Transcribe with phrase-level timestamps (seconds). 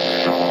[0.00, 0.47] Eh,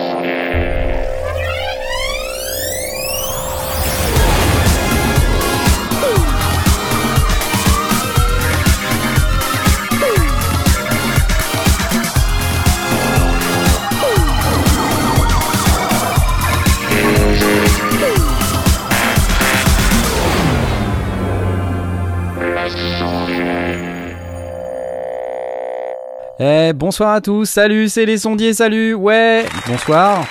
[26.97, 30.25] bonsoir à tous, salut, c'est les sondiers, salut, ouais, bonsoir.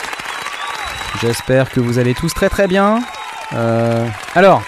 [1.20, 3.04] J'espère que vous allez tous très très bien.
[3.52, 4.04] Euh,
[4.34, 4.64] alors,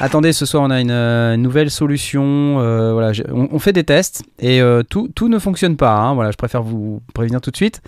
[0.00, 2.58] attendez, ce soir on a une, euh, nouvelle solution.
[2.58, 4.60] euh, voilà, on, fait des tests et
[4.90, 5.94] tout, tout ne fonctionne pas.
[5.94, 7.80] hein, voilà, je préfère vous prévenir tout de suite.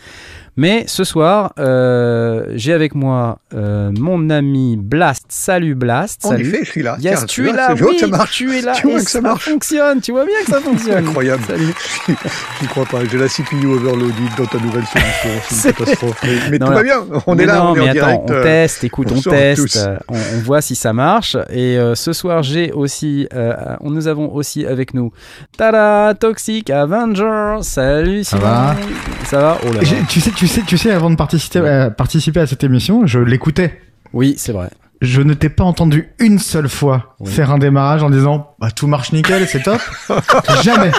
[0.60, 5.26] Mais ce soir, euh, j'ai avec moi euh, mon ami Blast.
[5.28, 6.26] Salut Blast.
[6.26, 6.48] En salut.
[6.48, 6.96] effet, je suis là.
[7.00, 8.32] Yes, Tiens, tu es là, je vois oui, que ça marche.
[8.36, 9.44] tu es là, Tu vois et que ça marche.
[9.44, 11.06] fonctionne, tu vois bien que ça fonctionne.
[11.06, 11.44] Incroyable.
[11.46, 11.72] Salut.
[12.60, 12.98] J'y crois pas.
[13.08, 15.30] J'ai la CPU overloaded dans ta nouvelle solution.
[15.48, 16.20] C'est une catastrophe.
[16.24, 16.78] Mais, mais Non, tout non.
[16.78, 16.96] va bien.
[17.28, 18.22] On Mais est là, non, on est mais en attends, direct.
[18.28, 21.36] on euh, teste, écoute, on, teste, euh, on, on voit si ça marche.
[21.50, 25.12] Et euh, ce soir, j'ai aussi, euh, on, nous avons aussi avec nous,
[25.56, 27.58] tada, Toxic Avenger.
[27.62, 28.42] Salut, Ça Simon.
[28.50, 28.76] va
[29.24, 29.58] Ça va?
[29.62, 29.88] Oh là là.
[30.08, 33.18] Tu sais, tu sais, tu sais, avant de participer, euh, participer à cette émission, je
[33.18, 33.80] l'écoutais.
[34.12, 34.70] Oui, c'est vrai.
[35.00, 37.30] Je ne t'ai pas entendu une seule fois Oui.
[37.30, 39.80] faire un démarrage en disant bah tout marche nickel, c'est top.
[40.64, 40.90] Jamais.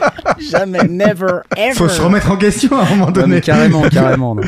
[0.50, 1.74] Jamais, never, ever.
[1.76, 3.36] Faut se remettre en question à un moment donné.
[3.36, 4.36] mais carrément, carrément.
[4.36, 4.42] Non.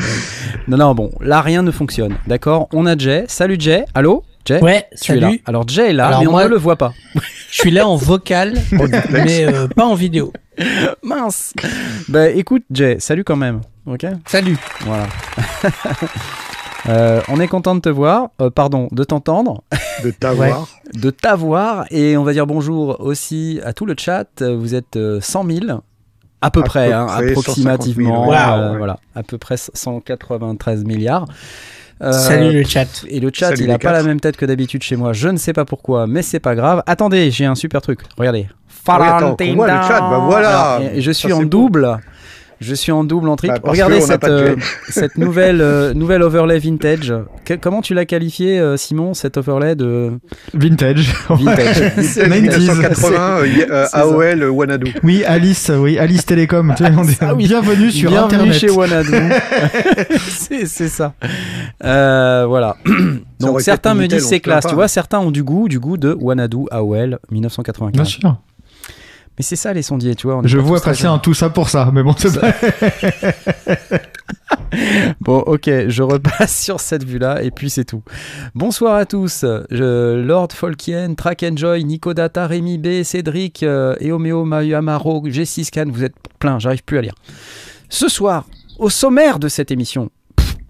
[0.68, 2.14] non, non, bon, là rien ne fonctionne.
[2.26, 2.68] D'accord?
[2.72, 3.24] On a Jay.
[3.28, 3.84] Salut Jay.
[3.94, 4.24] Allô?
[4.44, 5.28] Jay Ouais, Tu es là.
[5.28, 5.42] salut.
[5.46, 6.92] Alors Jay est là, Alors mais on moi- ne le voit pas.
[7.50, 8.54] Je suis là en vocal,
[9.10, 10.32] mais euh, pas en vidéo.
[11.02, 11.52] Mince.
[12.08, 13.60] bah écoute Jay, salut quand même.
[13.86, 14.06] Ok?
[14.26, 14.56] Salut.
[14.84, 15.06] Voilà.
[16.88, 19.62] Euh, on est content de te voir, euh, pardon, de t'entendre,
[20.02, 20.66] De t'avoir.
[20.94, 24.26] de t'avoir, et on va dire bonjour aussi à tout le chat.
[24.40, 25.60] Euh, Vous êtes euh, 100 000,
[26.40, 28.78] à peu À près, peu hein, près, approximativement, 150 000, euh, ouais.
[28.78, 31.26] voilà, à peu près 193 milliards.
[32.02, 33.04] Euh, Salut le chat.
[33.08, 33.92] Et le chat, Salut il les a pas quatre.
[33.94, 35.12] la même tête que d'habitude chez moi.
[35.12, 36.82] Je ne sais pas pourquoi, mais c'est pas grave.
[36.86, 38.00] Attendez, j'ai un super truc.
[38.18, 38.48] Regardez.
[38.88, 40.74] Ah oui, attends, voit le chat, bah voilà.
[40.74, 41.68] Alors, je suis Ça, en beau.
[42.62, 43.54] Je suis en double en triple.
[43.62, 44.56] Bah, Regardez cette, euh,
[44.88, 47.12] cette nouvelle, euh, nouvelle overlay vintage.
[47.44, 50.12] Que- comment tu l'as qualifié, euh, Simon, cette overlay de
[50.54, 51.12] Vintage.
[51.28, 52.58] vintage C'est 90s.
[52.58, 53.98] 1980, euh, y- euh, C'est ça.
[54.02, 54.94] AOL, Wanadu.
[55.02, 56.72] Oui, Alice, oui, Alice Télécom.
[56.76, 57.46] Tu sais, on dit, Ah oui.
[57.48, 58.54] Bienvenue sur Bienvenue Internet.
[58.54, 59.12] chez Wanadu.
[60.66, 61.14] c'est ça.
[61.84, 62.76] Euh, voilà.
[63.40, 64.66] Donc certains me disent c'est classe.
[64.68, 67.92] Tu vois, certains ont du goût, du goût de Wanadu AOL 1995.
[67.92, 68.36] Bien sûr.
[69.38, 70.36] Mais c'est ça les sondiers, tu vois.
[70.36, 72.52] on Je vois passer un tout ça pour ça, mais bon, c'est pas.
[75.20, 78.02] Bon, ok, je repasse sur cette vue-là et puis c'est tout.
[78.54, 79.44] Bonsoir à tous.
[79.70, 85.64] Je, Lord Folkien, Track Enjoy, Nico Data, Rémi B, Cédric, euh, Eomeo, Mayu Amaro, G6
[85.64, 87.14] Scan, vous êtes plein, j'arrive plus à lire.
[87.88, 88.46] Ce soir,
[88.78, 90.10] au sommaire de cette émission,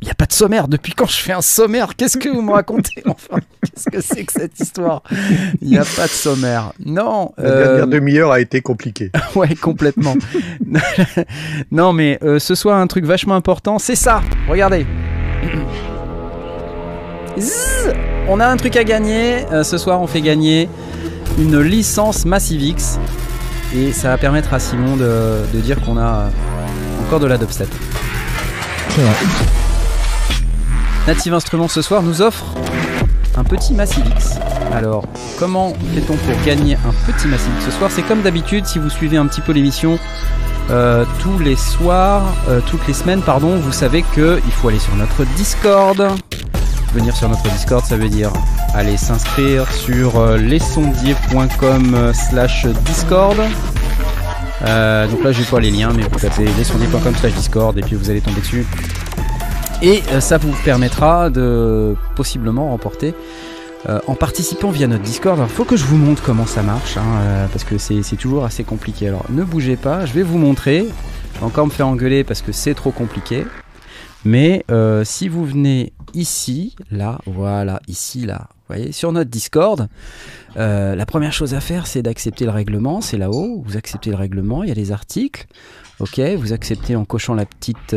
[0.02, 0.68] il n'y a pas de sommaire.
[0.68, 1.94] Depuis quand je fais un sommaire?
[1.96, 3.02] Qu'est-ce que vous me racontez?
[3.06, 5.02] Enfin, qu'est-ce que c'est que cette histoire?
[5.60, 6.72] Il n'y a pas de sommaire.
[6.84, 7.32] Non.
[7.38, 9.10] La euh, dernière demi-heure a été compliquée.
[9.36, 10.14] Ouais, complètement.
[11.70, 14.20] non, mais euh, ce soir, un truc vachement important, c'est ça.
[14.48, 14.86] Regardez.
[17.38, 17.94] Zzz,
[18.28, 19.46] on a un truc à gagner.
[19.52, 20.68] Euh, ce soir, on fait gagner
[21.38, 22.98] une licence Massive X.
[23.74, 27.38] Et ça va permettre à Simon de, de dire qu'on a euh, encore de la
[27.38, 27.68] dubstep.
[28.90, 29.61] C'est vrai.
[31.06, 32.44] Native Instruments ce soir nous offre
[33.36, 34.38] un petit Massive X.
[34.72, 35.04] Alors,
[35.38, 37.90] comment fait-on pour gagner un petit Massive X ce soir?
[37.90, 39.98] C'est comme d'habitude, si vous suivez un petit peu l'émission,
[40.70, 44.78] euh, tous les soirs, euh, toutes les semaines, pardon, vous savez que il faut aller
[44.78, 46.06] sur notre Discord.
[46.94, 48.30] Venir sur notre Discord, ça veut dire
[48.72, 53.36] aller s'inscrire sur euh, lesondiers.com slash Discord.
[54.60, 57.96] Donc là, je vais pas les liens, mais vous tapez lesondiers.com slash Discord et puis
[57.96, 58.64] vous allez tomber dessus.
[59.82, 63.14] Et euh, ça vous permettra de possiblement remporter
[63.88, 65.36] euh, en participant via notre Discord.
[65.36, 68.44] Alors, faut que je vous montre comment ça marche, hein, euh, parce que c'est toujours
[68.44, 69.08] assez compliqué.
[69.08, 70.86] Alors, ne bougez pas, je vais vous montrer.
[71.34, 73.44] Je vais encore me faire engueuler parce que c'est trop compliqué.
[74.24, 74.64] Mais
[75.02, 79.88] si vous venez ici, là, voilà, ici, là, vous voyez, sur notre Discord,
[80.54, 83.00] la première chose à faire, c'est d'accepter le règlement.
[83.00, 85.46] C'est là-haut, vous acceptez le règlement, il y a les articles.
[85.98, 87.96] Ok, vous acceptez en cochant la petite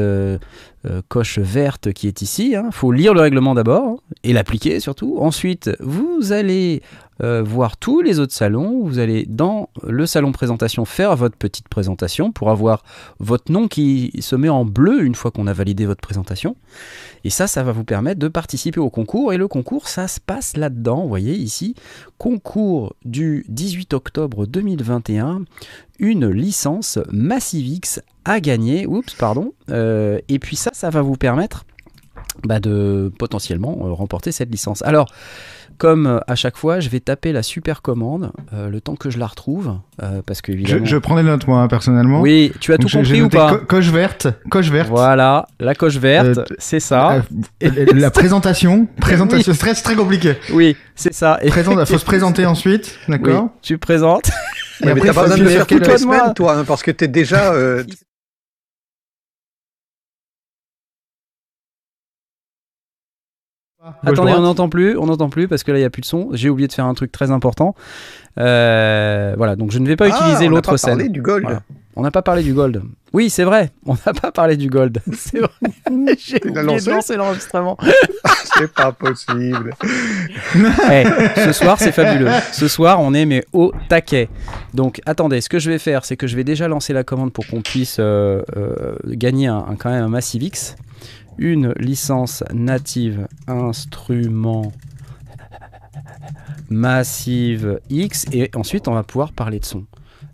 [0.86, 2.52] euh, coche verte qui est ici.
[2.52, 5.18] Il faut lire le règlement d'abord hein, et l'appliquer surtout.
[5.20, 6.82] Ensuite, vous allez
[7.24, 8.84] euh, voir tous les autres salons.
[8.84, 12.84] Vous allez dans le salon présentation faire votre petite présentation pour avoir
[13.20, 16.56] votre nom qui se met en bleu une fois qu'on a validé votre présentation.
[17.24, 19.34] Et ça, ça va vous permettre de participer au concours.
[19.34, 21.04] Et le concours, ça se passe là-dedans.
[21.04, 21.76] Vous voyez ici,
[22.18, 25.46] concours du 18 octobre 2021,
[26.00, 28.86] une licence Massive X à gagner.
[28.88, 29.54] Oups, pardon.
[29.70, 31.66] Euh, et puis ça, ça va vous permettre
[32.44, 34.82] bah, de potentiellement euh, remporter cette licence.
[34.84, 35.08] Alors,
[35.78, 39.10] comme euh, à chaque fois, je vais taper la super commande euh, le temps que
[39.10, 40.86] je la retrouve, euh, parce que Je, évidemment.
[40.86, 42.22] je prends des notes, moi, hein, personnellement.
[42.22, 44.88] Oui, tu as Donc, tout compris ou pas co- Coche verte, coche verte.
[44.90, 47.24] Voilà, la coche verte, Euh, c'est ça.
[47.62, 50.36] La présentation, présentation, très, c'est très compliqué.
[50.54, 51.40] Oui, c'est ça.
[51.42, 54.32] Et Présent, faut se présenter ensuite, oui, d'accord tu présentes.
[54.82, 56.92] Mais après, t'as pas besoin de le faire toutes les semaines, toi, hein, parce que
[56.92, 57.54] t'es déjà.
[64.04, 66.06] Attendez, on n'entend plus, on n'entend plus parce que là il n'y a plus de
[66.06, 66.30] son.
[66.34, 67.76] J'ai oublié de faire un truc très important.
[68.38, 70.98] Euh, voilà, donc je ne vais pas ah, utiliser on n'a l'autre pas scène.
[70.98, 71.44] parlé du gold.
[71.44, 71.62] Voilà.
[71.96, 72.82] On n'a pas parlé du gold.
[73.14, 75.00] Oui, c'est vrai, on n'a pas parlé du gold.
[75.14, 75.50] C'est vrai.
[76.20, 77.78] J'ai oublié lancé de lancer l'enregistrement.
[78.58, 79.74] C'est pas possible.
[80.92, 81.04] Eh,
[81.44, 82.30] ce soir, c'est fabuleux.
[82.54, 84.30] Ce soir, on est mais au taquet.
[84.74, 87.34] Donc, attendez, ce que je vais faire, c'est que je vais déjà lancer la commande
[87.34, 90.76] pour qu'on puisse euh, euh, gagner un, un- quand même un Massive X.
[91.38, 94.72] Une licence native instrument
[96.70, 98.26] Massive X.
[98.32, 99.86] Et ensuite, on va pouvoir parler de son.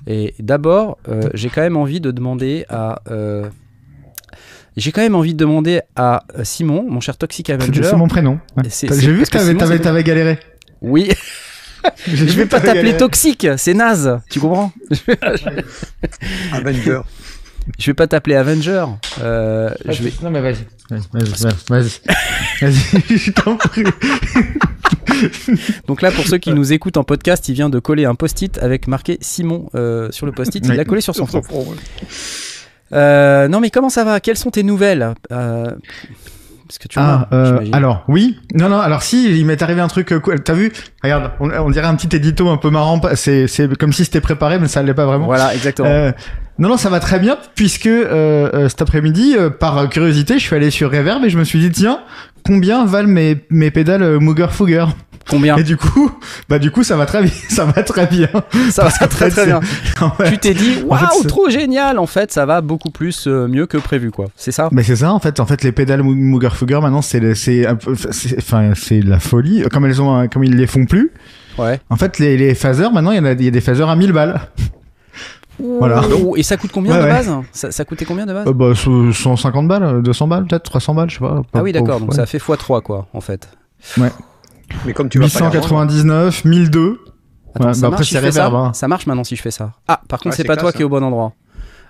[0.08, 3.02] Et d'abord, euh, j'ai quand même envie de demander à.
[3.10, 3.50] euh,
[4.78, 7.84] j'ai quand même envie de demander à Simon, mon cher Toxic Avenger.
[7.84, 8.40] c'est mon prénom.
[8.56, 8.64] Ouais.
[8.70, 10.40] J'ai vu que t'avais galéré.
[10.82, 11.12] Oui,
[12.08, 14.72] je vais pas t'appeler toxique, c'est naze, tu comprends?
[16.54, 17.02] Avenger.
[17.80, 18.86] Je vais pas t'appeler Avenger.
[19.22, 20.14] euh, je vais...
[20.24, 20.66] Non mais vas-y.
[20.90, 21.02] Vas-y,
[21.70, 22.02] vas-y,
[22.62, 22.72] vas-y.
[23.18, 23.84] Je t'en prie.
[25.88, 28.58] Donc là, pour ceux qui nous écoutent en podcast, il vient de coller un post-it
[28.58, 30.66] avec marqué Simon euh, sur le post-it.
[30.66, 31.44] Il l'a collé sur son front.
[32.94, 34.20] Euh, non, mais comment ça va?
[34.20, 35.14] Quelles sont tes nouvelles?
[35.32, 35.72] Euh,
[36.68, 39.80] Parce que tu Ah, vois, euh, alors oui, non non, alors si, il m'est arrivé
[39.82, 40.14] un truc.
[40.22, 40.42] cool.
[40.44, 40.74] T'as vu?
[41.04, 43.00] Regarde, on, on dirait un petit édito un peu marrant.
[43.16, 43.48] c'est
[43.80, 45.26] comme si c'était préparé, mais ça l'est pas vraiment.
[45.26, 46.12] Voilà, exactement.
[46.62, 50.44] Non, non, ça va très bien, puisque euh, euh, cet après-midi, euh, par curiosité, je
[50.44, 52.02] suis allé sur Reverb et je me suis dit, tiens,
[52.46, 54.86] combien valent mes, mes pédales Mooger Fooger
[55.28, 56.12] Combien Et du coup,
[56.50, 58.28] bah du coup, ça va très bien, ça va très bien.
[58.70, 59.60] Ça va qu'en très fait, très bien.
[60.02, 63.48] En fait- Tu t'es dit, waouh, trop génial En fait, ça va beaucoup plus euh,
[63.48, 64.28] mieux que prévu, quoi.
[64.36, 64.70] C'est ça?
[64.72, 65.40] Mais c'est ça en fait.
[65.40, 69.64] En fait, les pédales Mo- Mooger Fooger maintenant, c'est c'est enfin, c'est la folie.
[69.72, 71.12] Comme elles ont, comme ils les font plus.
[71.58, 71.80] Ouais.
[71.90, 73.90] En fait, les, les phasers maintenant, il y en a, il y a des phasers
[73.90, 74.42] à 1000 balles.
[75.60, 76.02] Voilà.
[76.38, 77.10] Et ça coûte combien Ouais, de ouais.
[77.10, 80.64] base ça, ça coûtait combien de base Euh, bah, so- 150 balles, 200 balles, peut-être
[80.64, 81.42] 300 balles, je sais pas.
[81.54, 82.00] Ah oui, d'accord.
[82.00, 82.16] Donc Ouais.
[82.16, 83.50] ça fait x3, quoi, en fait.
[84.86, 87.00] Mais comme tu vas pas les revendre, 899, 1002.
[87.54, 88.74] Attends, Ouais, ça bah marche après, si fais ça hein.
[88.74, 89.74] Ça marche maintenant si je fais ça.
[89.88, 91.34] Ah, par contre, Ouais, c'est pas toi qui es au bon endroit.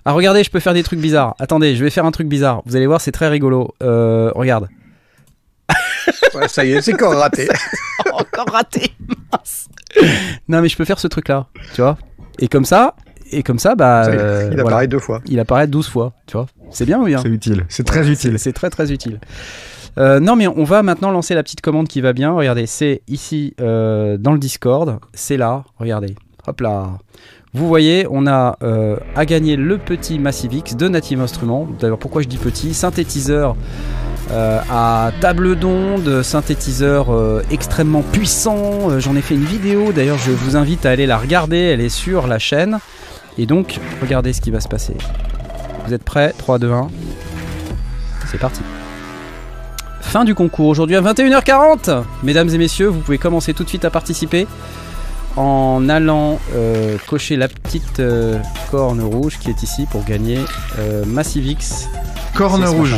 [0.04, 1.36] Ah, regardez, je peux faire des trucs bizarres.
[1.38, 2.62] Attendez, je vais faire un truc bizarre.
[2.66, 3.72] Vous allez voir, c'est très rigolo.
[3.84, 4.66] Euh, regarde.
[6.34, 7.48] ouais, ça y est, c'est encore raté.
[8.12, 8.92] Encore raté.
[9.32, 9.68] Mince.
[10.48, 11.96] non, mais je peux faire ce truc-là, tu vois.
[12.40, 12.94] Et comme ça,
[13.32, 14.62] et comme ça, bah, Ça euh, Il voilà.
[14.62, 15.20] apparaît deux fois.
[15.26, 16.46] il apparaît 12 fois, tu vois.
[16.70, 17.18] C'est bien ou bien?
[17.18, 17.64] C'est utile.
[17.68, 18.38] C'est très utile.
[18.38, 19.20] C'est très très utile.
[19.98, 22.32] Euh, non mais on va maintenant lancer la petite commande qui va bien.
[22.32, 24.98] Regardez, c'est ici euh, dans le Discord.
[25.12, 25.64] C'est là.
[25.78, 26.14] Regardez.
[26.46, 26.98] Hop là.
[27.54, 31.68] Vous voyez, on a euh, à gagner le petit Massive X de Native Instruments.
[31.78, 32.72] D'ailleurs, pourquoi je dis petit?
[32.72, 33.56] Synthétiseur
[34.30, 38.90] euh, à table d'onde, synthétiseur euh, extrêmement puissant.
[38.90, 39.92] Euh, J'en ai fait une vidéo.
[39.92, 41.58] D'ailleurs, je vous invite à aller la regarder.
[41.58, 42.78] Elle est sur la chaîne.
[43.38, 44.94] Et donc, regardez ce qui va se passer.
[45.86, 46.34] Vous êtes prêts?
[46.36, 46.88] 3, 2, 1.
[48.30, 48.60] C'est parti.
[50.00, 52.02] Fin du concours aujourd'hui à 21h40.
[52.22, 54.46] Mesdames et messieurs, vous pouvez commencer tout de suite à participer
[55.36, 58.38] en allant euh, cocher la petite euh,
[58.70, 60.38] corne rouge qui est ici pour gagner
[60.78, 61.88] euh, Massive X.
[62.34, 62.96] Corne rouge.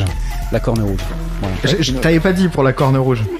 [0.55, 1.01] La corne rouge.
[1.41, 1.57] Voilà.
[1.65, 3.23] Je, je t'avais pas dit pour la corne rouge.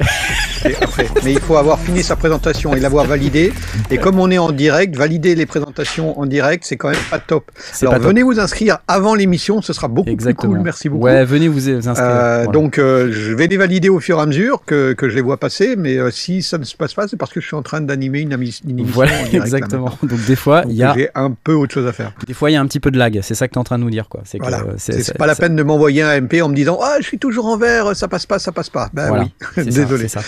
[0.81, 1.07] Après.
[1.23, 3.53] Mais il faut avoir fini sa présentation et l'avoir validée.
[3.91, 7.19] Et comme on est en direct, valider les présentations en direct, c'est quand même pas
[7.19, 7.51] top.
[7.57, 8.09] C'est Alors pas top.
[8.09, 10.53] venez vous inscrire avant l'émission, ce sera beaucoup Exactement.
[10.55, 10.65] plus cool.
[10.65, 11.05] Merci beaucoup.
[11.05, 11.95] Ouais, venez vous inscrire.
[12.01, 12.53] Euh, Voilà.
[12.53, 15.23] Donc euh, je vais les valider au fur et à mesure que, que je les
[15.23, 17.57] vois passer, mais euh, si ça ne se passe pas, c'est parce que je suis
[17.57, 19.33] en train d'animer une, une émission voilà, en direct.
[19.35, 19.93] là, exactement.
[20.03, 22.13] Donc des fois, il y a J'ai un peu autre chose à faire.
[22.27, 23.21] des fois il y a un petit peu de lag.
[23.23, 24.23] C'est ça que tu es en train de nous dire quoi.
[24.25, 24.63] C'est que Voilà.
[24.79, 27.19] C'est c'est pas la peine de m'envoyer un MP en me disant ah je suis
[27.19, 28.91] toujours en vert, ça passe pas, ça passe pas.
[28.93, 29.25] Ben Voilà.
[29.57, 30.09] oui, désolé.
[30.09, 30.23] ça.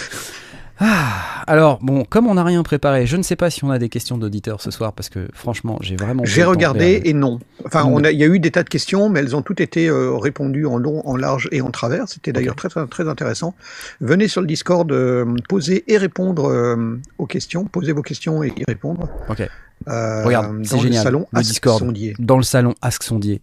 [0.78, 3.78] Ah, alors, bon, comme on n'a rien préparé, je ne sais pas si on a
[3.78, 6.22] des questions d'auditeurs ce soir parce que franchement, j'ai vraiment.
[6.26, 7.40] J'ai regardé et non.
[7.64, 9.88] Enfin, a, il y a eu des tas de questions, mais elles ont toutes été
[9.88, 12.08] euh, répondues en long, en large et en travers.
[12.08, 13.54] C'était d'ailleurs très, très très intéressant.
[14.02, 18.52] Venez sur le Discord, euh, poser et répondre euh, aux questions, poser vos questions et
[18.54, 19.08] y répondre.
[19.30, 19.48] Ok.
[19.88, 21.78] Euh, Regarde, c'est dans le génial, salon le Ask Discord.
[21.78, 22.14] Sondier.
[22.18, 23.40] Dans le salon Ask Sondier.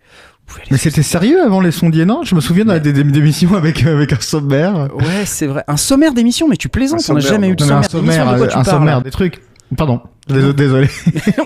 [0.71, 2.23] Mais c'était sérieux avant les sondiers, non?
[2.23, 2.79] Je me souviens Ouais.
[2.79, 4.89] des, des, des émissions avec, euh, avec un sommaire.
[4.95, 5.63] Ouais, c'est vrai.
[5.67, 7.75] Un sommaire d'émission, mais tu plaisantes, Un on n'a sommaire, jamais eu de Non, mais
[7.75, 8.25] un sommaire d'émission.
[8.25, 9.41] sommaire, De quoi euh, tu un parles sommaire, des trucs.
[9.77, 10.01] Pardon.
[10.27, 10.53] Désolé.
[10.53, 10.89] désolé.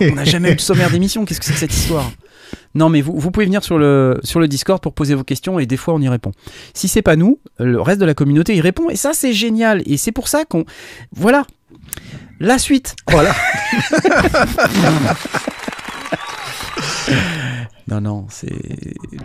[0.12, 1.24] On n'a jamais eu de sommaire d'émission.
[1.24, 2.10] Qu'est-ce que c'est que cette histoire?
[2.74, 5.58] Non, mais vous, vous pouvez venir sur le, sur le Discord pour poser vos questions
[5.58, 6.32] et des fois on y répond.
[6.74, 9.82] Si c'est pas nous, le reste de la communauté y répond et ça c'est génial.
[9.86, 10.64] Et c'est pour ça qu'on.
[11.14, 11.44] Voilà.
[12.40, 12.94] La suite.
[13.10, 13.34] Voilà.
[17.88, 18.52] Non, non, c'est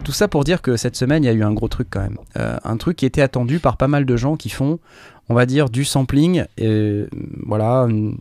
[0.06, 2.00] tout ça pour dire que cette semaine, il y a eu un gros truc quand
[2.02, 2.18] même.
[2.38, 4.80] Euh, un truc qui était attendu par pas mal de gens qui font,
[5.28, 7.04] on va dire, du sampling, et,
[7.46, 8.20] voilà, une-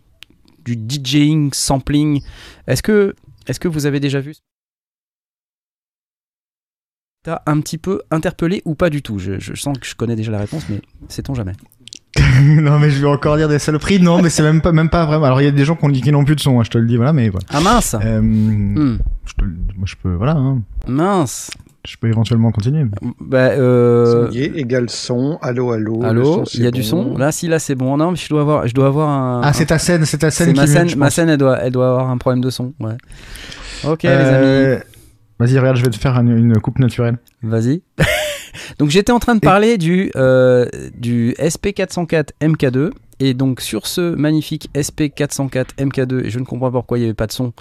[0.64, 2.22] du DJing sampling.
[2.66, 3.14] Est-ce que,
[3.46, 4.34] est-ce que vous avez déjà vu
[7.24, 9.20] T'as un petit peu interpellé ou pas du tout?
[9.20, 11.52] Je, je sens que je connais déjà la réponse, mais sait-on jamais?
[12.42, 14.00] non, mais je vais encore dire des saloperies.
[14.00, 15.24] Non, mais c'est même pas, même pas vraiment.
[15.26, 16.64] Alors, il y a des gens qui ont dit qu'ils n'ont plus de son, hein,
[16.64, 17.46] je te le dis, voilà, mais voilà.
[17.50, 20.60] Ah mince Euh, Hmm, je te moi, je peux, voilà, hein.
[20.86, 21.50] Mince
[21.84, 22.84] je peux éventuellement continuer.
[23.20, 25.36] Bah, euh, Sonnier égale son.
[25.42, 26.04] Allô, allô.
[26.04, 27.96] Allô, il y a du son Là, si, là, c'est bon.
[27.96, 29.40] Non, mais je dois avoir, je dois avoir un.
[29.42, 31.38] Ah, un- c'est ta scène, c'est ta scène C'est qui ma scène, ma scène elle,
[31.38, 32.72] doit, elle doit avoir un problème de son.
[32.78, 32.94] Ouais.
[33.84, 34.78] Ok, les amis, Euh,
[35.40, 37.18] Vas-y, regarde, je vais te faire une, une coupe naturelle.
[37.42, 37.82] vas-y.
[38.78, 42.90] donc j'étais en train de Et- parler du, euh, du SP404 MK2.
[43.20, 47.06] Et donc sur ce magnifique SP404 MK2, et je ne comprends pas pourquoi il n'y
[47.06, 47.52] avait pas de son,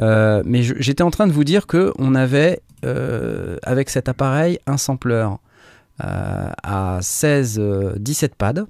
[0.00, 4.58] euh, mais j'étais en train de vous dire que on avait euh, avec cet appareil
[4.66, 5.28] un sampler
[5.98, 8.66] à 16, euh, 17 pads.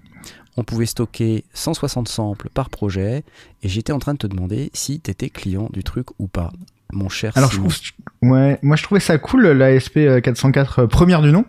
[0.57, 3.25] On pouvait stocker 160 samples par projet.
[3.63, 6.53] Et j'étais en train de te demander si tu étais client du truc ou pas,
[6.95, 7.75] mon cher Alors, je trouve,
[8.23, 11.45] ouais, moi, je trouvais ça cool, la SP 404 euh, première du nom.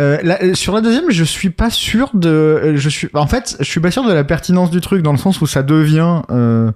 [0.00, 2.28] Euh, la- euh, sur la deuxième, je suis pas sûr de.
[2.28, 5.12] euh, Je suis, en fait, je suis pas sûr de la pertinence du truc dans
[5.12, 6.72] le sens où ça devient euh,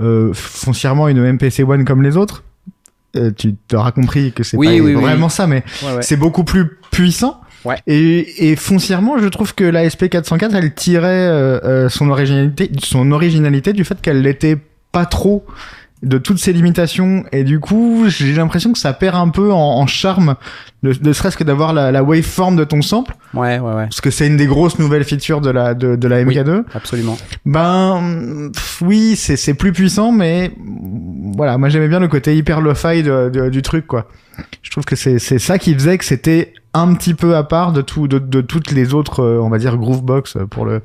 [0.00, 2.44] euh, foncièrement une MPC One comme les autres.
[3.36, 5.00] Tu t'auras compris que c'est Oui, pas oui, oui.
[5.02, 6.02] vraiment ça, mais Ouais, ouais.
[6.02, 7.40] c'est beaucoup plus puissant.
[7.64, 7.76] Ouais.
[7.88, 13.84] Et, et foncièrement, je trouve que la SP404, elle tirait son originalité, son originalité du
[13.84, 14.58] fait qu'elle l'était
[14.92, 15.44] pas trop
[16.02, 19.58] de toutes ses limitations et du coup j'ai l'impression que ça perd un peu en,
[19.58, 20.36] en charme
[20.84, 24.00] ne, ne serait-ce que d'avoir la, la waveform de ton sample Ouais, ouais, ouais, parce
[24.00, 26.36] que c'est une des grosses nouvelles features de la de, de la Oui.
[26.36, 27.16] MK2 absolument.
[27.44, 30.52] ben pff, oui c'est c'est plus puissant mais
[31.36, 34.06] voilà moi j'aimais bien le côté hyper lo-fi de- de- du truc quoi
[34.62, 37.72] je trouve que c'est c'est ça qui faisait que c'était un petit peu à part
[37.72, 40.80] de tout de, de toutes les autres euh, on va dire groovebox euh, pour le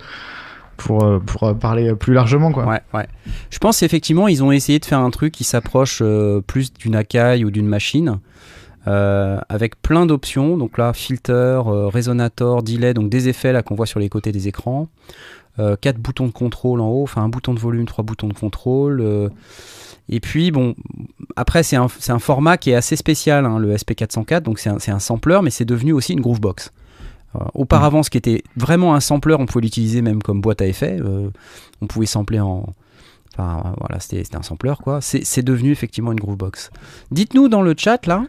[0.84, 3.08] pour euh, euh, parler plus largement quoi Ouais, ouais.
[3.50, 6.96] Je pense effectivement ils ont essayé de faire un truc qui s'approche euh, plus d'une
[6.96, 8.20] Akai ou d'une machine.
[8.86, 11.32] euh, avec plein d'options, donc là filter,
[11.68, 14.90] euh, résonator, delay, donc des effets qu'on voit sur les côtés des écrans,
[15.60, 18.34] euh, quatre boutons de contrôle en haut, enfin un bouton de volume, trois boutons de
[18.34, 19.30] contrôle, euh,
[20.10, 20.76] et puis bon,
[21.38, 21.88] après c'est un,
[22.20, 25.64] format qui est assez spécial, hein, le SP404, donc c'est un, un sampler, mais c'est
[25.66, 26.72] devenu aussi une groovebox.
[27.36, 30.68] Euh, auparavant, ce qui était vraiment un sampler, on pouvait l'utiliser même comme boîte à
[30.68, 30.98] effets.
[31.00, 31.30] euh,
[31.82, 32.74] on pouvait sampler en.
[33.34, 35.00] Enfin, voilà, c'était un sampler, quoi.
[35.02, 36.70] C'est devenu effectivement une groovebox.
[37.10, 38.26] Dites-nous dans le chat, là,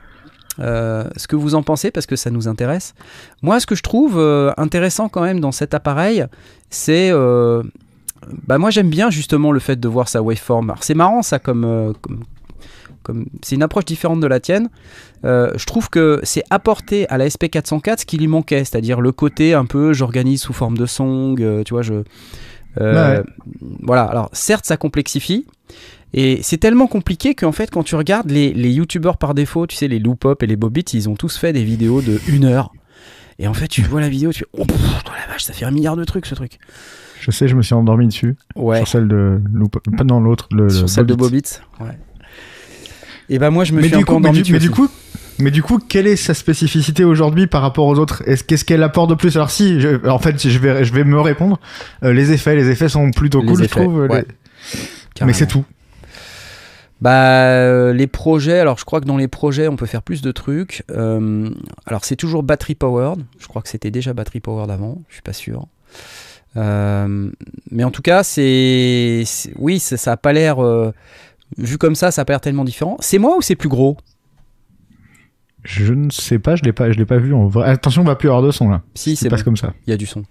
[0.60, 2.94] euh, ce que vous en pensez, parce que ça nous intéresse.
[3.42, 4.18] Moi, ce que je trouve
[4.56, 6.24] intéressant quand même dans cet appareil,
[6.70, 7.12] c'est.
[8.46, 10.74] bah, moi, j'aime bien justement le fait de voir sa waveform.
[10.80, 11.94] C'est marrant, ça, comme
[13.04, 14.68] comme c'est une approche différente de la tienne.
[15.24, 19.12] Euh, je trouve que c'est apporté à la SP404 ce qui lui manquait, c'est-à-dire le
[19.12, 22.02] côté un peu j'organise sous forme de song, euh, tu vois, je.
[22.80, 23.22] euh,
[23.82, 25.46] Voilà, alors certes ça complexifie,
[26.12, 29.76] et c'est tellement compliqué qu'en fait quand tu regardes les, les youtubeurs par défaut, tu
[29.76, 32.72] sais, les Loopop et les Bobits, ils ont tous fait des vidéos de une heure.
[33.38, 35.52] Et en fait tu vois la vidéo, tu fais oh pff, oh la vache, ça
[35.52, 36.58] fait un milliard de trucs ce truc.
[37.20, 38.76] je sais je me suis endormi dessus Ouais.
[38.78, 41.42] sur celle de Loop- pas dans l'autre le, Sur le celle de Bobit.
[41.80, 41.98] Ouais.
[43.28, 44.70] Et bah moi je me mais suis un peu coup, mais, du, mais dessus du
[44.70, 44.88] coup
[45.40, 48.82] mais du coup quelle est sa spécificité aujourd'hui par rapport aux autres Est-ce qu'est-ce qu'elle
[48.82, 49.34] apporte de plus?
[49.36, 51.58] Alors si je- en fait je vais je vais me répondre
[52.04, 54.24] Euh, les effets les effets sont plutôt Les cool je trouve les-
[55.26, 55.64] mais c'est tout
[57.00, 60.22] Bah, euh, les projets, alors je crois que dans les projets, on peut faire plus
[60.22, 60.84] de trucs.
[60.90, 61.50] Euh,
[61.86, 63.20] alors, c'est toujours battery powered.
[63.38, 65.66] Je crois que c'était déjà battery powered avant, je suis pas sûr.
[66.56, 67.30] Euh,
[67.70, 69.24] mais en tout cas, c'est.
[69.58, 70.56] Oui, ça, ça a pas l'air.
[71.58, 72.96] Euh, vu comme ça, ça a pas l'air tellement différent.
[73.00, 73.96] C'est moi ou c'est plus gros?
[75.62, 78.04] Je ne sais pas je l'ai pas je l'ai pas vu en vrai attention on
[78.04, 79.44] va plus avoir de son là Si, c'est c'est passe bon.
[79.46, 80.22] comme ça Il y a du son.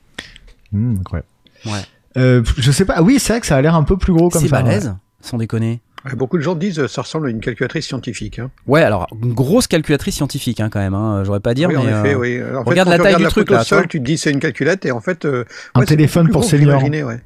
[0.71, 1.27] Hmm, incroyable
[1.65, 1.81] Ouais.
[2.17, 4.13] Euh, je sais pas ah oui c'est vrai que ça a l'air un peu plus
[4.13, 5.81] gros comme C'est ça balèze, sans déconner.
[6.17, 8.37] Beaucoup de gens disent que ça ressemble à une calculatrice scientifique.
[8.37, 8.51] hein.
[8.67, 10.93] Ouais, alors, une grosse calculatrice scientifique, hein, quand même.
[10.93, 11.91] Hein, J'aurais pas à dire, oui, en mais.
[11.91, 12.41] effet, euh, oui.
[12.41, 13.83] Alors, en regarde fait, la taille du truc, là, toi.
[13.87, 15.23] tu te dis c'est une calculette et en fait.
[15.23, 16.83] euh, Un ouais, c'est téléphone pour senior.
[16.83, 17.21] ouais.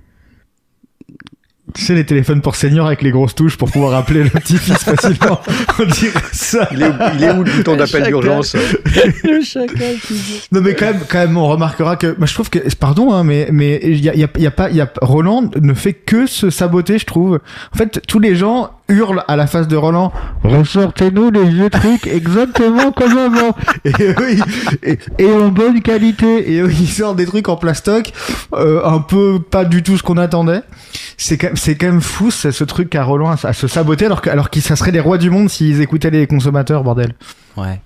[1.77, 4.83] Tu sais les téléphones pour seniors avec les grosses touches pour pouvoir appeler le petit-fils
[4.83, 5.39] facilement.
[5.79, 6.67] On dirait ça.
[6.71, 8.55] Il est où, il est où le bouton d'appel d'urgence
[9.23, 9.95] Le chacal
[10.51, 13.23] Non mais quand même, quand même, on remarquera que, moi je trouve que, pardon, hein,
[13.23, 15.51] mais mais il y a, y a, il y a pas, il y a Roland
[15.61, 17.39] ne fait que se saboter, je trouve.
[17.73, 20.11] En fait, tous les gens hurle à la face de Roland.
[20.43, 23.55] Ressortez-nous les vieux trucs exactement comme avant.
[23.85, 23.91] Et,
[24.83, 26.53] ils- et, en bonne qualité.
[26.53, 28.11] Et eux, ils sortent des trucs en plastoc
[28.53, 30.61] euh, un peu pas du tout ce qu'on attendait.
[31.17, 34.29] C'est quand, quand même fou ce, truc qu'a Roland à, à se saboter alors que
[34.49, 37.13] qu'ils ça serait les rois du monde s'ils écoutaient les consommateurs bordel.
[37.55, 37.81] Ouais.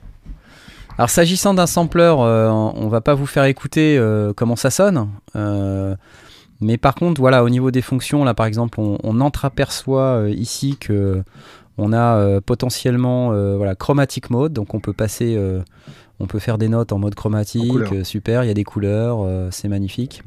[0.98, 5.08] Alors s'agissant d'un sampler, euh, on va pas vous faire écouter euh, comment ça sonne.
[6.62, 10.30] Mais par contre, voilà, au niveau des fonctions, là par exemple, on, on entreaperçoit euh,
[10.30, 11.24] ici que
[11.78, 15.62] on a euh, potentiellement euh, voilà chromatic mode, donc on peut passer, euh,
[16.20, 19.68] on peut faire des notes en mode chromatique, super, il y a des couleurs, c'est
[19.68, 20.24] magnifique.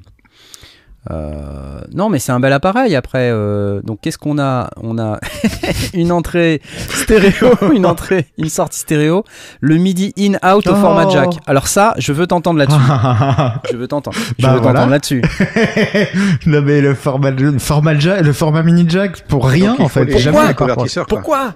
[1.11, 2.97] Euh, non, mais c'est un bel appareil.
[2.97, 4.71] Après, euh, donc qu'est-ce qu'on a?
[4.83, 5.19] On a
[5.95, 9.25] une entrée stéréo, une entrée, une sortie stéréo,
[9.61, 10.77] le MIDI in-out au Oh.
[10.77, 11.29] format jack.
[11.47, 12.79] Alors ça, je veux t'entendre là-dessus.
[13.71, 14.17] je veux t'entendre.
[14.39, 14.79] Je Bah veux voilà.
[14.81, 15.23] t'entendre là-dessus.
[16.47, 19.89] non mais le format le format jack, le format mini jack pour rien Donc, en
[19.89, 20.75] fait les- jamais les d'accord, quoi.
[20.77, 21.19] convertisseurs, quoi.
[21.19, 21.55] Pourquoi?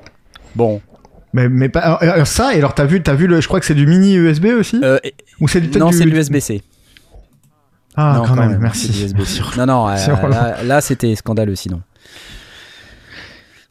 [0.56, 0.80] Bon,
[1.32, 3.60] mais mais pas alors, alors ça et alors t'as vu t'as vu le je crois
[3.60, 4.80] que c'est du mini USB aussi?
[4.82, 4.98] Euh,
[5.40, 6.62] ou c'est du non, du- c'est de l'USB-C.
[8.00, 9.12] Ah non, quand, même, merci.
[9.58, 9.96] Non, non, euh,
[10.28, 11.82] là, là, c'était scandaleux sinon.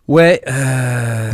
[0.07, 0.41] Ouais.
[0.47, 1.31] euh,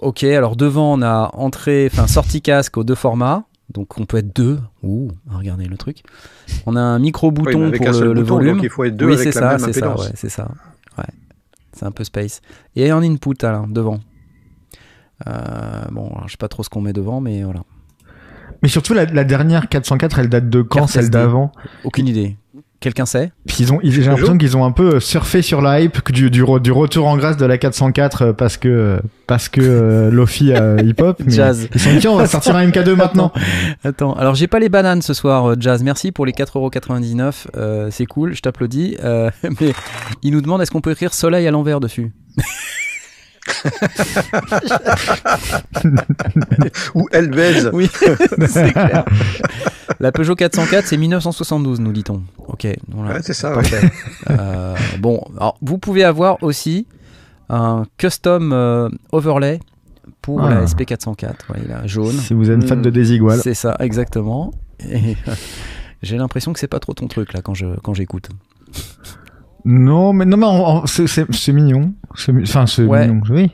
[0.00, 4.18] Ok, alors devant on a entrée, enfin sortie casque aux deux formats, donc on peut
[4.18, 4.60] être deux.
[4.82, 6.02] Ouh, regardez le truc.
[6.66, 8.54] On a un micro Oui, bouton avec pour un seul le, le bouton, volume.
[8.56, 10.48] donc il faut être deux oui, c'est ça, c'est ça, ouais, c'est ça.
[10.98, 11.04] Ouais,
[11.72, 12.42] c'est un peu space.
[12.76, 13.98] Et en input là, devant.
[15.26, 17.60] Euh, bon, alors, je sais pas trop ce qu'on met devant, mais voilà.
[18.62, 21.52] Mais surtout la, la dernière 404 elle date de quand Carte celle d'avant?
[21.84, 22.36] Aucune idée.
[22.78, 23.32] Quelqu'un sait?
[23.48, 26.12] Puis ils ont ils- j'ai l'impression qu'ils ont un peu surfé sur la hype que
[26.12, 29.48] du, du, re- du retour en grâce de la 404 euh, parce que euh, parce
[29.48, 31.68] que euh, Lofi euh, hip hop mais Jazz.
[31.74, 33.32] ils sont dit tiens on va sortir un MK2 maintenant
[33.82, 35.82] Attends, alors j'ai pas les bananes ce soir, Jazz.
[35.82, 37.46] Merci pour les 4,99€.
[37.56, 38.98] Euh, c'est cool, je t'applaudis.
[39.02, 39.72] Euh, mais
[40.22, 42.12] il nous demande est-ce qu'on peut écrire soleil à l'envers dessus?
[46.94, 47.70] Ou Elvez.
[47.72, 47.90] Oui,
[48.48, 49.04] c'est clair.
[50.00, 52.22] La Peugeot 404, c'est 1972, nous dit-on.
[52.48, 53.14] Ok, voilà.
[53.14, 53.52] Ouais, c'est ça.
[54.30, 56.86] Euh, bon, alors, vous pouvez avoir aussi
[57.48, 59.60] un custom euh, overlay
[60.22, 60.50] pour Ah.
[60.50, 61.24] la SP404.
[61.50, 62.12] Ouais, il a jaune.
[62.12, 64.52] si vous êtes fan de Desigual C'est ça, exactement.
[64.80, 65.34] Et euh,
[66.02, 68.28] j'ai l'impression que c'est pas trop ton truc là quand je quand j'écoute.
[69.66, 71.92] Non mais non mais c'est mignon
[72.42, 73.06] enfin c'est Ouais.
[73.06, 73.50] mignon oui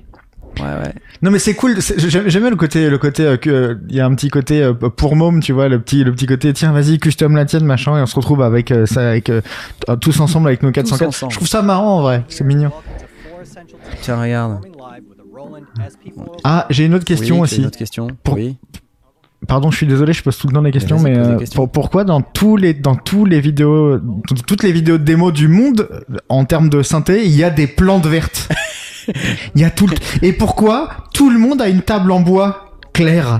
[0.58, 0.92] Ouais, ouais.
[1.22, 1.98] Non mais c'est cool, c'est-
[2.28, 5.16] j'aime le côté le côté euh, que il y a un petit côté euh, pour
[5.16, 8.02] môme, tu vois, le petit le petit côté tiens, vas-y, custom la tienne machin et
[8.02, 9.40] on se retrouve avec euh, ça avec euh,
[10.02, 11.08] tous ensemble avec nos 404.
[11.08, 11.32] ensemble.
[11.32, 12.70] Je trouve ça marrant en vrai, c'est mignon.
[14.02, 14.58] Tiens, regarde.
[16.44, 17.60] Ah, j'ai une autre question Oui, aussi.
[17.60, 18.08] Une autre question.
[18.22, 18.58] Pour- Oui.
[19.48, 21.56] Pardon, je suis désolé, je pose tout le temps des questions mais des euh, questions.
[21.56, 25.32] pour- pourquoi dans tous les dans tous les vidéos dans toutes les vidéos de démo
[25.32, 28.48] du monde euh, en termes de synthé, il y a des plantes vertes?
[29.56, 29.94] Il y a tout le...
[30.22, 33.38] et pourquoi tout le monde a une table en bois claire?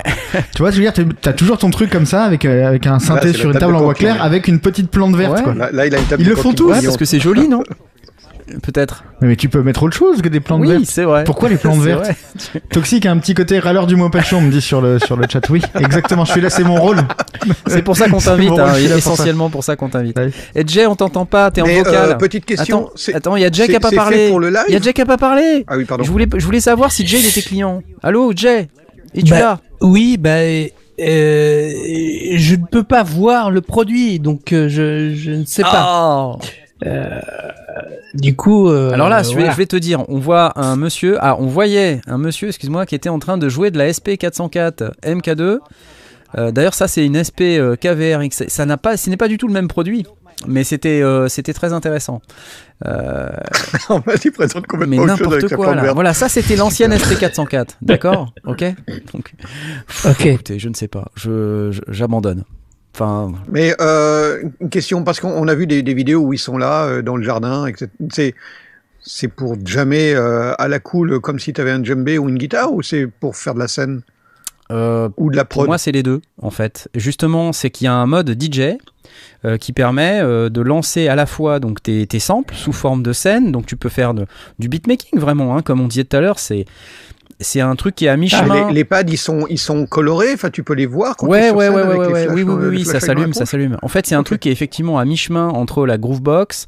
[0.56, 2.98] Tu vois, je veux dire, t'as- toujours ton truc comme ça avec euh, avec un
[2.98, 5.42] synthé sur une table en bois clair avec une petite plante verte Ouais.
[5.44, 5.54] quoi.
[5.54, 6.68] Là, là, il a une table Ils le font tous.
[6.68, 7.62] Parce que c'est joli, non?
[8.62, 9.04] Peut-être.
[9.20, 10.84] Mais, mais tu peux mettre autre chose que des plantes Oui, vertes.
[10.86, 11.24] c'est vrai.
[11.24, 12.10] Pourquoi les plantes vertes.
[12.70, 15.16] Toxique a un petit côté râleur du mot pêchon, on me dit sur le sur
[15.16, 15.48] le chat.
[15.50, 16.24] Oui, exactement.
[16.24, 16.98] Je suis là, c'est mon rôle.
[17.66, 20.18] C'est pour ça qu'on t'invite, hein, essentiellement pour ça qu'on t'invite.
[20.18, 20.30] Ouais.
[20.54, 22.10] Et Jay, on t'entend pas, t'es en Mais, vocal.
[22.10, 22.86] euh, petite question.
[22.86, 24.30] Attends, c'est- attends, il y a Jay qui a pas parlé.
[24.68, 25.64] Il y a Jay qui a pas parlé.
[25.68, 26.04] Ah oui, pardon.
[26.04, 27.82] Je voulais, je voulais savoir si Jay il était client.
[28.02, 28.68] Allô, Jay
[29.14, 29.60] Et tu Bah, là?
[29.80, 30.30] Oui, bah,
[31.00, 31.72] euh,
[32.36, 36.36] je ne peux pas voir le produit, donc euh, je, je ne sais pas.
[36.84, 37.22] Ah.
[38.14, 39.52] Du coup, euh, Alors là, je vais, voilà.
[39.52, 42.94] je vais te dire, on voit un monsieur, ah, on voyait un monsieur, excuse-moi, qui
[42.94, 45.58] était en train de jouer de la SP404 MK2.
[46.38, 48.20] Euh, D'ailleurs, ça, c'est une SP euh, KVR.
[48.32, 50.04] Ça- Ça n'a pas, ce n'est pas du tout le même produit,
[50.46, 52.20] mais c'était, euh, c'était très intéressant.
[52.86, 53.28] Euh,
[53.88, 55.92] On m'a dit présente mais complètement autre chose avec n'importe la quoi là.
[55.94, 57.76] Voilà, ça, c'était l'ancienne SP404.
[57.80, 58.64] D'accord, ok?
[59.14, 59.32] Donc,
[59.88, 60.26] pff, Ok.
[60.26, 62.44] écoutez, je ne sais pas, je- j'abandonne.
[62.94, 66.38] Enfin, Mais euh, une question, parce qu'on on a vu des, des vidéos où ils
[66.38, 67.90] sont là, euh, dans le jardin, etc.
[68.10, 68.34] C'est,
[69.00, 72.38] c'est pour jammer euh, à la cool, comme si tu avais un djembé ou une
[72.38, 74.02] guitare, ou c'est pour faire de la scène
[74.70, 76.88] ou de la Pour prod moi, c'est les deux, en fait.
[76.94, 78.78] Justement, c'est qu'il y a un mode DJ
[79.44, 83.02] euh, qui permet euh, de lancer à la fois donc tes, tes samples sous forme
[83.02, 83.52] de scène.
[83.52, 84.24] Donc, tu peux faire de-
[84.58, 86.38] du beatmaking vraiment, hein, comme on disait tout à l'heure.
[86.38, 86.64] C'est
[87.42, 88.68] c'est un truc qui est à Ah, mi-chemin.
[88.68, 91.48] les, les pads, ils sont, ils sont colorés, enfin tu peux les voir quand Ouais,
[91.48, 93.46] sur ouais, ouais, ouais, les ouais, flashs, oui, oui, euh, oui, oui, ça s'allume, ça
[93.46, 93.76] s'allume.
[93.82, 96.66] En fait, c'est un truc qui est effectivement à mi-chemin entre la Groovebox,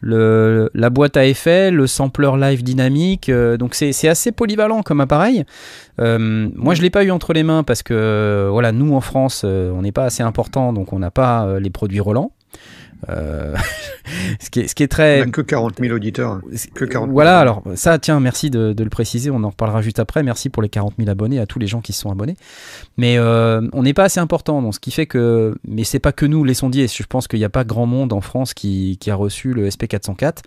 [0.00, 3.28] le, la boîte à effets, le sampler live dynamique.
[3.28, 5.44] euh, donc c'est assez polyvalent comme appareil.
[6.00, 9.44] Euh, moi, je l'ai pas eu entre les mains parce que voilà, nous en France,
[9.44, 12.32] on n'est pas assez important, donc on n'a pas les produits Roland.
[13.08, 13.54] Euh,
[14.40, 15.20] ce, qui est, ce qui est On très...
[15.20, 16.40] n'a que 40 000 auditeurs.
[16.74, 17.12] Que 40 000.
[17.12, 20.22] Voilà, alors ça, tiens, merci de, de le préciser, on en reparlera juste après.
[20.22, 22.36] Merci pour les 40 000 abonnés, à tous les gens qui se sont abonnés.
[22.96, 25.56] Mais euh, on n'est pas assez important, donc ce qui fait que.
[25.66, 26.88] Mais c'est pas que nous, les sondiers.
[26.88, 29.68] Je pense qu'il n'y a pas grand monde en France qui, qui a reçu le
[29.68, 30.38] SP404.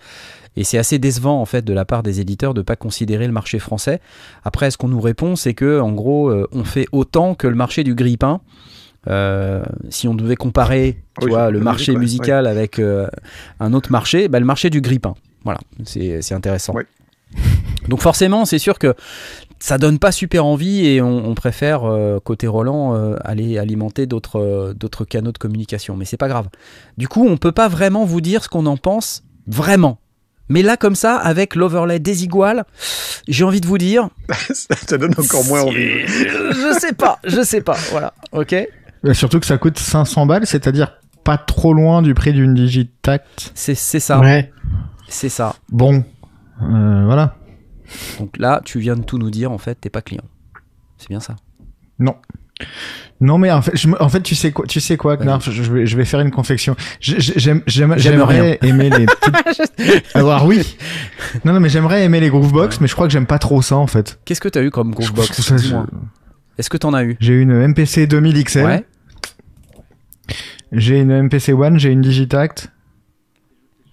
[0.55, 3.27] Et c'est assez décevant, en fait, de la part des éditeurs de ne pas considérer
[3.27, 4.01] le marché français.
[4.43, 7.55] Après, ce qu'on nous répond, c'est que, en gros, euh, on fait autant que le
[7.55, 8.41] marché du grille-pain.
[9.07, 13.07] Euh, si on devait comparer tu Oui, vois, le musique, marché ouais, musical avec euh,
[13.59, 15.15] un autre marché, bah, le marché du grille-pain.
[15.45, 16.73] Voilà, c'est c'est intéressant.
[16.73, 16.85] Ouais.
[17.87, 18.93] Donc forcément, c'est sûr que
[19.59, 24.05] ça donne pas super envie et on, on préfère, euh, côté Roland, euh, aller alimenter
[24.05, 25.95] d'autres euh, d'autres canaux de communication.
[25.95, 26.47] Mais c'est pas grave.
[26.97, 29.99] Du coup, on peut pas vraiment vous dire ce qu'on en pense vraiment.
[30.51, 32.65] Mais là, comme ça, avec l'overlay désigual,
[33.27, 34.09] j'ai envie de vous dire.
[34.53, 35.89] ça donne encore moins envie.
[36.07, 37.77] je sais pas, je sais pas.
[37.91, 38.55] Voilà, ok?
[39.13, 43.51] Surtout que ça coûte 500 balles, c'est-à-dire pas trop loin du prix d'une Digitact.
[43.55, 44.51] C'est c'est ça, Ouais.
[45.07, 45.55] c'est ça.
[45.69, 46.03] Bon,
[46.61, 47.35] euh, voilà.
[48.19, 50.23] Donc là, tu viens de tout nous dire, en fait, t'es pas client.
[50.97, 51.35] C'est bien ça.
[51.97, 52.15] Non.
[53.21, 55.49] Non mais en fait, je me- en fait tu sais quoi, tu sais quoi, Knarf,
[55.49, 56.75] je, vais, je vais faire une confection.
[56.99, 59.05] J'aimerais aimer les.
[59.77, 60.75] petites- Alors oui.
[61.45, 63.77] Non non mais j'aimerais aimer les Groovebox, mais je crois que j'aime pas trop ça
[63.77, 64.19] en fait.
[64.25, 65.53] Qu'est-ce que t'as eu comme Groovebox.
[66.59, 67.17] Est-ce que t'en as eu?
[67.19, 68.83] J'ai une MPC 2000 XL, Ouais.
[70.73, 72.69] j'ai une MPC One, j'ai une Digitact.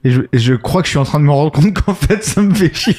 [0.05, 1.95] Et je, et je crois que je suis en train de me rendre compte qu'en
[1.95, 2.95] fait ça me fait chier.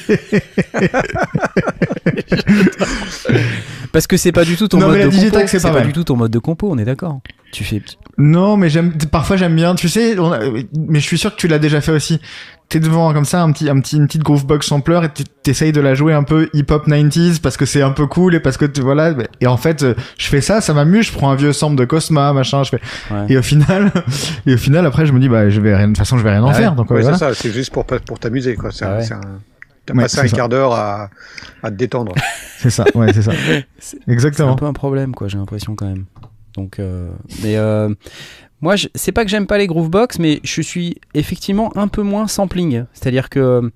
[3.92, 5.46] Parce que c'est pas du tout ton Non, mode mais la de compo.
[5.46, 7.20] c'est pas du tout ton mode de compo, on est d'accord.
[7.52, 7.82] Tu fais.
[8.18, 8.92] Non, mais j'aime.
[9.10, 9.74] Parfois, j'aime bien.
[9.76, 10.40] Tu sais, on a-
[10.76, 12.20] mais je suis sûr que tu l'as déjà fait aussi.
[12.68, 15.72] T'es devant comme ça un petit, un petit, une petite groovebox sampler et tu- t'essayes
[15.72, 18.56] de la jouer un peu hip-hop 90s parce que c'est un peu cool et parce
[18.58, 19.14] que tu voilà.
[19.40, 21.06] Et en fait, euh, je fais ça, ça m'amuse.
[21.06, 22.64] Je prends un vieux sample de Cosma, machin.
[22.64, 22.80] Je fais.
[23.10, 23.24] Ouais.
[23.30, 23.90] Et au final,
[24.46, 25.86] et au final, après, je me dis bah, je vais rien.
[25.86, 26.58] De toute façon, je vais rien en Ah ouais.
[26.58, 26.74] faire.
[26.74, 27.16] Donc Ouais, voilà.
[27.16, 28.54] c'est ça, c'est juste pour, pour t'amuser.
[28.56, 28.70] quoi.
[28.72, 29.04] C'est Ah un- ouais.
[29.04, 29.20] c'est un-
[29.86, 30.36] T'as Ouais, passé un ça.
[30.36, 31.08] quart d'heure à,
[31.62, 32.14] à te détendre.
[32.58, 32.84] C'est ça.
[32.94, 33.30] Ouais, c'est ça.
[33.78, 34.54] C'est un Exactement.
[34.56, 35.28] peu un problème, quoi.
[35.28, 36.04] J'ai l'impression quand même.
[36.58, 37.08] Donc, euh,
[37.44, 37.94] mais euh,
[38.60, 42.26] moi, c'est pas que j'aime pas les groovebox, mais je suis effectivement un peu moins
[42.26, 42.84] sampling.
[42.92, 43.70] C'est-à-dire que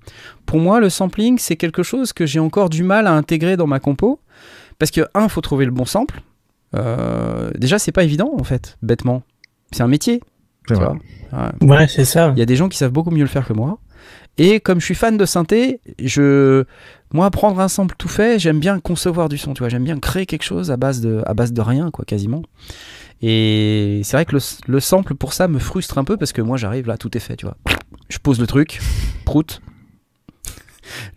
[0.45, 3.67] pour moi, le sampling, c'est quelque chose que j'ai encore du mal à intégrer dans
[3.67, 4.19] ma compo,
[4.79, 6.21] parce que un, faut trouver le bon sample.
[6.75, 9.23] Euh, déjà, c'est pas évident en fait, bêtement.
[9.71, 10.19] C'est un métier.
[10.67, 10.85] Tu vrai.
[10.85, 10.97] vois.
[11.61, 11.77] Ouais.
[11.77, 12.33] Ouais, c'est ça.
[12.35, 13.79] Il y a des gens qui savent beaucoup mieux le faire que moi.
[14.37, 16.65] Et comme je suis fan de synthé, je,
[17.13, 19.69] moi, prendre un sample tout fait, j'aime bien concevoir du son, tu vois.
[19.69, 22.41] J'aime bien créer quelque chose à base de, à base de rien, quoi, quasiment.
[23.21, 26.41] Et c'est vrai que le, le sample, pour ça, me frustre un peu parce que
[26.41, 27.55] moi, j'arrive là, tout est fait, tu vois.
[28.09, 28.81] Je pose le truc,
[29.25, 29.61] prout,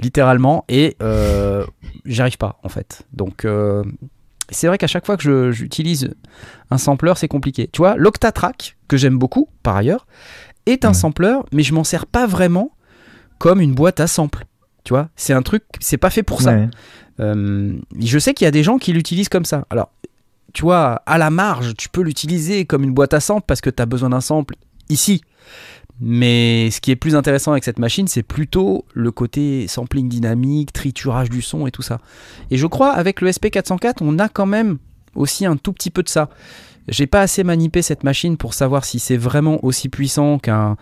[0.00, 1.64] littéralement, et euh,
[2.04, 3.02] j'y arrive pas, en fait.
[3.12, 3.82] Donc, euh,
[4.50, 6.14] c'est vrai qu'à chaque fois que je- j'utilise
[6.70, 7.68] un sampler, c'est compliqué.
[7.72, 10.06] Tu vois, l'Octatrack, que j'aime beaucoup, par ailleurs,
[10.66, 10.94] est un Ouais.
[10.94, 12.72] sampler, mais je m'en sers pas vraiment
[13.38, 14.46] comme une boîte à samples.
[14.86, 16.52] Tu vois, c'est un truc, c'est pas fait pour ça.
[16.54, 16.68] Ouais.
[17.18, 19.66] Euh, je sais qu'il y a des gens qui l'utilisent comme ça.
[19.68, 19.90] Alors,
[20.52, 23.68] tu vois, à la marge, tu peux l'utiliser comme une boîte à samples parce que
[23.68, 24.54] tu as besoin d'un sample
[24.88, 25.22] ici.
[26.00, 30.72] Mais ce qui est plus intéressant avec cette machine, c'est plutôt le côté sampling dynamique,
[30.72, 31.98] triturage du son et tout ça.
[32.52, 34.78] Et je crois, avec le SP404, on a quand même
[35.16, 36.28] aussi un tout petit peu de ça.
[36.86, 40.76] J'ai pas assez manipé cette machine pour savoir si c'est vraiment aussi puissant qu'un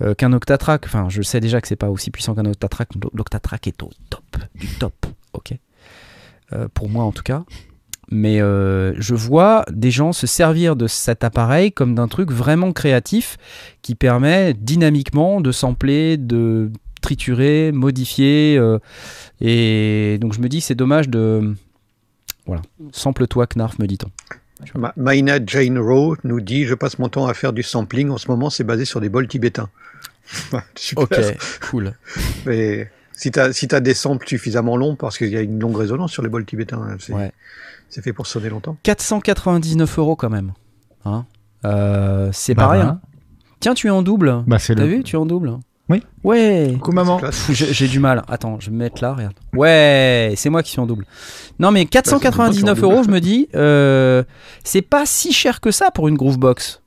[0.00, 0.84] euh, qu'un Octatrack.
[0.86, 2.90] Enfin, je sais déjà que c'est pas aussi puissant qu'un Octatrack.
[3.12, 5.54] L'Octatrack est au top du top, ok.
[6.52, 7.44] Euh, pour moi en tout cas.
[8.10, 12.72] Mais euh, je vois des gens se servir de cet appareil comme d'un truc vraiment
[12.72, 13.36] créatif
[13.82, 16.70] qui permet dynamiquement de sampler, de
[17.02, 18.58] triturer, modifier.
[19.40, 21.54] et donc je me dis c'est dommage de...
[22.46, 24.08] Voilà, sample-toi Knarf, me dit-on.
[24.74, 28.10] Ma- Maina Jane Rowe nous dit Je passe mon temps à faire du sampling.
[28.10, 29.68] En ce moment, c'est basé sur des bols tibétains.
[30.74, 31.04] Super.
[31.30, 31.36] Ok,
[31.70, 31.92] cool.
[32.46, 35.58] Mais si tu as, si t'as des samples suffisamment longs, parce qu'il y a une
[35.60, 37.32] longue résonance sur les bols tibétains, hein, c'est Ouais.
[37.90, 38.76] fait pour sonner longtemps.
[38.82, 40.52] 499 euros quand même.
[41.04, 41.24] Hein
[41.64, 42.82] Euh, c'est Bah, pas rien.
[42.84, 43.00] voilà.
[43.60, 44.44] Tiens, tu es en double.
[44.46, 44.88] Bah, c'est T'as le.
[44.88, 46.02] vu, tu es en double Oui.
[46.22, 46.72] Ouais.
[46.74, 47.20] Coucou maman.
[47.50, 48.22] J'ai j'ai du mal.
[48.28, 49.34] Attends, je vais me mettre là, regarde.
[49.54, 51.06] Ouais, c'est moi qui suis en double.
[51.58, 52.92] Non, mais 499 double.
[52.92, 54.22] euros, je me dis, euh,
[54.64, 56.82] c'est pas si cher que ça pour une Groovebox.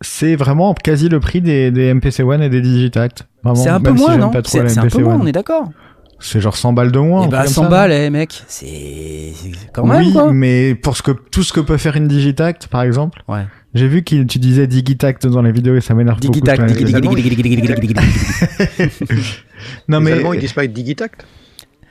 [0.00, 3.26] C'est vraiment quasi le prix des, des MPC One et des Digitact.
[3.42, 5.70] Vraiment, C'est un peu moins, non C'est un peu moins, on est d'accord.
[6.18, 7.22] C'est genre 100 balles de moins.
[7.22, 9.32] Et un bah, truc comme 100 ça, balles, eh, mec, c'est
[9.72, 10.32] quand même, oui, quoi.
[10.32, 13.42] mais pour ce que, tout ce que peut faire une Digitact, par exemple, Ouais.
[13.74, 16.32] j'ai vu que tu disais Digitact dans les vidéos et ça m'énerve beaucoup.
[16.32, 19.44] Digitact, parce que- digi- digitact, digitact, digitact, digitact.
[19.88, 21.26] Non, mais Allemands, ils disent pas Digitact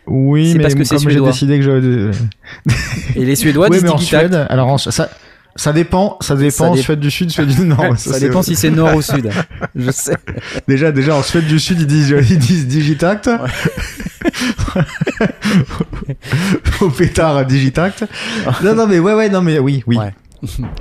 [0.08, 1.32] oui, mais parce que c'est comme j'ai suédois.
[1.32, 2.12] décidé que je.
[3.20, 4.28] Et les Suédois oui, disent mais en digitact.
[4.34, 5.10] Suède, alors en- ça,
[5.58, 6.74] Ça dépend, ça dépend.
[6.76, 7.80] dé- Suède du Sud, Suède du Nord.
[7.98, 9.30] Ça, dépend si c'est nord ou sud.
[9.76, 10.18] Je sais.
[10.68, 13.30] Déjà, déjà en Suède du Sud, ils disent, ils disent Digitact.
[16.82, 18.06] Au pétard, Digitact.
[18.64, 19.98] Non, non, mais ouais, ouais, non, mais oui, oui.
[19.98, 20.14] Ouais.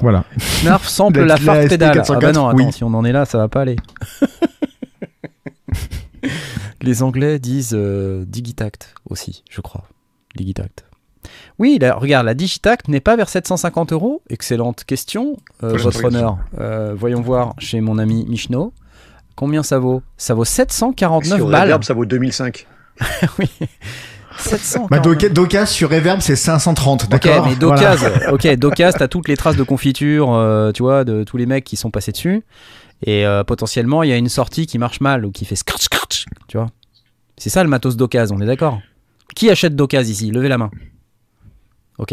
[0.00, 0.24] Voilà.
[0.38, 2.02] Snarf sample La- la SP pédale.
[2.08, 2.72] Ah bah non, attends, 404, oui.
[2.72, 3.76] si on en est là, ça va pas aller.
[6.82, 9.84] Les Anglais disent euh, Digitact aussi, je crois.
[10.36, 10.84] Digitact.
[11.58, 14.22] Oui, là, regarde, la Digitact n'est pas vers 750 euros.
[14.28, 16.38] Excellente question, euh, votre honneur.
[16.58, 18.72] Euh, voyons voir chez mon ami Michno.
[19.36, 20.02] Combien ça vaut?
[20.16, 21.62] Ça vaut 749 Sur balles.
[21.62, 22.66] Reverb, ça vaut 2005.
[23.38, 23.48] oui.
[24.38, 24.90] 749.
[24.90, 27.46] Bah, Doca- Docas sur Reverb, c'est 530, Ok, d'accord?
[27.46, 27.96] mais Voilà.
[27.96, 31.46] Docaz, ok, Docaz, t'as toutes les traces de confiture, euh, tu vois, de tous les
[31.46, 32.42] mecs qui sont passés dessus.
[33.06, 35.82] Et euh, potentiellement, il y a une sortie qui marche mal ou qui fait scratch
[35.82, 36.68] scratch, tu vois.
[37.36, 38.80] C'est ça le matos Docaz, on est d'accord?
[39.36, 40.30] Qui achète Docaz ici?
[40.30, 40.70] Levez la main.
[41.98, 42.12] Ok.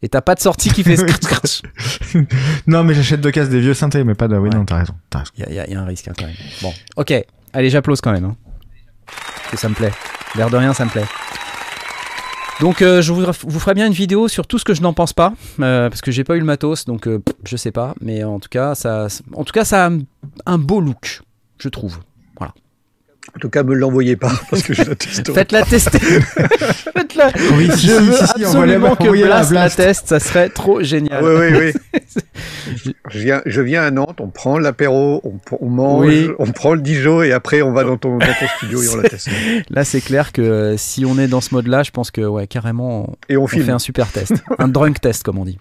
[0.00, 1.62] Et t'as pas de sortie qui fait scratch scratch.
[2.68, 4.36] Non, mais j'achète Docas des vieux synthés, mais pas de.
[4.36, 4.54] Oui, Ouais.
[4.56, 4.94] non, t'as raison.
[5.36, 6.36] Il y, a- y y un risque hein, quand même.
[6.62, 7.12] Bon, ok.
[7.52, 8.24] Allez, j'applause quand même.
[8.24, 8.36] hein.
[9.50, 9.92] Que ça me plaît.
[10.36, 11.06] L'air de rien, ça me plaît.
[12.60, 14.92] Donc, euh, je vous, vous ferai bien une vidéo sur tout ce que je n'en
[14.92, 17.94] pense pas, euh, parce que j'ai pas eu le matos, donc euh, je sais pas.
[18.00, 19.90] Mais en tout cas, ça, en tout cas, ça a
[20.46, 21.20] un beau look,
[21.60, 22.00] je trouve.
[23.36, 25.34] En tout cas, me l'envoyez pas parce que je la testerai.
[25.34, 25.98] Faites-la tester.
[26.96, 27.30] Faites-la.
[27.56, 29.76] Oui, si, Je veux si, si, absolument que Blast la Blast.
[29.76, 31.22] teste, ça serait trop génial.
[31.22, 32.02] Oui, oui, oui.
[33.10, 36.28] je, viens, je viens à Nantes, on prend l'apéro, on, on mange, Oui.
[36.38, 38.96] on prend le Dijon et après on va dans ton, dans ton studio et on
[38.96, 39.28] la teste.
[39.70, 42.46] Là, c'est clair que euh, si on est dans ce mode-là, je pense que ouais,
[42.46, 45.58] carrément, Et on fait un super test, un drunk test comme on dit.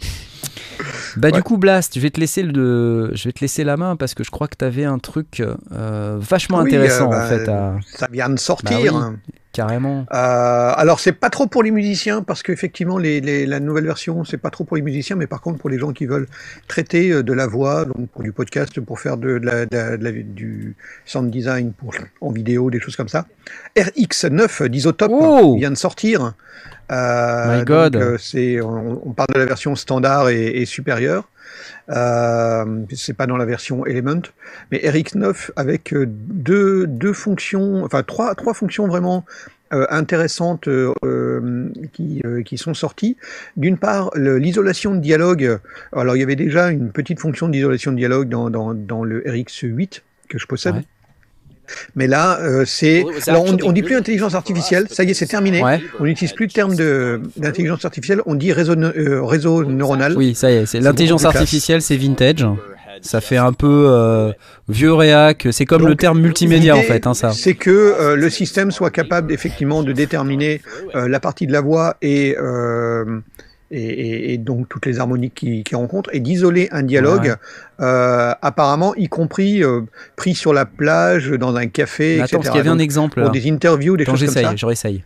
[1.17, 3.95] Bah du coup Blast, je vais te laisser le, je vais te laisser la main
[3.95, 7.09] parce que je crois que tu avais un truc euh, vachement Oui, intéressant euh, en
[7.11, 8.93] bah, fait, à- Ça vient de sortir.
[8.93, 9.15] Bah oui.
[9.57, 10.05] Carrément.
[10.13, 14.23] Euh, alors c'est pas trop pour les musiciens parce qu'effectivement les, les- la nouvelle version
[14.23, 16.27] c'est pas trop pour les musiciens mais par contre pour les gens qui veulent
[16.67, 19.75] traiter euh, de la voix donc pour du podcast pour faire de, de la, de
[19.75, 21.91] la- de la- du sound design pour
[22.21, 23.25] en vidéo des choses comme ça
[23.75, 26.33] RX9 d'Isotope Oh vient de sortir
[26.91, 27.93] Euh, My God.
[27.93, 28.01] donc,
[28.35, 31.27] euh, on, on parle de la version standard et, et supérieure
[31.89, 34.21] euh, c'est pas dans la version Element
[34.71, 39.25] mais RX9 avec euh, deux, deux fonctions, enfin trois, trois fonctions vraiment
[39.73, 40.69] euh, intéressantes
[41.93, 43.17] qui, qui sont sorties.
[43.57, 45.59] D'une part, l'isolation de dialogue.
[45.91, 50.01] Alors, il y avait déjà une petite fonction d'isolation de dialogue dans, dans, le RX8
[50.29, 50.83] que je possède.
[51.95, 53.03] Mais là, euh, c'est.
[53.29, 55.63] On, on dit plus intelligence artificielle, ça y est, c'est terminé.
[55.63, 55.81] Ouais.
[55.99, 60.15] On n'utilise plus le terme de- d'intelligence artificielle, on dit réseau, euh, réseau neuronal.
[60.17, 62.45] Oui, ça y est, c'est C'est l'intelligence artificielle, c'est vintage.
[63.01, 64.31] Ça fait un peu euh,
[64.69, 65.47] vieux réac.
[65.51, 67.31] C'est comme Donc, le terme multimédia en fait, hein, ça.
[67.31, 70.61] C'est que euh, le système soit capable effectivement de déterminer
[70.95, 73.19] euh, la partie de la voix et, euh,
[73.71, 77.37] et, et- et donc toutes les harmoniques qu'il qui rencontre et d'isoler un dialogue,
[77.79, 77.85] Ouais.
[77.85, 79.81] euh, apparemment y compris euh,
[80.15, 82.37] pris sur la plage, dans un café, attends, etc.
[82.37, 83.13] parce qu'il y avait un Donc, exemple.
[83.21, 83.29] pour là.
[83.29, 84.41] des interviews, des Attends, choses comme ça.
[84.41, 85.03] j'essaye, je réessaye.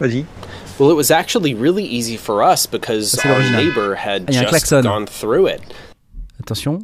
[0.00, 0.24] Vas-y.
[0.78, 4.36] Well, it was actually really easy for us because our neighbor had Ah, il y
[4.36, 4.82] a un just klaxon.
[4.82, 5.60] gone through it.
[6.38, 6.80] Attention.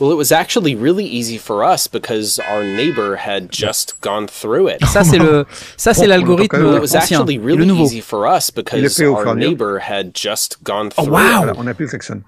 [0.00, 4.68] Well, it was actually really easy for us because our neighbor had just gone through
[4.68, 4.80] it.
[4.84, 8.00] Ça c'est le, oh, ça c'est l'algorithme Well, entend it was ancien, actually really easy
[8.00, 11.12] for us because fait au fur et à our neighbor had just gone Oh, through
[11.14, 11.20] wow.
[11.20, 11.46] it.
[11.46, 12.24] Voilà, on n'a plus le klaxon.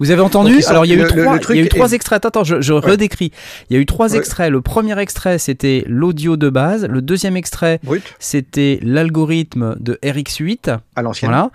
[0.00, 1.64] Vous avez entendu Alors il y a eu le- trois, le truc il y a
[1.64, 2.24] eu est- trois extraits.
[2.24, 3.32] Attends, je, je redécris.
[3.70, 4.18] Il y a eu trois Ouais.
[4.18, 4.50] extraits.
[4.50, 6.86] Le premier extrait c'était l'audio de base.
[6.86, 10.76] Le deuxième extrait Brut, c'était l'algorithme de RX8.
[10.96, 11.30] à l'ancienne.
[11.30, 11.50] Voilà.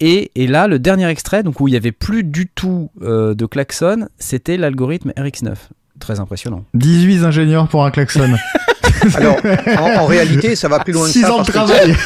[0.00, 3.34] Et, et là, le dernier extrait, donc où il y avait plus du tout euh,
[3.34, 5.54] de klaxon, c'était l'algorithme RX9.
[5.98, 6.64] Très impressionnant.
[6.74, 8.34] 18 ingénieurs pour un klaxon.
[9.16, 9.36] Alors,
[9.78, 11.32] en, en réalité, ça va plus loin que 6 ça.
[11.34, 11.94] ans de travail.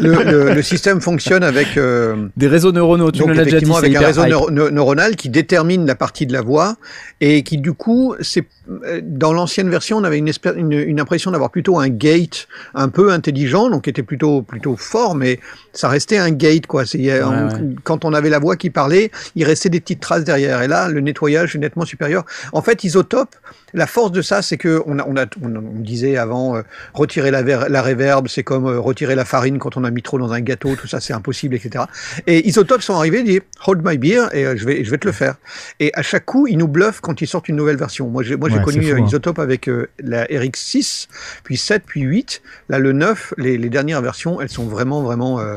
[0.00, 3.60] Le, le- le système fonctionne avec euh, Des réseaux neuronaux, tu Donc nous l'as déjà
[3.60, 6.76] dit, avec un réseau neuronal qui détermine la partie de la voix
[7.20, 8.46] et qui du coup, c'est
[8.86, 12.48] euh, dans l'ancienne version, on avait une, espèce- une, une impression d'avoir plutôt un gate
[12.74, 15.38] un peu intelligent, donc qui était plutôt plutôt fort, mais
[15.74, 16.86] ça restait un gate quoi.
[16.86, 17.52] C'est on- ouais.
[17.84, 20.62] quand on avait la voix qui parlait, il restait des petites traces derrière.
[20.62, 22.24] Et là, le nettoyage est nettement supérieur.
[22.54, 23.34] En fait, Isotope,
[23.74, 26.62] la force de ça, c'est que on a, on a, on, on disait avant, euh,
[26.94, 30.00] retirer la, ver- la réverb, c'est comme euh, retirer la farine quand on a mis
[30.02, 31.84] trop dans un gâteau, tout ça, c'est impossible, etc.
[32.26, 34.98] Et Isotope sont arrivés, ils disent hold my beer et euh, je vais, je vais
[34.98, 35.34] te le faire.
[35.80, 38.08] Et à chaque coup, ils nous bluffent quand ils sortent une nouvelle version.
[38.08, 39.06] Moi, j'ai, moi, j'ai connu fou, euh, hein.
[39.06, 41.08] Isotope avec euh, la RX6,
[41.42, 42.42] puis 7, puis 8.
[42.68, 45.56] Là, le 9, les, les dernières versions, elles sont vraiment, vraiment, euh,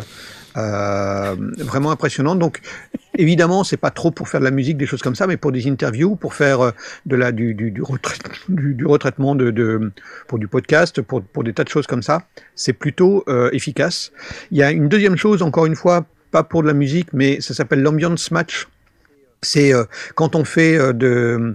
[0.58, 2.40] euh, vraiment impressionnantes.
[2.40, 2.62] Donc,
[3.18, 5.52] évidemment, c'est pas trop pour faire de la musique, des choses comme ça, mais pour
[5.52, 6.72] des interviews, pour faire euh,
[7.06, 8.18] de la, du, du, du, retrait-
[8.50, 9.92] du, du retraitement de, de,
[10.28, 12.24] pour du podcast, pour, pour des tas de choses comme ça,
[12.56, 14.12] c'est plutôt euh, efficace.
[14.52, 17.42] Il y a une deuxième chose, encore une fois, pas pour de la musique, mais
[17.42, 18.68] ça s'appelle l'ambiance match.
[19.42, 19.84] C'est euh,
[20.16, 21.54] quand on fait euh, de,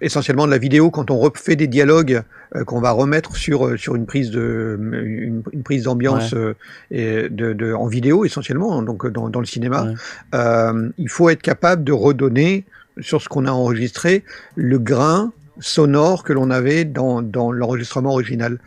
[0.00, 2.22] essentiellement de la vidéo, quand on refait des dialogues
[2.56, 6.54] euh, qu'on va remettre sur euh, sur une prise de une, une prise d'ambiance euh,
[6.90, 9.94] et de, de, en vidéo essentiellement, donc euh, dans, dans le cinéma, Ouais.
[10.34, 12.64] euh, il faut être capable de redonner
[13.00, 14.24] sur ce qu'on a enregistré
[14.56, 18.58] le grain sonore que l'on avait dans, dans l'enregistrement original.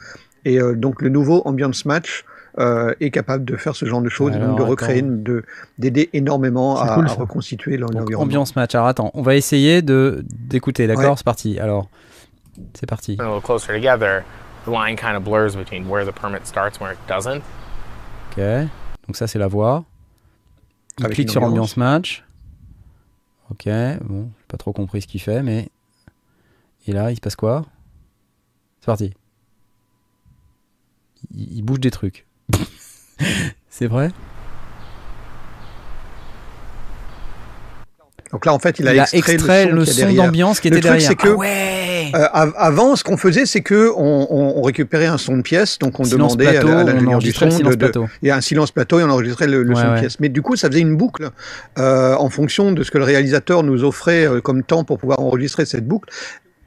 [0.45, 2.25] Et euh, donc le nouveau Ambiance Match
[2.59, 5.07] euh, est capable de faire ce genre de choses, Alors, donc de recréer, attends.
[5.09, 5.43] de
[5.77, 8.19] d'aider énormément à, cool, à reconstituer l'environnement.
[8.21, 8.75] ambiance match.
[8.75, 11.11] Alors attends, on va essayer de d'écouter, d'accord?
[11.11, 11.17] Ouais.
[11.17, 11.59] C'est parti.
[11.59, 11.89] Alors,
[12.73, 13.17] c'est parti.
[13.19, 14.23] a little closer together,
[14.65, 17.41] the line kind of blurs between where the permit starts and where it doesn't.
[18.31, 18.43] Ok.
[19.07, 19.85] Donc ça c'est la voix.
[20.99, 21.77] Il Avec clique sur ambiance.
[21.77, 22.25] ambiance match.
[23.49, 23.65] Ok.
[24.03, 25.69] Bon, j'ai pas trop compris ce qu'il fait, mais
[26.87, 27.65] et là il se passe quoi?
[28.81, 29.13] C'est parti.
[31.33, 32.25] Il, il bouge des trucs.
[33.69, 34.09] c'est vrai?
[38.31, 40.69] Donc là, en fait, il a, Il a extrait, extrait le le son, d'ambiance qui
[40.69, 41.09] Le était truc, derrière.
[41.09, 45.17] c'est que- Ah ouais Euh, av- avant, ce qu'on faisait, c'est que on, récupérait un
[45.17, 47.69] son de pièce, donc on silence demandait plateau, à, la- l'ingénieur du son le silence
[47.71, 48.07] de, de- plateau.
[48.21, 50.19] il y a un silence plateau et on enregistrait le, le Ouais, son de pièce.
[50.21, 51.29] Mais du coup, ça faisait une boucle
[51.77, 55.19] euh, en fonction de ce que le réalisateur nous offrait euh, comme temps pour pouvoir
[55.19, 56.09] enregistrer cette boucle.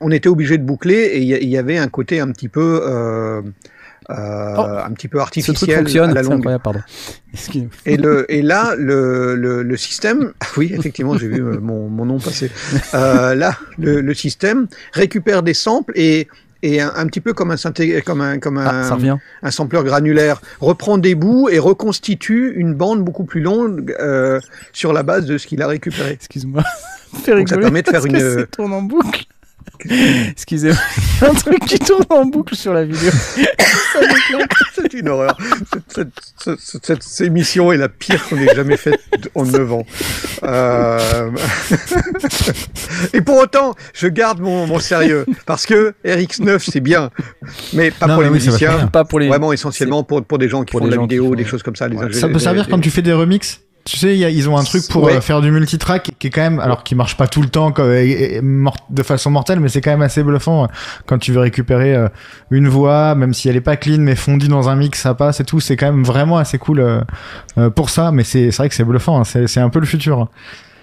[0.01, 2.31] On était obligé de boucler et il y, a- il y avait un côté un
[2.31, 3.43] petit peu
[4.11, 6.59] euh, Oh, un petit peu Ce truc artificiel fonctionne, à la c'est longue.
[6.63, 6.81] pardon.
[7.87, 11.89] Et, le, et là, le, le, le système, ah oui, effectivement, j'ai vu euh, mon,
[11.89, 12.51] mon nom passer.
[12.95, 16.29] Euh, là, le, le système récupère des samples et,
[16.63, 19.17] et un, un petit peu comme un, synthé, comme un, comme un, Ah, revient.
[19.43, 24.41] un sampleur granulaire, reprend des bouts et reconstitue une bande beaucoup plus longue euh,
[24.73, 26.11] sur la base de ce qu'il a récupéré.
[26.13, 26.63] Excuse-moi.
[27.25, 29.25] Ça permet de faire une- ça tourne en boucle.
[30.31, 30.77] Excusez-moi.
[31.21, 33.11] Il y a un truc qui tourne en boucle sur la vidéo.
[34.75, 35.37] C'est une horreur.
[35.89, 36.09] Cette,
[36.39, 38.99] cette, cette- cette- cette émission est la pire qu'on ait jamais faite
[39.35, 39.87] en 9 ans.
[40.43, 41.31] Euh...
[43.13, 45.27] Et pour autant, je garde mon, mon sérieux.
[45.47, 47.11] Parce que RX9, c'est bien.
[47.73, 48.87] Mais pas Non, pour mais les oui, musiciens.
[48.89, 49.29] Pas pour les.
[49.29, 51.63] Vraiment essentiellement pour, pour des gens qui pour font de la vidéo, font- des choses
[51.63, 51.89] comme ça.
[51.89, 52.07] les Ouais.
[52.07, 53.61] ingé- Ça peut servir des- quand tu fais des remixes.
[53.85, 55.17] Tu sais, y a- ils ont un truc pour Ouais.
[55.17, 57.71] euh, faire du multitrack qui est quand même, alors qui marche pas tout le temps
[57.71, 60.67] comme, et- et mort- de façon mortelle, mais c'est quand même assez bluffant euh,
[61.05, 62.09] quand tu veux récupérer euh,
[62.51, 65.41] une voix, même si elle est pas clean, mais fondue dans un mix, ça passe
[65.41, 65.61] et tout.
[65.61, 68.85] C'est quand même vraiment assez cool euh, pour ça, mais c'est c'est vrai que c'est
[68.85, 69.21] bluffant.
[69.21, 69.25] hein.
[69.25, 70.29] C'est c'est un peu le futur.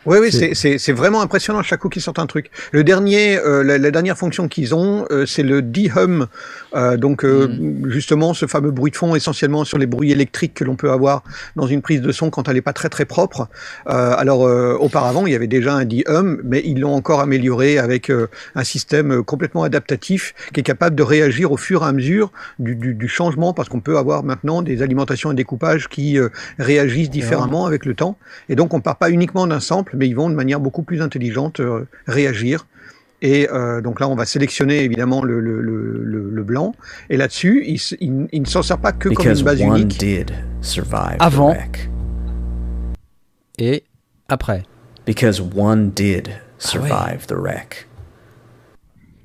[0.05, 2.49] Oui, oui, C'est- c'est- c'est c'est vraiment impressionnant à chaque coup qu'ils sortent un truc.
[2.71, 6.27] Le dernier, euh, la, la dernière fonction qu'ils ont, euh, c'est le de-hum.
[6.73, 7.49] Euh, donc, euh,
[7.85, 11.23] justement, ce fameux bruit de fond, essentiellement sur les bruits électriques que l'on peut avoir
[11.55, 13.47] dans une prise de son quand elle n'est pas très très propre.
[13.87, 17.77] Euh, alors, euh, auparavant, il y avait déjà un de-hum, mais ils l'ont encore amélioré
[17.77, 21.91] avec euh, un système complètement adaptatif qui est capable de réagir au fur et à
[21.91, 26.17] mesure du, du, du changement, parce qu'on peut avoir maintenant des alimentations et découpages qui
[26.17, 28.17] euh, réagissent différemment avec le temps.
[28.49, 31.01] Et donc, on part pas uniquement d'un sample, mais ils vont de manière beaucoup plus
[31.01, 32.67] intelligente euh, réagir.
[33.23, 36.73] Et euh, donc là, on va sélectionner évidemment le, le, le, le, le blanc.
[37.11, 39.61] Et là-dessus, il, s- il- il ne s'en sert pas que comme Because une base
[39.61, 39.99] one unique.
[39.99, 41.51] did survive Avant.
[41.53, 41.89] the wreck.
[43.59, 43.83] Et
[44.27, 44.63] après.
[45.05, 47.87] Because one did Ah survive the wreck.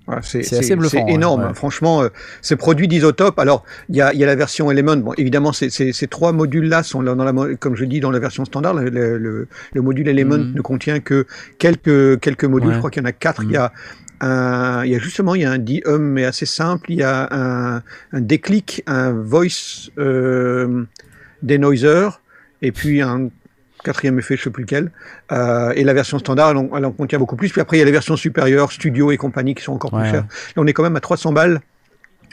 [0.06, 1.42] Voilà, c'est assez bluffant, c'est énorme.
[1.48, 1.54] ouais.
[1.54, 2.08] Franchement, euh,
[2.40, 3.38] ces produits d'Isotope.
[3.40, 4.96] Alors, il y a, il y a la version Element.
[4.98, 8.74] Bon, évidemment, ces, trois modules-là sont dans la, comme je dis, dans la version standard.
[8.74, 10.52] Le, le, le- le module Element Mhm.
[10.54, 11.26] ne contient que
[11.58, 12.68] quelques quelques modules.
[12.68, 12.74] Ouais.
[12.74, 13.42] Je crois qu'il y en a quatre.
[13.42, 13.50] Mhm.
[13.50, 13.72] Il y a
[14.20, 16.92] un, il y a justement, il y a un de-hum, mais assez simple.
[16.92, 20.84] Il y a un, un déclic, un voice euh,
[21.42, 22.08] denoiser,
[22.62, 23.28] et puis un
[23.86, 24.90] quatrième effet, je sais plus lequel.
[25.32, 27.50] Euh, et la version standard, elle en, elle en contient beaucoup plus.
[27.50, 30.02] Puis après, il y a les versions supérieures, studio et compagnie, qui sont encore Ouais,
[30.02, 30.26] plus chères.
[30.56, 31.60] Là, on est quand même à 300 balles.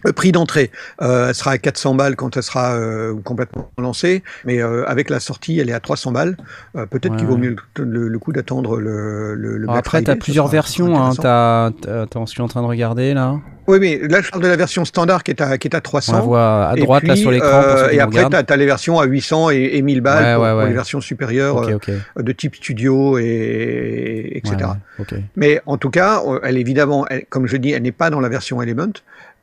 [0.03, 4.23] Le prix d'entrée, euh, elle sera à 400 balles quand elle sera euh, complètement lancée,
[4.45, 6.37] mais euh, avec la sortie, elle est à 300 balles.
[6.75, 9.77] Euh, Peut-être Ouais, qu'il vaut mieux le, le- le coup d'attendre le, le, le Black
[9.79, 11.01] après, tu as plusieurs versions.
[11.01, 11.11] Hein.
[11.19, 13.35] T'as- t'as- Attends, je suis en train de regarder là.
[13.65, 15.79] Oui, mais là, je parle de la version standard qui est à, qui est à
[15.79, 16.11] 300.
[16.11, 17.61] On la voit à droite là sur l'écran.
[17.61, 20.33] pour euh, et après, tu as, les versions à 800 et, et 1000 balles Ouais,
[20.35, 20.67] pour, ouais, pour ouais.
[20.67, 21.75] les versions supérieures Ok, euh,
[22.17, 22.23] ok.
[22.25, 24.55] de type studio et, et- etc.
[24.57, 25.13] Ouais, ouais, ok.
[25.37, 28.19] Mais en tout cas, euh, elle évidemment, elle- comme je dis, elle n'est pas dans
[28.19, 28.89] la version Element, euh,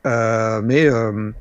[0.05, 1.31] mais euh,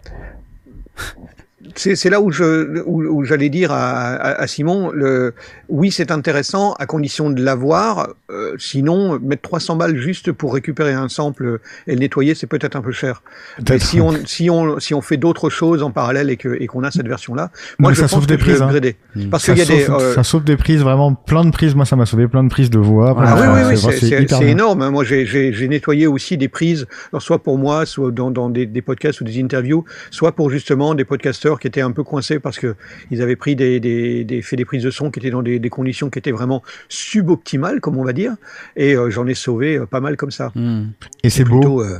[1.76, 5.34] c'est c'est là où je où, où j'allais dire à, à- à Simon, le,
[5.68, 8.10] oui c'est intéressant à condition de l'avoir,
[8.50, 12.76] euh, sinon mettre 300 balles juste pour récupérer un sample et le nettoyer c'est peut-être
[12.76, 13.22] un peu cher.
[13.68, 16.66] Mais si on si on si on fait d'autres choses en parallèle et que et
[16.66, 18.44] qu'on a cette version là, Non, moi mais je ça pense sauve que des je
[18.44, 18.70] prises, hein.
[19.14, 19.28] Mm.
[19.30, 21.74] parce Ça qu'il y a des euh, ça sauve des prises, vraiment plein de prises.
[21.74, 23.14] Moi, ça m'a sauvé plein de prises de voix.
[23.18, 24.82] Ah oui, oui, oui, c'est- énorme.
[24.82, 24.90] hein.
[24.90, 28.48] Moi, j'ai- j'ai j'ai nettoyé aussi des prises, alors soit pour moi, soit dans, dans
[28.50, 32.02] des, des podcasts ou des interviews, soit pour justement des podcasteurs qui était un peu
[32.04, 32.74] coincé parce que
[33.10, 35.58] ils avaient pris des, des, des fait des prises de son qui étaient dans des,
[35.58, 38.34] des conditions qui étaient vraiment suboptimales, comme on va dire,
[38.76, 40.52] et euh, j'en ai sauvé euh, pas mal comme ça.
[40.54, 40.88] Hmm.
[41.22, 41.82] Et c'est beau.
[41.82, 41.98] Euh,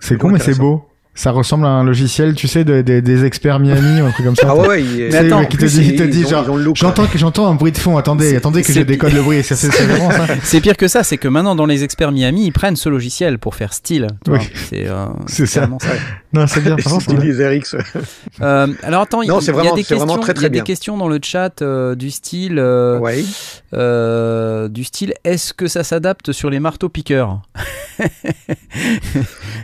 [0.00, 0.88] C'est con, mais c'est beau.
[1.18, 4.26] Ça ressemble à un logiciel, tu sais, de- de- des experts Miami ou un truc
[4.26, 4.48] comme ça.
[4.50, 7.54] Ah ouais, attends, qui te dit, il te dit ont- genre, j'entends que j'entends un
[7.54, 7.96] bruit de fond.
[7.96, 9.42] Attendez, attendez que je décode le bruit.
[9.42, 10.26] C'est c'est vraiment ça.
[10.42, 13.38] C'est pire que ça, c'est que maintenant dans les experts Miami, ils prennent ce logiciel
[13.38, 14.08] pour faire style.
[14.28, 14.38] Oui.
[14.68, 15.68] C'est euh, C'est ça.
[15.80, 15.88] ça.
[16.34, 16.76] Non, c'est bien.
[16.76, 17.76] RX.
[18.42, 20.42] Euh, alors attends, il Non, il c'est y a vraiment- des vraiment questions, très, très
[20.42, 20.64] il y a des bien.
[20.64, 23.24] questions dans le chat euh, du style, euh, Ouais.
[23.72, 27.40] euh, du style, est-ce que ça s'adapte sur les marteaux piqueurs?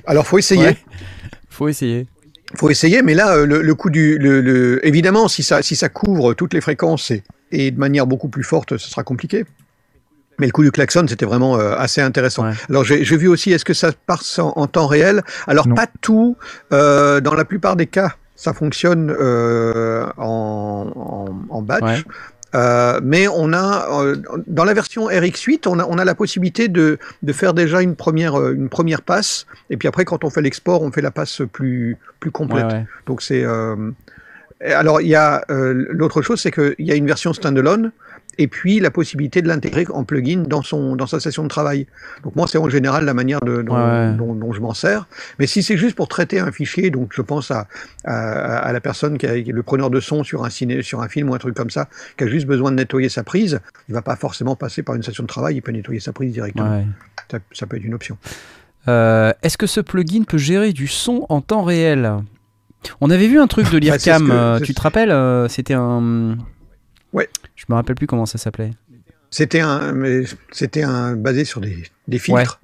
[0.07, 0.64] Alors, faut essayer.
[0.68, 0.76] Ouais.
[1.62, 2.06] Faut essayer.
[2.56, 5.74] faut essayer, mais là, euh, le, le coup du, le, le- évidemment, si ça, si
[5.76, 9.44] ça couvre toutes les fréquences et, et de manière beaucoup plus forte, ce sera compliqué.
[10.38, 12.44] Mais le coup du klaxon, c'était vraiment euh, assez intéressant.
[12.48, 12.54] Ouais.
[12.70, 15.22] Alors, j'ai j'ai vu aussi, est-ce que ça passe en, en temps réel?
[15.46, 15.74] Alors, Non.
[15.74, 16.36] pas tout.
[16.72, 21.82] euh, dans la plupart des cas, ça fonctionne euh, en, en, en batch.
[21.82, 22.02] Ouais.
[22.55, 26.68] Euh, mais on a euh, dans la version RX8, on a, on a la possibilité
[26.68, 30.30] de, de faire déjà une première, euh, une première passe, et puis après, quand on
[30.30, 32.66] fait l'export, on fait la passe plus, plus complète.
[32.66, 32.86] Ouais, ouais.
[33.07, 33.90] Donc c'est euh,
[34.64, 37.90] alors il y a euh, l'autre chose, c'est qu'il y a une version standalone
[38.38, 41.86] et puis la possibilité de l'intégrer en plugin dans son dans sa session de travail.
[42.24, 44.12] Donc moi c'est en général la manière de, dont, Ouais, ouais.
[44.14, 45.06] dont- dont je m'en sers.
[45.38, 47.66] Mais si c'est juste pour traiter un fichier, donc je pense à,
[48.04, 50.82] à, à la personne qui, a, qui est le preneur de son sur un ciné,
[50.82, 53.22] sur un film ou un truc comme ça, qui a juste besoin de nettoyer sa
[53.22, 56.12] prise, il va pas forcément passer par une session de travail, il peut nettoyer sa
[56.12, 56.70] prise directement.
[56.78, 56.86] Ouais.
[57.30, 58.16] Ça, ça peut être une option.
[58.88, 62.10] Euh, Est-ce que ce plugin peut gérer du son en temps réel?
[63.00, 66.36] On avait vu un truc de Bah, l'IRCAM, euh, tu te rappelles euh, C'était un.
[67.12, 67.28] Ouais.
[67.57, 68.70] Je me rappelle plus comment ça s'appelait.
[69.30, 69.94] C'était un,
[70.50, 72.61] c'était un basé sur des, des filtres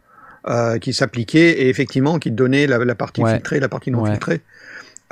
[0.49, 3.35] euh, qui s'appliquaient et effectivement qui donnaient la, la partie Ouais.
[3.35, 4.11] filtrée, la partie non Ouais.
[4.11, 4.41] filtrée.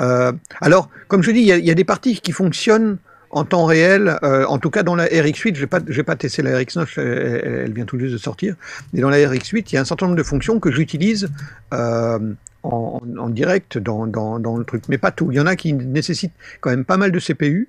[0.00, 2.98] Euh, alors, comme je dis, il y, a- il y a des parties qui fonctionnent
[3.30, 4.18] en temps réel.
[4.22, 7.06] euh, en tout cas, dans la RX8, j'ai pas, j'ai pas testé la RX9, elle,
[7.06, 8.54] elle- elle vient tout juste de sortir.
[8.92, 11.30] Mais dans la RX8, il y a un certain nombre de fonctions que j'utilise
[11.72, 12.18] euh,
[12.62, 15.30] en, en direct dans, dans, dans le truc, mais pas tout.
[15.32, 17.68] Il y en a qui nécessitent quand même pas mal de CPU.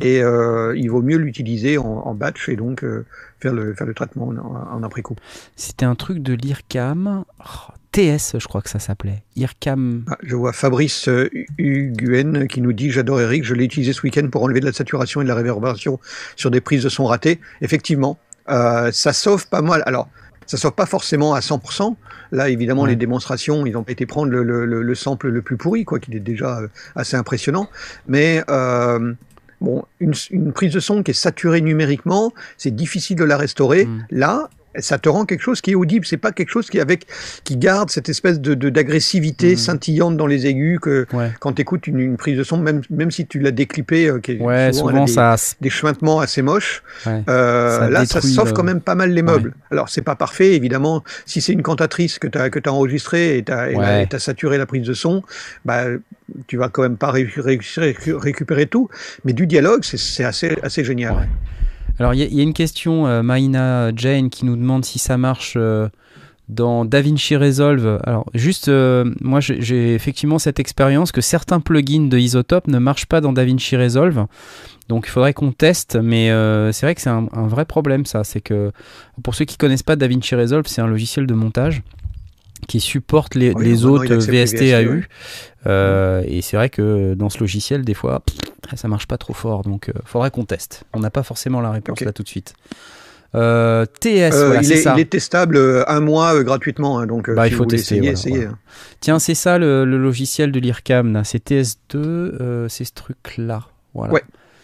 [0.00, 3.04] Et euh, il vaut mieux l'utiliser en, en batch et donc euh,
[3.40, 5.16] faire, le, faire le traitement en, en après-coup.
[5.56, 7.24] C'était un truc de l'IRCAM.
[7.40, 9.22] Oh, TS, je crois que ça s'appelait.
[9.36, 10.04] IRCAM.
[10.08, 11.28] Ah, je vois Fabrice euh,
[11.58, 14.72] Huguen qui nous dit J'adore Eric, je l'ai utilisé ce week-end pour enlever de la
[14.72, 15.98] saturation et de la réverbération
[16.36, 17.40] sur des prises de son ratées.
[17.60, 18.18] Effectivement,
[18.50, 19.82] euh, ça sauve pas mal.
[19.86, 20.08] Alors,
[20.46, 21.94] ça sauve pas forcément à 100%.
[22.32, 22.90] Là, évidemment, Ouais.
[22.90, 25.98] les démonstrations, ils ont été prendre le, le, le, le sample le plus pourri, quoi,
[25.98, 27.68] qui est déjà euh, assez impressionnant.
[28.06, 29.12] Mais euh,
[29.60, 33.86] bon, une, une prise de son qui est saturée numériquement, c'est difficile de la restaurer.
[33.86, 34.06] Mm.
[34.10, 34.50] Là,
[34.80, 36.06] ça te rend quelque chose qui est audible.
[36.06, 37.06] C'est pas quelque chose qui avec
[37.44, 39.56] qui garde cette espèce de d'agressivité Mm.
[39.56, 42.82] scintillante dans les aigus que Ouais, quand tu écoutes une, une prise de son, même
[42.90, 45.36] même si tu l'as déclippée, euh, qui est- ouais souvent, souvent, a des, ça.
[45.60, 46.82] des chuintements assez moches.
[47.06, 47.22] Ouais.
[47.28, 49.54] Euh, Ça là, ça sauve quand même pas mal les meubles.
[49.70, 51.02] Alors, c'est pas parfait, évidemment.
[51.26, 54.66] Si c'est une cantatrice que tu as, que as enregistrée et tu as, saturé la
[54.66, 55.22] prise de son,
[55.64, 55.84] bah,
[56.46, 57.82] tu vas quand même pas réussir
[58.20, 58.88] récupérer tout.
[59.24, 61.28] Mais du dialogue, c'est- c'est assez, assez génial.
[61.98, 65.54] Alors, il y, a- une question, euh, Maïna Jane, qui nous demande si ça marche
[65.56, 65.88] euh,
[66.48, 68.00] dans DaVinci Resolve.
[68.04, 73.06] Alors, juste, euh, moi, j'ai- effectivement cette expérience que certains plugins de Isotope ne marchent
[73.06, 74.26] pas dans DaVinci Resolve.
[74.88, 78.06] Donc, il faudrait qu'on teste, mais euh, c'est vrai que c'est un, un vrai problème,
[78.06, 78.24] ça.
[78.24, 78.70] C'est que,
[79.22, 81.82] pour ceux qui connaissent pas DaVinci Resolve, c'est un logiciel de montage
[82.66, 84.90] qui supporte les, Oui, autres accepte les VST, VST, AU.
[84.92, 85.02] ouais.
[85.66, 88.22] Euh, et c'est vrai que dans ce logiciel, des fois,
[88.74, 89.62] ça marche pas trop fort.
[89.62, 90.84] Donc, euh, faudrait qu'on teste.
[90.92, 92.54] On n'a pas forcément la réponse là tout de suite.
[93.34, 94.94] Euh, TS, voilà, il, c'est est, ça.
[94.96, 98.44] il est testable un mois gratuitement, hein, donc Bah, si il faut tester, essayer, voilà,
[98.46, 98.58] voilà.
[99.00, 101.20] Tiens, c'est ça le, le logiciel de l'IRCAM.
[101.24, 103.64] C'est TS2, euh, c'est ce truc-là.
[103.92, 104.14] Voilà.
[104.14, 104.22] Ouais.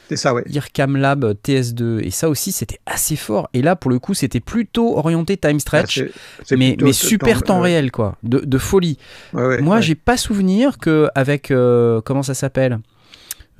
[0.09, 0.42] C'est ça, ouais.
[0.46, 2.00] IRCAM Lab TS2.
[2.05, 3.48] Et ça aussi, c'était assez fort.
[3.55, 6.02] Et là, pour le coup, c'était plutôt orienté time stretch.
[6.02, 8.16] Ah, c'est mais, super temps, euh, réel, quoi.
[8.22, 8.98] De, de folie.
[9.32, 12.78] ouais, ouais, Moi, j'ai pas souvenir que avec euh, comment ça s'appelle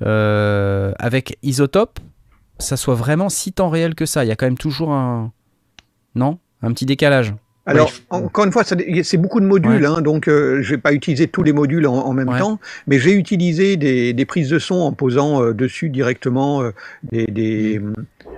[0.03, 1.99] Euh, avec Isotope,
[2.59, 4.23] ça soit vraiment si temps réel que ça.
[4.23, 5.31] Il y a quand même toujours un
[6.15, 7.33] non, un petit décalage.
[7.67, 9.85] Alors, encore une fois, c'est beaucoup de modules, Ouais.
[9.87, 12.37] hein, donc euh, je vais pas utiliser tous les modules en, en même Ouais.
[12.37, 16.71] temps, mais j'ai utilisé des, des prises de son en posant euh, dessus directement euh,
[17.11, 17.81] des, des,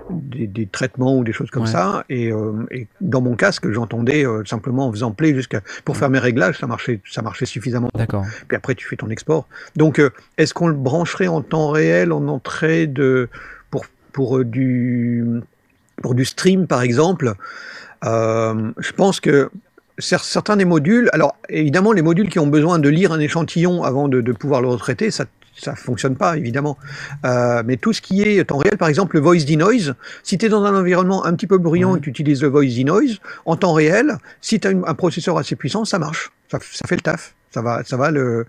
[0.10, 1.70] des, des traitements ou des choses comme Ouais.
[1.70, 6.10] ça, et, euh, et dans mon casque, j'entendais simplement en faisant play jusqu'à pour faire
[6.10, 7.90] mes réglages, ça marchait, ça marchait suffisamment.
[7.96, 8.24] D'accord.
[8.48, 9.46] Puis après, tu fais ton export.
[9.76, 10.02] Donc,
[10.38, 13.28] est-ce qu'on le brancherait en temps réel en entrée de
[13.72, 15.26] pour pour du
[16.02, 17.34] pour du stream par exemple?
[18.06, 19.50] Euh, Je pense que
[20.00, 23.84] cer- certains des modules, alors évidemment les modules qui ont besoin de lire un échantillon
[23.84, 25.26] avant de, de pouvoir le retraiter, ça
[25.60, 26.78] ça fonctionne pas évidemment.
[27.26, 30.46] Euh, mais tout ce qui est temps réel, par exemple le voice denoise, si tu
[30.46, 33.18] es dans un environnement un petit peu bruyant et que tu utilises le voice denoise,
[33.46, 36.96] en temps réel, si tu as un processeur assez puissant, ça marche, ça, ça fait
[36.96, 37.34] le taf.
[37.50, 38.46] Ça va, ça va le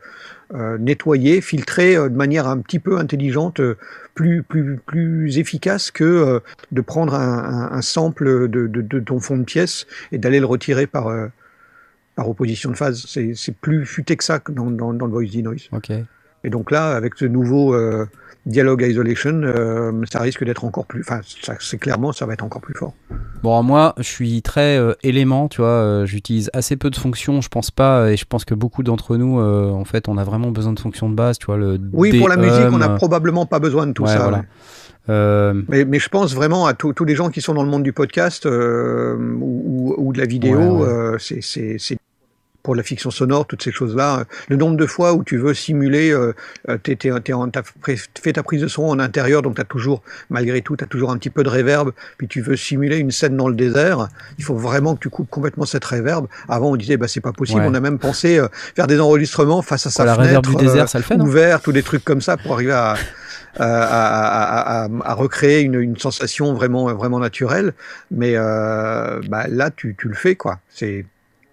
[0.79, 3.77] nettoyer, filtrer euh, de manière un petit peu intelligente, euh,
[4.15, 6.41] plus, plus, plus efficace que euh,
[6.73, 10.41] de prendre un, un- un sample de, de, de ton fond de pièce et d'aller
[10.41, 11.27] le retirer par, euh,
[12.15, 13.05] par opposition de phase.
[13.07, 15.69] C'est c'est plus futé que ça que dans, dans, dans le voice denoise.
[15.73, 15.91] Ok.
[16.45, 18.07] Et donc là, avec ce nouveau euh,
[18.49, 21.03] dialogue isolation, euh, ça risque d'être encore plus.
[21.07, 21.21] Enfin,
[21.61, 22.95] c'est clairement, ça va être encore plus fort.
[23.43, 25.69] Bon, moi, je suis très euh, élément, tu vois.
[25.69, 29.17] euh, J'utilise assez peu de fonctions, je pense pas, et je pense que beaucoup d'entre
[29.17, 31.57] nous, en fait, on a vraiment besoin de fonctions de base, tu vois.
[31.57, 34.19] Le Oui, pour la musique, on n'a probablement pas besoin de tout ouais, ça.
[34.19, 34.39] voilà.
[34.39, 34.45] ouais.
[35.11, 37.83] euh, Mais, mais je pense vraiment à tous les gens qui sont dans le monde
[37.83, 40.59] du podcast euh, ou, de la vidéo.
[40.59, 40.89] Ouais, ouais.
[40.89, 41.99] euh, c'est
[42.69, 44.25] pour la fiction sonore, toutes ces choses-là.
[44.51, 46.35] Le nombre de fois où tu veux simuler, euh,
[46.69, 49.55] euh, t'es- t'es- t'es en- t'as pr- fait ta prise de son en intérieur, donc
[49.55, 52.43] tu as toujours, malgré tout, tu as toujours un petit peu de réverb, puis tu
[52.43, 55.87] veux simuler une scène dans le désert, il faut vraiment que tu coupes complètement cette
[55.87, 56.27] réverb.
[56.47, 57.61] Avant, on disait, bah, c'est pas possible.
[57.63, 57.67] Ouais.
[57.71, 60.83] On a même pensé euh, faire des enregistrements face à sa la fenêtre, du désert,
[60.85, 61.25] euh, ça le fait, non?
[61.25, 62.97] ouverte, ou des trucs comme ça pour arriver à,
[63.57, 67.73] à, à- à- à recréer une, une sensation vraiment, vraiment naturelle.
[68.11, 70.59] Mais euh, bah, là, tu, tu le fais, quoi.
[70.69, 71.07] C'est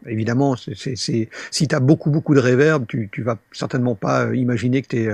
[0.08, 3.96] évidemment, c'est, c'est, c'est- si tu as beaucoup, beaucoup de réverb, tu, tu vas certainement
[3.96, 5.10] pas euh, imaginer que tu es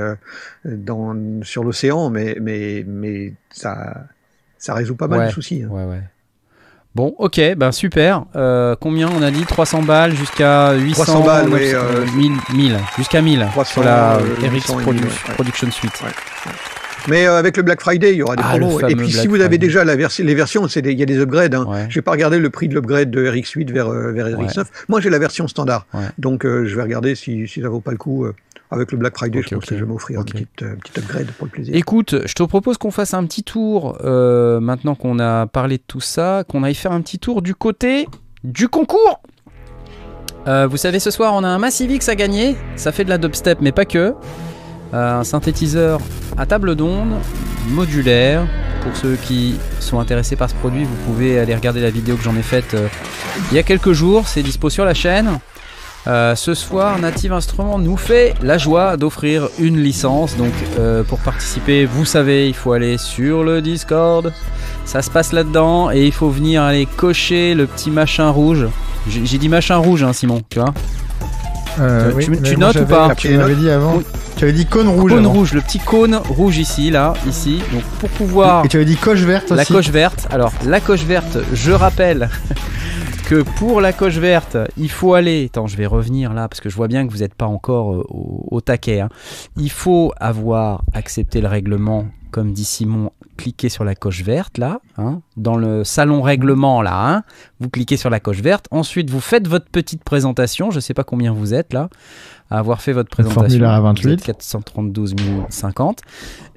[0.65, 4.05] dans, sur l'océan, mais, mais, mais ça,
[4.57, 5.27] ça résout pas mal Ouais.
[5.27, 5.63] de soucis.
[5.63, 5.69] hein.
[5.71, 6.01] ouais, ouais.
[6.93, 8.25] Bon, ok, ben super.
[8.35, 9.45] Euh, combien on a dit?
[9.45, 13.83] 300 balles jusqu'à 800 300 balles, 900, ouais, euh, 1000, 1000, jusqu'à 1000 300, sur
[13.83, 15.33] la euh, RX 800 et Produ- 1000, ouais.
[15.35, 16.03] Production Suite.
[17.07, 18.79] Mais euh, avec le Black Friday, il y aura des Ah, promos.
[18.87, 19.57] Et puis si vous avez Friday.
[19.57, 21.55] déjà la version, les versions, il y a des upgrades.
[21.55, 21.65] Hein.
[21.67, 21.87] Ouais.
[21.89, 24.65] J'ai pas regardé le prix de l'upgrade de RX8 vers, euh, vers RX9.
[24.89, 25.85] Moi, j'ai la version standard.
[25.93, 26.01] Ouais.
[26.17, 28.25] Donc, euh, je vais regarder si, si ça vaut pas le coup.
[28.73, 30.29] avec le Black Friday, je pense que je vais m'offrir Ok.
[30.29, 31.75] un petit, euh, petit upgrade pour le plaisir.
[31.75, 35.99] Écoute, je te propose qu'on fasse un petit tour, maintenant qu'on a parlé de tout
[36.01, 38.07] ça, qu'on aille faire un petit tour du côté
[38.45, 39.21] du concours.
[40.47, 42.55] Euh, vous savez, ce soir, on a un Massive X à gagner.
[42.75, 44.13] Ça fait de la dubstep, mais pas que.
[44.93, 46.01] Euh, un synthétiseur
[46.37, 47.13] à table d'onde,
[47.69, 48.45] modulaire.
[48.83, 52.23] Pour ceux qui sont intéressés par ce produit, vous pouvez aller regarder la vidéo que
[52.23, 52.87] j'en ai faite euh,
[53.51, 54.27] il y a quelques jours.
[54.27, 55.39] C'est dispo sur la chaîne.
[56.07, 60.35] Euh, ce soir, Native Instruments nous fait la joie d'offrir une licence.
[60.35, 60.53] Donc,
[61.07, 64.33] pour participer, vous savez, il faut aller sur le Discord.
[64.83, 68.67] Ça se passe là-dedans et il faut venir aller cocher le petit machin rouge.
[69.07, 70.73] J'ai dit machin rouge, hein, Simon, tu vois.
[71.79, 73.95] Euh, Tu- oui, tu- notes ou pas Tu m'avais dit avant.
[73.97, 74.03] Oui.
[74.37, 75.11] Tu avais dit cône rouge.
[75.11, 75.33] Cône avant.
[75.33, 77.59] rouge, le petit cône rouge ici, là, ici.
[77.71, 79.73] Donc, pour pouvoir Et tu avais dit coche verte la aussi.
[79.73, 80.27] coche verte.
[80.31, 82.29] Alors, la coche verte, je rappelle
[83.27, 85.45] que pour la coche verte, il faut aller.
[85.51, 87.93] Attends, je vais revenir là parce que je vois bien que vous n'êtes pas encore
[87.93, 88.99] euh, au, au taquet.
[89.01, 89.09] hein.
[89.57, 93.11] Il faut avoir accepté le règlement, comme dit Simon.
[93.37, 96.93] Cliquez sur la coche verte là, hein, dans le salon règlement là.
[96.93, 97.23] hein.
[97.59, 98.67] vous cliquez sur la coche verte.
[98.71, 100.69] Ensuite, vous faites votre petite présentation.
[100.69, 101.89] Je ne sais pas combien vous êtes là
[102.51, 103.41] à avoir fait votre présentation.
[103.41, 104.23] formulaire à Vous êtes 28.
[104.23, 105.05] 432
[105.49, 106.01] 050.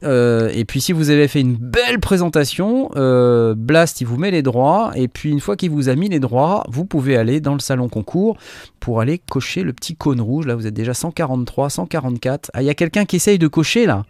[0.03, 4.33] Euh, et puis si vous avez fait une belle présentation, euh, Blast il vous met
[4.33, 7.41] les droits et puis une fois qu'il vous a mis les droits, vous pouvez aller
[7.41, 8.37] dans le salon concours
[8.81, 10.47] pour aller cocher le petit cône rouge.
[10.47, 12.51] Là vous êtes déjà 143, 144.
[12.55, 14.05] Ah il y a quelqu'un qui essaye de cocher là,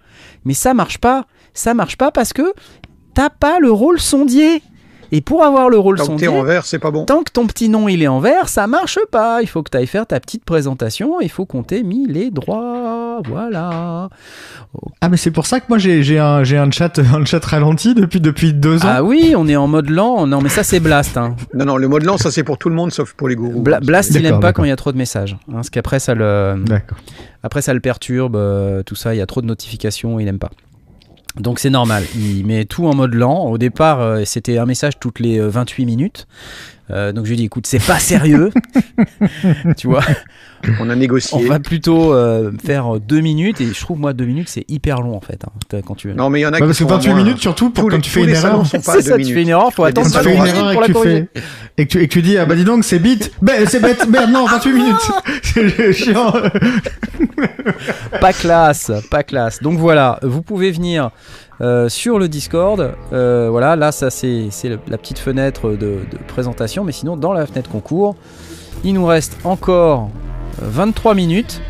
[0.45, 1.27] mais ça marche pas.
[1.55, 2.53] Ça marche pas parce que
[3.15, 4.63] t'as pas le rôle sondier.
[5.13, 7.05] Et pour avoir le rôle Tant que sondier, t'es en vert, c'est pas bon.
[7.05, 9.43] Tant que ton petit nom il est en vert, ça marche pas.
[9.43, 11.21] Il faut que tu ailles faire ta petite présentation.
[11.21, 13.21] Il faut qu'on t'ait mis les droits.
[13.27, 14.09] Voilà.
[15.01, 17.95] Ah mais c'est pour ça que moi j'ai un j'ai un chat un chat ralenti
[17.95, 18.89] depuis depuis deux ans.
[18.91, 20.27] Ah oui, on est en mode lent.
[20.27, 21.17] Non, mais ça c'est Blast.
[21.17, 21.37] hein.
[21.55, 23.61] Non, non, le mode lent, ça c'est pour tout le monde, sauf pour les gourous.
[23.63, 25.37] Bla- Blast il D'accord, aime pas quand il y a trop de messages.
[25.49, 26.99] hein, parce qu'après ça le, D'accord.
[27.45, 28.35] après ça le perturbe.
[28.35, 30.19] euh, tout ça, il y a trop de notifications.
[30.19, 30.51] Il aime pas.
[31.37, 32.05] Donc c'est normal.
[32.14, 33.47] Il met tout en mode lent.
[33.47, 36.26] Au départ, euh, c'était un message toutes les euh, 28 minutes.
[36.91, 38.51] Euh, donc je lui dis, écoute, c'est pas sérieux.
[39.76, 40.03] tu vois.
[40.80, 41.47] On a On négocié.
[41.47, 45.14] va plutôt euh, faire deux minutes et je trouve moi deux minutes c'est hyper long
[45.14, 46.91] en fait hein, quand tu Non, mais il y en a qui parce que sont
[46.91, 47.18] à 28 moins.
[47.22, 48.64] minutes surtout pour quand tu fais une erreur.
[48.66, 50.87] c'est ça tu fais une erreur faut attendre Quand tu fais une erreur et que
[50.87, 51.28] tu fais
[51.76, 53.80] et que tu, et que tu dis ah bah dis donc c'est bête ben c'est
[53.80, 55.11] bête merde non 28 minutes
[55.43, 56.32] c'est chiant
[58.20, 61.11] pas classe pas classe donc voilà vous pouvez venir
[61.61, 64.51] euh, sur le Discord Euh, voilà là ça c'est
[64.89, 68.17] la petite fenêtre de, présentation mais sinon dans la fenêtre concours
[68.83, 70.11] il nous reste encore
[70.63, 71.61] euh, 23 minutes.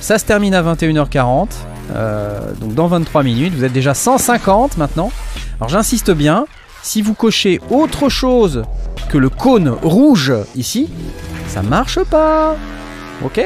[0.00, 1.48] Ça se termine à 21h40
[1.94, 5.12] Euh, donc dans 23 minutes vous êtes déjà 150 maintenant.
[5.60, 6.46] Alors j'insiste bien
[6.82, 8.64] si vous cochez autre chose
[9.08, 10.90] que le cône rouge ici
[11.46, 12.56] ça marche pas.
[13.24, 13.40] Ok?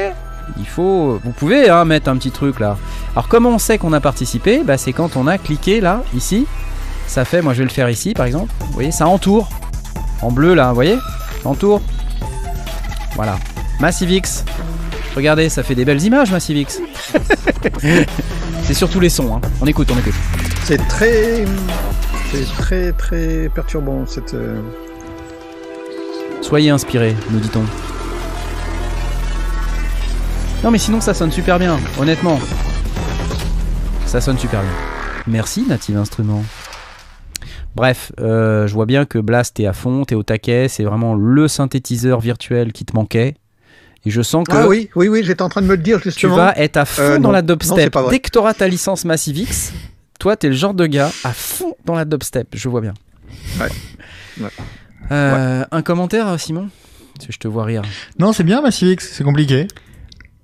[0.57, 2.77] Il faut, vous pouvez hein, mettre un petit truc là.
[3.13, 6.45] Alors comment on sait qu'on a participé bah, C'est quand on a cliqué là, ici.
[7.07, 8.51] Ça fait, moi je vais le faire ici par exemple.
[8.59, 9.49] Vous voyez, ça entoure.
[10.21, 10.97] En bleu là, vous voyez
[11.43, 11.81] Ça entoure.
[13.15, 13.37] Voilà.
[13.79, 14.45] Massivix.
[15.15, 16.79] Regardez, ça fait des belles images Massivix.
[18.63, 19.35] C'est surtout les sons.
[19.35, 19.41] Hein.
[19.61, 20.13] On écoute, on écoute.
[20.63, 21.45] C'est très,
[22.31, 24.33] c'est très très perturbant cette.
[24.35, 24.61] euh,
[26.41, 27.63] Soyez inspirés, nous dit-on.
[30.63, 32.39] Non mais sinon ça sonne super bien, honnêtement.
[34.05, 34.71] Ça sonne super bien.
[35.27, 36.43] Merci Native Instruments.
[37.75, 41.15] Bref, euh, je vois bien que Blast est à fond, t'es au taquet, c'est vraiment
[41.15, 43.35] le synthétiseur virtuel qui te manquait.
[44.05, 45.99] Et je sens que Ah oui, oui, oui, j'étais en train de me le dire
[45.99, 46.35] tu justement.
[46.35, 47.31] vas être à fond Euh, dans non.
[47.31, 47.95] la dubstep.
[48.09, 49.73] Dès que t'auras ta licence Massive X,
[50.19, 52.93] toi t'es le genre de gars à fond dans la dubstep, je vois bien.
[53.59, 53.67] Ouais.
[54.41, 54.49] Ouais.
[55.11, 56.69] Euh, Un commentaire Simon?
[57.15, 57.83] Parce que je te vois rire.
[58.19, 59.67] Non, c'est bien Massive X, c'est compliqué.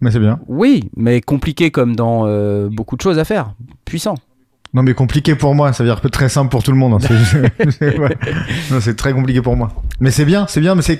[0.02, 0.39] Mais c'est bien.
[0.48, 3.54] Oui, mais compliqué comme dans euh, beaucoup de choses à faire.
[3.86, 4.16] Puissant.
[4.74, 7.02] Non, mais compliqué pour moi, ça veut dire que très simple pour tout le monde.
[7.02, 7.08] hein.
[7.72, 8.18] C'est- ouais.
[8.70, 9.70] Non, très compliqué pour moi.
[10.02, 10.98] Mais c'est bien, c'est bien, mais c'est,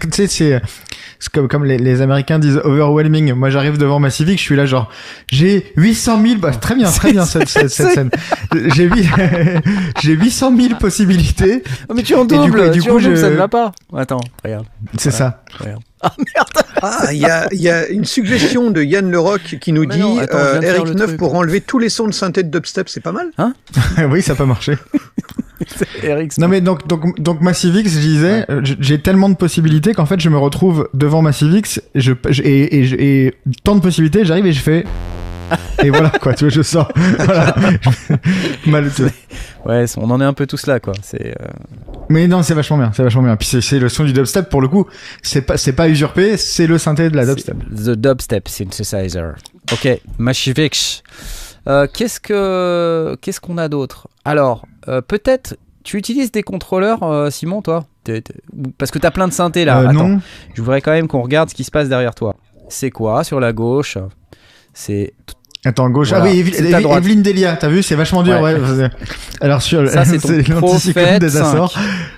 [1.34, 3.34] comme, comme les, les Américains disent overwhelming.
[3.34, 4.90] Moi, j'arrive devant ma Civic, je suis là genre,
[5.32, 8.10] j'ai 800 000, bah, très bien, très bien cette, cette, cette scène.
[8.74, 9.10] J'ai huit-
[10.02, 12.96] j'ai 800 000 possibilités, Oh, mais tu en du coup- doubles, et du tu coup,
[12.96, 13.74] en doubles, je- ça ne va pas.
[13.96, 14.66] Attends, regarde.
[14.98, 15.44] c'est ça.
[16.82, 19.96] Ah, il y a, il y a une suggestion de Yann Leroc qui nous Mais
[19.96, 21.18] dit non, attends, euh, Eric le 9 truc.
[21.18, 23.30] pour enlever tous les sons de synthé de dubstep, c'est pas mal.
[24.12, 24.76] oui, ça peut marcher.
[26.04, 30.20] Eric, Non mais donc donc donc je disais, euh, j'ai tellement de possibilités qu'en fait
[30.20, 33.34] je me retrouve devant Massive X et je et, et, et
[33.64, 34.86] tant de possibilités, j'arrive et je fais
[35.84, 36.92] et voilà quoi, tu vois, je sors.
[37.20, 37.56] Voilà.
[38.66, 39.12] Mal, tu vois.
[39.68, 40.94] Ouais, on en est un peu tous là, quoi.
[41.02, 41.36] C'est.
[41.42, 41.46] euh,
[42.10, 43.36] Mais non, c'est vachement bien, c'est vachement bien.
[43.36, 44.86] Puis c'est- le son du dubstep pour le coup,
[45.22, 47.58] c'est pas c'est pas usurpé, c'est le synthé de la dubstep.
[47.70, 49.36] The Dubstep Synthesizer.
[49.74, 51.04] Ok, Mashivix.
[51.68, 54.08] Euh, qu'est-ce que qu'est-ce qu'on a d'autre?
[54.24, 57.86] Alors, euh, peut-être tu utilises des contrôleurs, Simon, toi?
[58.78, 59.80] Parce que t'as plein de synthés là.
[59.80, 60.22] Attends, non.
[60.54, 62.36] je voudrais quand même qu'on regarde ce qui se passe derrière toi.
[62.70, 63.98] C'est quoi sur la gauche?
[64.74, 65.14] C'est
[65.68, 66.10] Attends, gauche.
[66.10, 66.26] Voilà.
[66.26, 66.40] Ah oui.
[66.98, 68.56] Evelyne Delia, t'as vu, c'est vachement dur, Ouais.
[68.56, 68.90] ouais.
[69.42, 71.42] Alors sur ça, c'est l'anticyclone des 5.
[71.42, 71.78] Açores,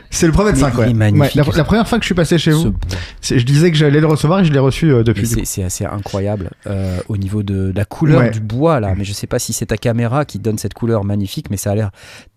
[0.10, 1.12] c'est le prophète Mais 5, il ouais.
[1.20, 2.74] Ouais, la, la première fois que je suis passé chez vous,
[3.22, 5.28] je disais que j'allais le recevoir et je l'ai reçu euh, depuis.
[5.46, 8.30] c'est assez incroyable euh, au niveau de la couleur Ouais.
[8.32, 8.94] du bois là.
[8.98, 11.72] Mais je sais pas si c'est ta caméra qui donne cette couleur magnifique, mais ça
[11.72, 11.92] a l'air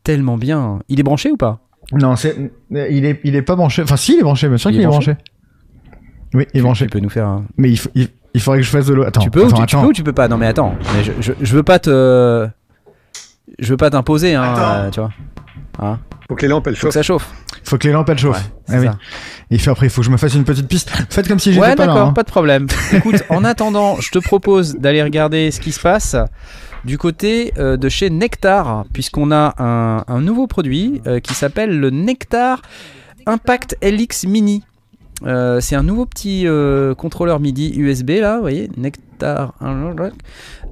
[0.04, 0.80] tellement bien.
[0.88, 1.60] Il est branché ou pas?
[1.92, 2.36] Non, c'est,
[2.70, 3.82] il est, il est pas branché.
[3.82, 5.16] Enfin, si, il est branché, bien sûr Il qu'il est branché.
[6.34, 6.86] Oui, il est branché.
[6.86, 7.44] Tu peux nous faire un.
[7.58, 9.04] Mais il, faut- il, il faudrait que je fasse de l'eau.
[9.04, 9.82] Attends, tu peux ou attends, tu, tu attends.
[9.84, 10.28] peux ou tu peux pas?
[10.28, 10.74] Non mais attends.
[10.94, 12.48] Mais je, je, je veux pas te.
[13.58, 14.74] Je veux pas t'imposer, hein, Attends.
[14.74, 15.10] euh, tu vois.
[15.80, 15.98] Hein?
[16.28, 16.94] Faut que les lampes elles Faut que chauffent.
[16.94, 17.30] ça chauffe.
[17.64, 18.38] Faut que les lampes elles chauffent.
[18.38, 18.86] Ouais, Ah c'est oui.
[18.86, 18.98] ça.
[19.50, 20.90] Il fait après, il faut que je me fasse une petite piste.
[21.10, 21.92] Faites comme si j'étais Ouais, pas là.
[21.92, 22.12] d'accord, hein.
[22.14, 22.66] pas de problème.
[22.92, 26.16] Écoute, en attendant, je te propose d'aller regarder ce qui se passe
[26.84, 31.78] du côté euh, de chez Nectar, puisqu'on a un, un nouveau produit euh, qui s'appelle
[31.78, 32.62] le Nectar
[33.26, 34.64] Impact LX Mini.
[35.24, 39.54] Euh, c'est un nouveau petit euh, contrôleur MIDI USB là, vous voyez, Nectar.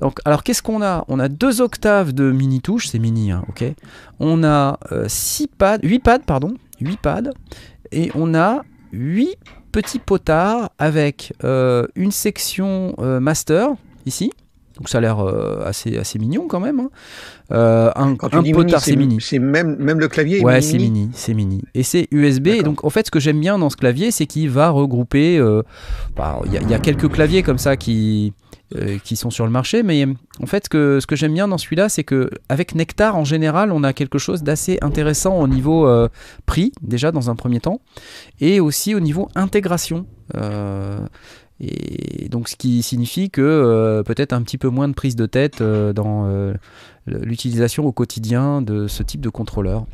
[0.00, 1.04] Donc, alors qu'est-ce qu'on a?
[1.08, 3.64] On a deux octaves de mini touches, c'est mini, hein, ok?
[4.18, 7.30] On a euh, six pads, 8 pads, pardon, 8 pads,
[7.92, 9.36] et on a 8
[9.72, 11.32] petits potards avec
[11.94, 13.68] une section master
[14.04, 14.32] ici.
[14.76, 15.20] Donc ça a l'air
[15.64, 16.80] assez, assez mignon quand même.
[16.80, 16.90] hein.
[17.52, 19.18] Euh, un Quand potard, c'est mini.
[19.20, 20.38] c'est même, même le clavier.
[20.38, 21.62] est Ouais, c'est mini, c'est mini.
[21.74, 22.46] Et c'est USB.
[22.48, 25.38] Et donc, en fait, ce que j'aime bien dans ce clavier, c'est qu'il va regrouper.
[25.38, 25.62] euh,
[26.16, 28.32] bah, Il y, a- il y a quelques claviers comme ça qui,
[28.76, 30.06] euh, qui sont sur le marché, mais
[30.40, 33.24] en fait, ce que, ce que j'aime bien dans celui-là, c'est que avec Nectar, en
[33.24, 35.88] général, on a quelque chose d'assez intéressant au niveau
[36.46, 37.80] prix, déjà dans un premier temps,
[38.40, 40.06] et aussi au niveau intégration.
[41.62, 45.62] Et donc, ce qui signifie que peut-être un petit peu moins de prise de tête
[45.62, 46.26] dans
[47.06, 49.86] l'utilisation au quotidien de ce type de contrôleur.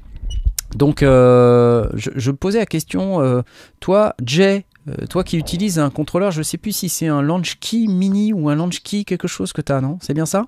[0.75, 3.43] Donc, euh, je, je posais la question, euh,
[3.81, 7.59] toi, Jay, euh, toi qui utilises un contrôleur, je sais plus si c'est un Launch
[7.61, 9.99] Key Mini ou un Launch Key quelque chose que tu as, non?
[10.03, 10.47] C'est bien ça?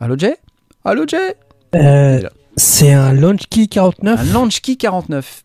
[0.00, 0.36] Allô, Jay?
[0.84, 1.34] Allô, Jay?
[1.74, 2.20] Euh,
[2.56, 4.20] c'est un Launch Key 49.
[4.20, 5.44] Un Launch Key 49.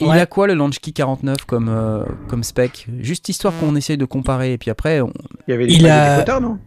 [0.00, 2.86] Et il a quoi le Launch Key 49 comme, euh, comme spec?
[3.00, 5.12] Juste histoire qu'on essaye de comparer, et puis après, on...
[5.46, 6.58] Il y avait des, Il pas- a- des potards, non?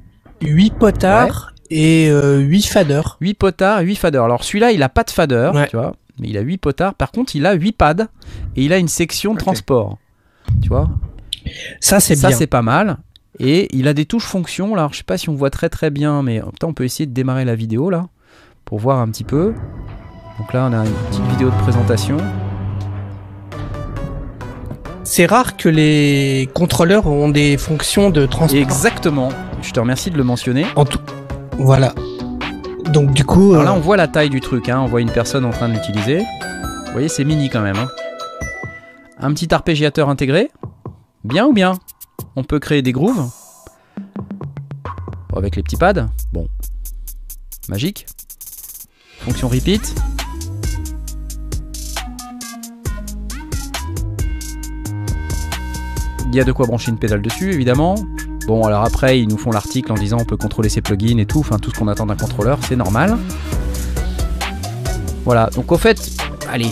[0.42, 3.18] 8 potards et 8 faders.
[3.22, 4.24] 8 potards, 8 faders.
[4.26, 5.68] Alors celui-là, il a pas de fader, Ouais.
[5.68, 6.94] tu vois, mais il a 8 potards.
[6.96, 8.08] Par contre, il a 8 pads
[8.56, 9.98] et il a une section transport.
[10.62, 10.90] Tu vois
[11.80, 12.38] Ça, c'est Ça, bien.
[12.38, 12.98] c'est pas mal.
[13.40, 14.76] Et il a des touches fonctions.
[14.76, 16.84] Là, Alors, je sais pas si on voit très très bien, mais putain, on peut
[16.84, 18.08] essayer de démarrer la vidéo là
[18.66, 19.54] pour voir un petit peu.
[20.38, 22.18] Donc là, on a une petite vidéo de présentation.
[25.04, 28.60] c'est rare que les contrôleurs ont des fonctions de transport.
[28.62, 29.30] Exactement.
[29.62, 30.66] Je te remercie de le mentionner.
[30.76, 31.00] En tout,
[31.58, 31.94] voilà.
[32.92, 34.70] Donc du coup, Alors là, euh, on voit la taille du truc.
[34.70, 34.80] Hein.
[34.82, 36.20] On voit une personne en train de l'utiliser.
[36.20, 37.78] Vous voyez, c'est mini quand même.
[37.78, 37.88] hein.
[39.20, 40.50] Un petit arpégiateur intégré.
[41.24, 41.74] Bien ou bien?
[42.36, 43.30] On peut créer des grooves.
[45.36, 46.08] Avec les petits pads.
[46.34, 46.48] Bon.
[47.70, 48.06] Magique.
[49.20, 49.96] Fonction repeat.
[56.30, 57.96] Il y a de quoi brancher une pédale dessus, évidemment.
[58.48, 61.26] Bon, alors après, ils nous font l'article en disant on peut contrôler ses plugins et
[61.26, 63.18] tout, enfin tout ce qu'on attend d'un contrôleur, c'est normal.
[65.24, 66.12] Voilà, donc au fait,
[66.52, 66.72] allez,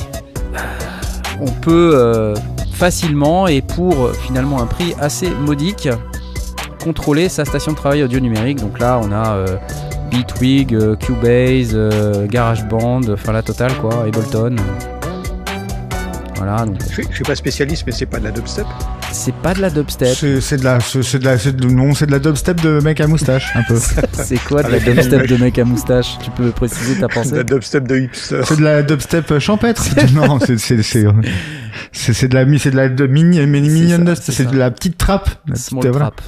[1.39, 2.35] on peut euh,
[2.73, 5.87] facilement et pour euh, finalement un prix assez modique
[6.83, 8.59] contrôler sa station de travail audio numérique.
[8.59, 9.57] Donc là, on a euh,
[10.09, 14.55] Beatwig, euh, Cubase, euh, GarageBand, enfin la totale quoi, Ableton.
[16.35, 18.65] Voilà, donc Je suis, je suis pas spécialiste, mais c'est pas de la dubstep.
[19.11, 20.15] C'est pas de la dubstep.
[20.41, 22.99] C'est de la, c'est de la, c'est de, non, c'est de la dubstep de mec
[23.01, 23.75] à moustache, un peu.
[24.13, 26.17] C'est quoi de la dubstep de mec à moustache?
[26.23, 28.41] Tu peux préciser ta De la pensée dubstep de hipster.
[28.45, 29.83] C'est de la dubstep champêtre.
[30.13, 31.05] non, c'est c'est c'est
[31.91, 35.29] c'est c'est de la c'est de la de mini mini C'est de la petite trappe.
[35.47, 36.05] La petite, Small euh, voilà.
[36.11, 36.21] trap.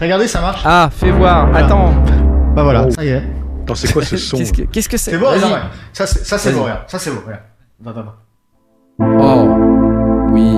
[0.00, 0.62] Regardez, ça marche.
[0.64, 1.50] Ah, fais voir.
[1.50, 1.66] Voilà.
[1.66, 2.04] Attends.
[2.54, 2.90] Bah voilà, Oh.
[2.90, 3.22] ça y est.
[3.62, 4.36] Attends, c'est quoi ce son?
[4.38, 5.10] Qu'est-ce que qu'est-ce que c'est?
[5.12, 5.26] C'est beau.
[5.92, 6.58] Ça c'est ça c'est Vas-y.
[6.58, 6.80] beau, regarde.
[6.88, 8.08] Ça c'est beau, regarde.
[9.00, 10.30] Oh.
[10.32, 10.56] Oui.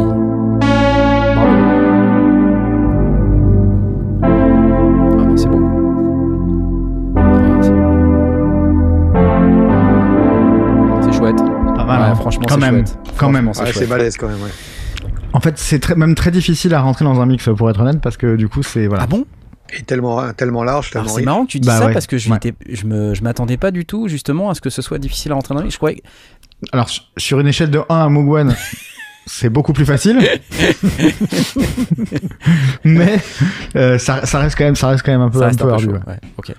[12.01, 12.87] Ouais, franchement, quand c'est même.
[12.87, 12.99] chouette.
[13.17, 13.49] Quand même.
[13.49, 14.51] Ouais, c'est c'est balèze quand même, ouais.
[15.33, 18.01] En fait, c'est très, même très difficile à rentrer dans un mix pour être honnête
[18.01, 19.05] parce que du coup, c'est voilà.
[19.05, 19.25] Ah bon?
[19.77, 21.25] Et tellement, tellement large, tellement c'est riche.
[21.27, 21.93] marrant que tu dis Bah ça ouais.
[21.93, 22.39] parce que je, Ouais.
[22.73, 25.35] je me je m'attendais pas du tout justement à ce que ce soit difficile à
[25.35, 26.03] rentrer dans le Je croyais
[26.73, 28.55] Alors sur- une échelle de 1 à Mogwan,
[29.27, 30.21] c'est beaucoup plus facile.
[32.85, 33.19] Mais
[33.75, 35.65] euh, ça, ça reste quand même ça reste quand même un peu, ça un peu
[35.65, 35.85] un peu ardu.
[35.87, 35.93] chaud.
[35.93, 35.99] ouais.
[36.07, 36.53] Ouais, ok.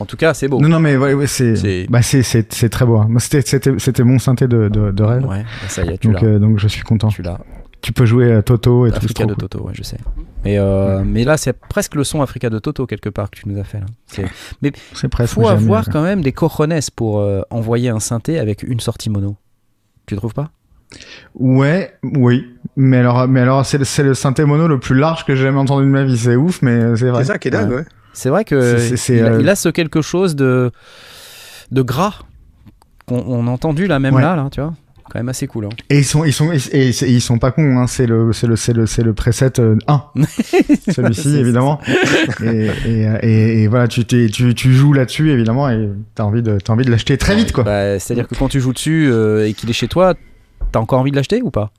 [0.00, 0.60] En tout cas, c'est beau.
[0.60, 2.96] Non non mais ouais, ouais, c'est C'est- bah c'est c'est c'est très beau.
[2.98, 3.08] hein.
[3.18, 5.24] C'était c'était c'était mon synthé de de, de rêve.
[5.26, 6.28] Ouais, ça y est, tu Donc l'as.
[6.28, 7.08] euh, donc je suis content.
[7.08, 7.38] Tu l'as.
[7.80, 8.96] Tu peux jouer euh, Toto et tout.
[9.00, 9.48] c'est Africa de cool.
[9.48, 9.96] Toto, ouais, je sais.
[10.44, 13.48] Mais, euh, mais là, c'est presque le son Africa de Toto quelque part que tu
[13.48, 13.80] nous as fait.
[13.80, 13.86] Là.
[14.06, 14.72] C'est...
[14.94, 15.34] C'est presque.
[15.34, 19.10] faut mais avoir quand même des cojones pour euh, envoyer un synthé avec une sortie
[19.10, 19.36] mono.
[20.06, 20.50] Tu trouves pas?
[21.34, 22.46] Ouais, oui.
[22.76, 25.42] Mais alors mais alors c'est le, c'est le synthé mono le plus large que j'ai
[25.44, 26.16] jamais entendu de ma vie.
[26.18, 27.24] C'est ouf, mais c'est vrai.
[27.24, 27.84] C'est ça qui est dingue, ouais.
[28.12, 28.78] C'est vrai que
[29.10, 30.70] il, a, euh, il a ce quelque chose de
[31.70, 32.20] de gras
[33.06, 34.22] qu'on on a entendu là même Ouais.
[34.22, 34.74] là, là, tu vois.
[35.10, 35.66] Quand même assez cool.
[35.66, 35.68] Hein.
[35.90, 37.78] Et ils sont, ils sont, et, et- et ils sont pas cons.
[37.78, 37.86] Hein.
[37.86, 40.02] C'est le, c'est le, c'est le, c'est le preset euh, 1.
[40.90, 41.80] Celui-ci, C'est- évidemment.
[42.42, 46.90] et, voilà, tu, tu, tu joues là-dessus, évidemment, et t'as envie de, t'as envie de
[46.90, 47.64] l'acheter très vite, quoi.
[47.64, 50.14] Bah, C'est-à-dire que quand tu joues dessus euh, et qu'il est chez toi,
[50.70, 51.72] t'as encore envie de l'acheter ou pas?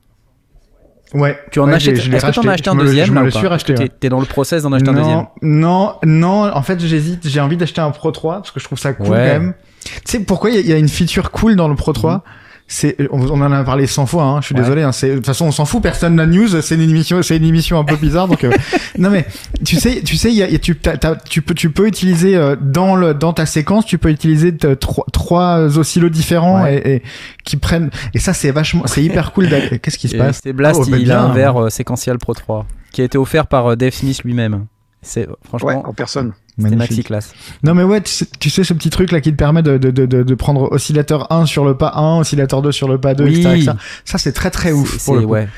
[1.14, 1.38] Ouais.
[1.50, 2.48] Tu en Ouais, achètes je Est-ce que t'en racheté.
[2.48, 3.74] as acheté Je un me le- deuxième Je me là, le ou pas suis racheté.
[3.74, 4.08] T'es ouais.
[4.10, 7.26] dans le process d'en acheter un deuxième Non, non, en fait, j'hésite.
[7.28, 9.16] J'ai envie d'acheter un Pro 3 parce que je trouve ça cool Ouais.
[9.16, 9.54] quand même.
[9.84, 11.92] Tu sais pourquoi il y, a- il y a une feature cool dans le Pro
[11.92, 12.24] 3
[12.66, 14.24] C'est, on, en a parlé 100 fois.
[14.24, 14.54] Hein, je suis.
[14.54, 14.62] Ouais.
[14.62, 14.82] désolé.
[14.82, 15.82] Hein, c'est, de toute façon, on s'en fout.
[15.82, 16.48] Personne n'a de news.
[16.62, 18.26] C'est une émission, c'est une émission un peu bizarre.
[18.26, 18.50] donc, euh,
[18.98, 19.26] non mais
[19.64, 21.70] tu sais, tu sais, il y a, il y a- tu, t'as- tu peux, tu
[21.70, 26.08] peux utiliser euh, dans le, dans ta séquence, tu peux utiliser t- trois, trois oscillos
[26.08, 26.76] différents Ouais.
[26.78, 27.02] et, et
[27.44, 27.90] qui prennent.
[28.14, 29.48] Et ça, c'est vachement, c'est hyper cool.
[29.82, 30.40] Qu'est-ce qui se passe?
[30.42, 31.18] C'est Blast, Oh, bah, il bien.
[31.18, 34.22] a un verre euh, séquentiel Pro 3 qui a été offert par euh, Dave Smith
[34.24, 34.66] lui-même.
[35.02, 36.32] C'est Ouais, franchement, en personne.
[36.56, 36.78] Magnifique.
[36.78, 37.34] maxi classe.
[37.64, 39.76] Non mais ouais, tu sais, tu sais ce petit truc là qui te permet de,
[39.76, 43.24] de, de, prendre oscillateur 1 sur le pas 1, oscillateur 2 sur le pas 2,
[43.24, 43.40] Oui.
[43.40, 43.72] etc., etc.
[44.04, 45.32] Ça c'est très très ouf C'est- pour le c'est- coup.
[45.32, 45.48] ouais.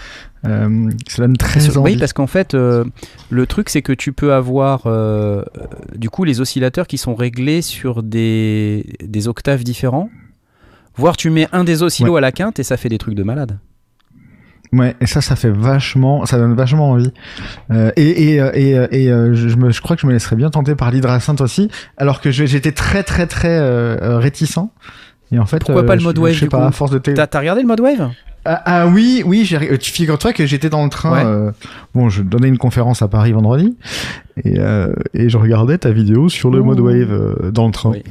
[0.47, 1.93] Euh, ça donne très envie.
[1.95, 2.85] Oui, parce qu'en fait, euh,
[3.31, 5.65] le truc, c'est que tu peux avoir euh, euh,
[5.97, 10.09] du coup les oscillateurs qui sont réglés sur des, des octaves différents.
[10.97, 13.23] Voire tu mets un des oscillos à la quinte et ça fait des trucs de
[13.23, 13.59] malade.
[14.77, 17.13] Ouais, et ça, ça fait vachement, ça donne vachement envie.
[17.71, 20.13] Euh, et et, euh, et, euh, et euh, je, me, je crois que je me
[20.13, 24.59] laisserais bien tenter par l'hydrascinte aussi, alors que j'étais très très très euh, réticent.
[25.33, 26.99] Et en fait, Pourquoi pas le mode wave, Je sais pas, à force de.
[26.99, 28.11] T'as regardé le mode wave?
[28.45, 29.45] Ah, ah oui, oui,
[29.81, 31.13] tu figures-toi que j'étais dans le train.
[31.13, 31.25] Ouais.
[31.25, 31.51] euh,
[31.95, 33.77] bon, je donnais une conférence à Paris vendredi
[34.45, 36.65] et, euh, et je regardais ta vidéo sur le Ouh.
[36.65, 37.91] mode wave euh, dans le train.
[37.91, 38.05] Oui.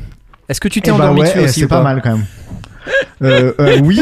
[0.50, 1.82] Est-ce que tu t'es Eh bah endormi ouais, dessus eh, aussi C'est pas?
[1.82, 2.26] mal quand même.
[3.22, 4.02] Euh, euh, oui,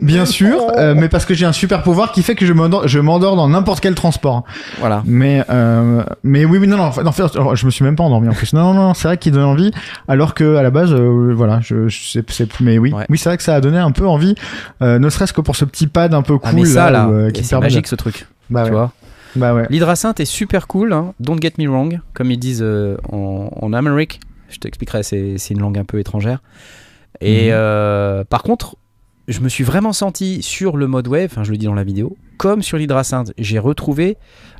[0.00, 2.88] bien sûr, euh, mais parce que j'ai un super pouvoir qui fait que je m'endors,
[2.88, 4.44] je m'endors dans n'importe quel transport.
[4.78, 5.02] Voilà.
[5.06, 5.44] Mais
[6.22, 8.04] mais oui, oui, non, non, en fait, en fait, alors, je me suis même pas
[8.04, 8.52] endormi en plus.
[8.52, 9.70] Non, non, non, c'est vrai qu'il donne envie,
[10.08, 13.04] alors que à la base, voilà, je, je sais, c'est, mais oui, Ouais.
[13.08, 14.34] oui, c'est vrai que ça a donné un peu envie,
[14.80, 17.44] ne serait-ce que pour ce petit pad un peu cool Ah mais ça là, qui
[17.44, 18.26] c'est de- magique ce truc.
[18.50, 18.92] Bah Tu ouais, vois
[19.36, 19.66] bah ouais.
[19.68, 21.12] L'hydrasynth est super cool, hein.
[21.20, 22.64] don't get me wrong, comme ils disent
[23.12, 24.20] en, en Amérique.
[24.48, 26.38] Je t'expliquerai, c'est c'est une langue un peu étrangère.
[27.20, 27.52] Et Mhm.
[27.54, 28.76] euh, par contre,
[29.28, 31.82] je me suis vraiment senti sur le mode wave, enfin je le dis dans la
[31.84, 33.32] vidéo, comme sur l'hydrasynth.
[33.38, 34.16] J'ai retrouvé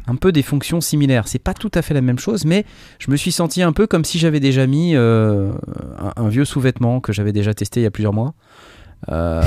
[0.08, 1.28] un peu des fonctions similaires.
[1.28, 2.64] C'est pas tout à fait la même chose, mais
[2.98, 5.52] je me suis senti un peu comme si j'avais déjà mis euh,
[5.98, 8.34] un, un vieux sous-vêtement que j'avais déjà testé il y a plusieurs mois.
[9.10, 9.42] Euh,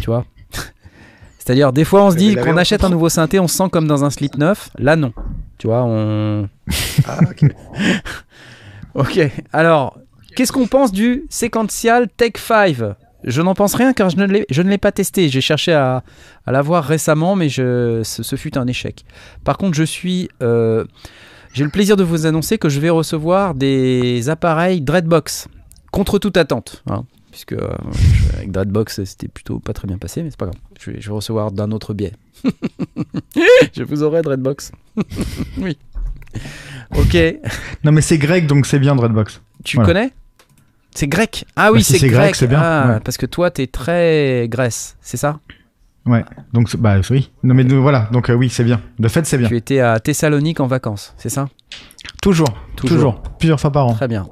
[0.00, 0.24] tu vois
[1.38, 3.86] C'est-à-dire, des fois on se dit qu'on achète un nouveau synthé, on se sent comme
[3.88, 4.70] dans un slip neuf.
[4.78, 5.12] Là, non.
[5.58, 6.48] Tu vois, on.
[7.06, 7.50] Ah, ok.
[8.94, 9.18] Ok,
[9.54, 9.96] alors,
[10.34, 12.76] qu'est-ce qu'on pense du Sequential Tech 5
[13.24, 15.28] Je n'en pense rien car je ne l'ai, je ne l'ai pas testé.
[15.28, 16.02] J'ai cherché à,
[16.46, 19.04] à l'avoir récemment, mais je, ce, ce fut un échec.
[19.44, 20.28] Par contre, je suis.
[20.42, 20.84] euh,
[21.54, 25.48] j'ai le plaisir de vous annoncer que je vais recevoir des appareils Dreadbox,
[25.90, 26.82] contre toute attente.
[26.88, 30.46] hein, puisque euh, je- avec Dreadbox, c'était plutôt pas très bien passé, mais c'est pas
[30.46, 30.58] grave.
[30.80, 32.12] Je vais, je vais recevoir d'un autre biais.
[33.74, 34.72] je vous aurai Dreadbox.
[35.58, 35.76] oui.
[36.96, 37.16] Ok.
[37.84, 39.40] Non, mais c'est grec, donc c'est bien Dreadbox.
[39.64, 39.92] Tu Voilà.
[39.92, 40.12] connais?
[40.94, 41.44] C'est grec.
[41.56, 42.34] Ah oui, Bah, si c'est grec.
[42.34, 43.00] c'est bien, Ah, ouais.
[43.04, 45.38] Parce que toi, t'es très Grèce, c'est ça?
[46.04, 46.24] Ouais.
[46.52, 47.30] Donc, bah oui.
[47.44, 48.08] Non, mais voilà.
[48.12, 48.80] Donc, euh, oui, c'est bien.
[48.98, 49.48] De fait, c'est bien.
[49.48, 51.48] Tu étais à Thessalonique en vacances, c'est ça?
[52.20, 52.48] Toujours.
[52.76, 52.96] Toujours.
[52.96, 53.22] Toujours.
[53.38, 53.94] Plusieurs fois par an.
[53.94, 54.28] Très bien.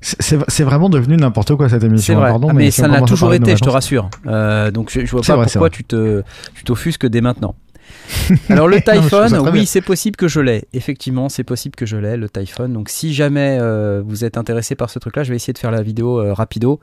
[0.00, 2.14] C'est- vraiment devenu n'importe quoi cette émission.
[2.14, 2.30] C'est vrai.
[2.30, 4.08] Pardon, Ah, mais, ça l'a toujours été, je te rassure.
[4.26, 6.22] Euh, donc je, je vois pas vrai, pourquoi tu te
[6.54, 7.56] tu t'offusques dès maintenant.
[8.48, 10.64] Alors le Typhon, oui, c'est possible que je l'ai.
[10.72, 12.68] Effectivement, c'est possible que je l'ai, le Typhon.
[12.68, 15.70] Donc si jamais euh, vous êtes intéressé par ce truc-là, je vais essayer de faire
[15.70, 16.80] la vidéo euh, rapido.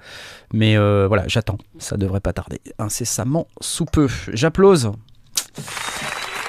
[0.53, 1.57] Mais euh, voilà, j'attends.
[1.77, 2.59] Ça devrait pas tarder.
[2.79, 4.07] Incessamment sous peu.
[4.33, 4.91] J'applause.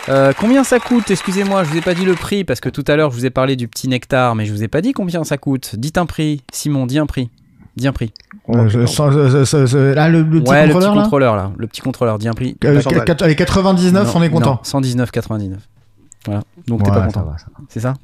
[0.09, 1.11] Euh, combien ça coûte?
[1.11, 3.27] Excusez-moi, je vous ai pas dit le prix parce que tout à l'heure je vous
[3.27, 5.75] ai parlé du petit nectar, mais je vous ai pas dit combien ça coûte.
[5.77, 7.29] Dites un prix, Simon, dis un prix.
[7.77, 8.13] Dis un prix.
[8.49, 11.03] Euh, je- sans- euh, euh, euh, là, le, le petit ouais, le contrôleur, petit là
[11.03, 12.57] contrôleur là, le petit contrôleur, dis un prix.
[12.65, 12.81] Euh,
[13.21, 14.61] Allez, 99, on est content.
[14.65, 15.57] 119,99.
[16.25, 16.43] Voilà.
[16.67, 17.27] Donc t'es pas content.
[17.69, 17.95] C'est ça?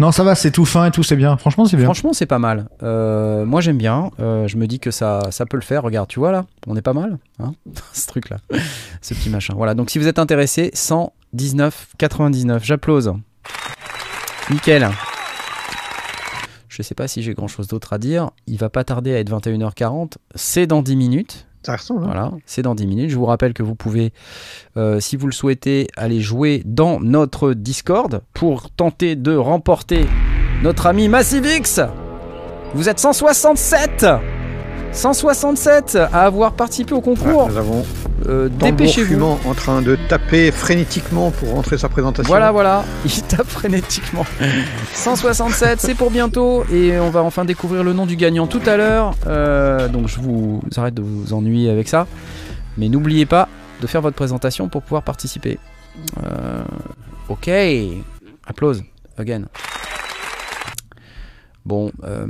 [0.00, 1.36] Non, ça va, c'est tout fin et tout, c'est bien.
[1.38, 1.84] Franchement, c'est bien.
[1.86, 2.66] Franchement, c'est pas mal.
[2.82, 4.10] Euh, moi, j'aime bien.
[4.20, 5.82] Euh, je me dis que ça, ça peut le faire.
[5.84, 7.52] Regarde, tu vois là, on est pas mal, hein
[7.92, 8.38] Ce truc-là,
[9.00, 9.54] ce petit machin.
[9.56, 9.74] Voilà.
[9.74, 12.58] Donc, si vous êtes intéressé, 119,99.
[12.62, 13.14] J'applause.
[14.50, 14.88] Nickel.
[16.76, 18.30] Je sais pas si j'ai grand chose d'autre à dire.
[18.46, 20.16] Il va pas tarder à être 21h40.
[20.34, 21.46] C'est dans 10 minutes.
[21.62, 22.02] Ça ressemble.
[22.02, 22.06] hein.
[22.08, 23.08] Voilà, c'est dans 10 minutes.
[23.08, 24.12] Je vous rappelle que vous pouvez,
[24.76, 30.04] euh, si vous le souhaitez, aller jouer dans notre Discord pour tenter de remporter
[30.62, 31.80] notre ami Massivix.
[32.74, 34.04] Vous êtes 167
[34.96, 37.48] 167 à avoir participé au concours.
[37.48, 37.84] nous avons
[38.28, 39.22] Euh, Dépêchez-vous.
[39.22, 42.26] en train de taper frénétiquement pour rentrer sa présentation.
[42.28, 44.24] Voilà, voilà, il tape frénétiquement.
[44.94, 48.76] 167, c'est pour bientôt et on va enfin découvrir le nom du gagnant tout à
[48.78, 49.14] l'heure.
[49.26, 52.06] Euh, donc je vous arrête de vous ennuyer avec ça.
[52.78, 53.48] Mais n'oubliez pas
[53.82, 55.58] de faire votre présentation pour pouvoir participer.
[56.24, 56.62] Euh,
[57.28, 57.50] ok,
[58.46, 58.82] applause,
[59.18, 59.42] again.
[61.64, 62.26] Bon, euh,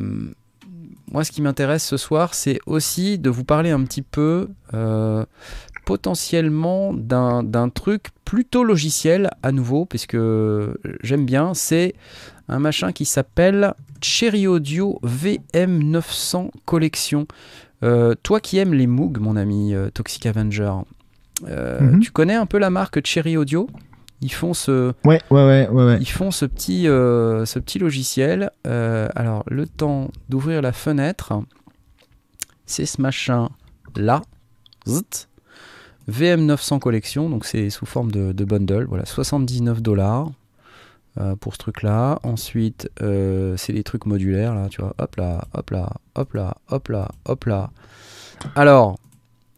[1.13, 5.25] moi ce qui m'intéresse ce soir, c'est aussi de vous parler un petit peu euh,
[5.85, 10.17] potentiellement d'un truc plutôt logiciel à nouveau, puisque
[11.03, 11.95] j'aime bien, c'est
[12.49, 17.27] un machin qui s'appelle Cherry Audio VM900 Collection.
[17.83, 20.73] Euh, toi qui aimes les Moog, mon ami euh, Toxic Avenger,
[21.47, 22.01] euh, Mhm.
[22.01, 23.69] tu connais un peu la marque Cherry Audio?
[24.23, 28.51] Ils font ce, Ouais, ouais, ouais, ils font ce petit, euh, ce petit logiciel.
[28.67, 31.33] Euh, alors, le temps d'ouvrir la fenêtre,
[32.65, 33.51] c'est ce machin
[33.95, 34.23] là.
[34.89, 35.29] Zzt.
[36.11, 38.85] VM900 collection, donc c'est sous forme de, de bundle.
[38.89, 40.31] Voilà, 79 dollars
[41.41, 42.21] pour ce truc-là.
[42.23, 44.95] Ensuite, euh, c'est des trucs modulaires là, tu vois.
[44.99, 47.71] Hop là, hop là, hop là, hop là, hop là.
[48.55, 48.99] Alors,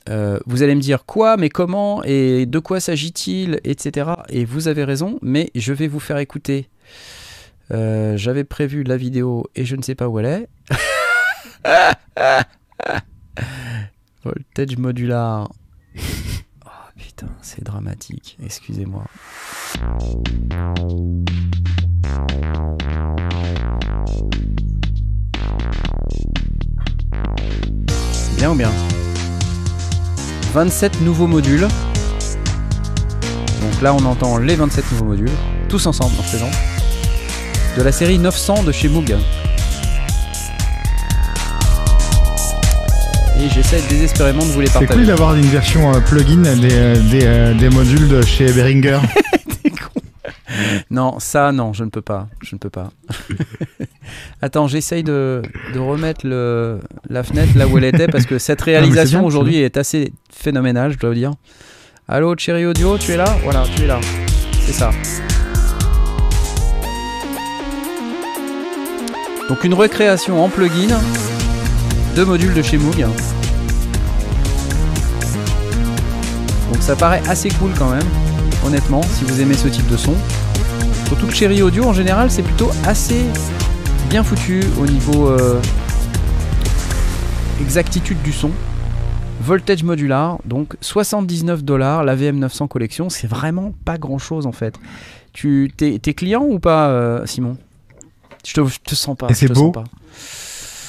[0.08, 4.10] euh, vous allez me dire quoi, mais comment et de quoi s'agit-il, etc.
[4.28, 6.68] Et vous avez raison, mais je vais vous faire écouter.
[7.70, 10.48] Euh, J'avais prévu la vidéo et je ne sais pas où elle est.
[14.24, 15.50] Voltage modular.
[16.64, 18.38] Oh putain, c'est dramatique.
[18.42, 19.04] Excusez-moi.
[28.38, 28.70] Bien ou bien?
[30.52, 31.62] 27 nouveaux modules.
[33.62, 35.30] Donc là, on entend les 27 nouveaux modules,
[35.68, 36.50] tous ensemble, en présent.
[37.76, 39.14] De la série 900 de chez Moog.
[43.40, 44.94] Et j'essaie désespérément de vous les C'est partager.
[44.98, 48.98] cool d'avoir une version euh, plugin des, euh, des, euh, des modules de chez Behringer.
[50.90, 52.26] Non, ça, non, je ne peux pas.
[52.42, 52.90] Je ne peux pas.
[54.40, 55.42] Attends, j'essaye de,
[55.74, 56.78] de remettre le,
[57.10, 60.98] la fenêtre là où elle était parce que cette réalisation aujourd'hui est assez phénoménale, je
[60.98, 61.32] dois vous dire.
[62.06, 63.36] Allô, Cherry Audio, tu es là?
[63.42, 63.98] Voilà, tu es là.
[64.60, 64.90] C'est ça.
[69.48, 71.00] Donc une recréation en plugin
[72.14, 73.00] de modules de chez Moog.
[76.72, 78.06] Donc ça paraît assez cool quand même,
[78.64, 80.14] honnêtement, si vous aimez ce type de son.
[81.06, 83.24] Surtout que Cherry Audio en général c'est plutôt assez
[84.08, 85.60] bien foutu au niveau euh,
[87.60, 88.50] exactitude du son.
[89.42, 94.74] Voltage modular, donc 79 dollars, la VM900 collection, c'est vraiment pas grand chose en fait.
[95.32, 97.56] Tu t'es, client ou pas, euh, Simon?
[98.46, 99.28] Je te, je te sens pas.
[99.28, 99.84] Et c'est beau sens pas.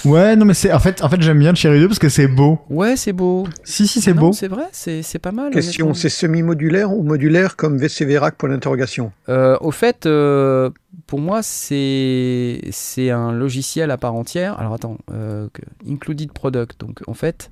[0.05, 2.09] Ouais, non, mais c'est en fait, en fait j'aime bien le Cherry 2 parce que
[2.09, 2.59] c'est beau.
[2.69, 3.47] Ouais, c'est beau.
[3.63, 4.33] Si, si, c'est Non, beau.
[4.33, 5.51] C'est vrai, c'est, c'est pas mal.
[5.51, 10.69] Question, c'est semi-modulaire ou modulaire comme VCVRAC pour l'interrogation Euh, au fait, euh,
[11.07, 14.59] pour moi, c'est c'est un logiciel à part entière.
[14.59, 15.47] Alors attends, euh,
[15.87, 16.79] included product.
[16.79, 17.51] Donc en fait,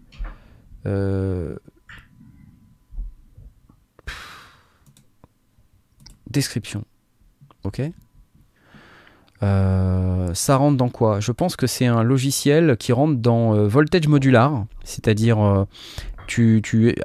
[0.86, 1.56] euh,
[6.30, 6.84] description.
[7.64, 7.82] Ok.
[9.44, 11.20] Euh, ça rentre dans quoi?
[11.20, 15.66] Je pense que c'est un logiciel qui rentre dans euh, Voltage Modular, c'est-à-dire euh,
[16.26, 16.96] tu, tu,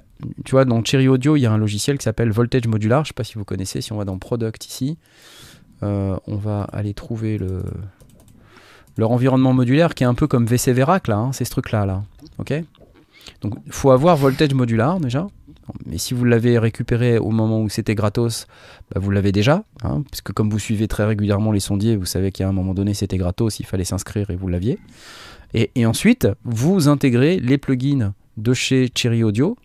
[0.44, 3.04] tu vois dans Cherry Audio il y a un logiciel qui s'appelle Voltage Modular.
[3.04, 3.80] Je sais pas si vous connaissez.
[3.80, 4.98] Si on va dans Product ici,
[5.82, 7.62] on va aller trouver le
[8.98, 11.72] leur environnement modulaire qui est un peu comme VC Verac là, hein, c'est ce truc
[11.72, 12.02] là là.
[12.38, 12.52] Ok?
[13.40, 15.26] Donc faut avoir Voltage Modular déjà.
[15.86, 18.46] Mais si vous l'avez récupéré au moment où c'était gratos,
[18.94, 19.64] bah, vous l'avez déjà.
[19.82, 22.94] Hein, puisque comme vous suivez très régulièrement les sondiers, vous savez qu'à un moment donné
[22.94, 24.78] c'était gratos, il fallait s'inscrire et vous l'aviez.
[25.54, 29.56] Et, et ensuite, vous intégrez les plugins de chez Cherry Audio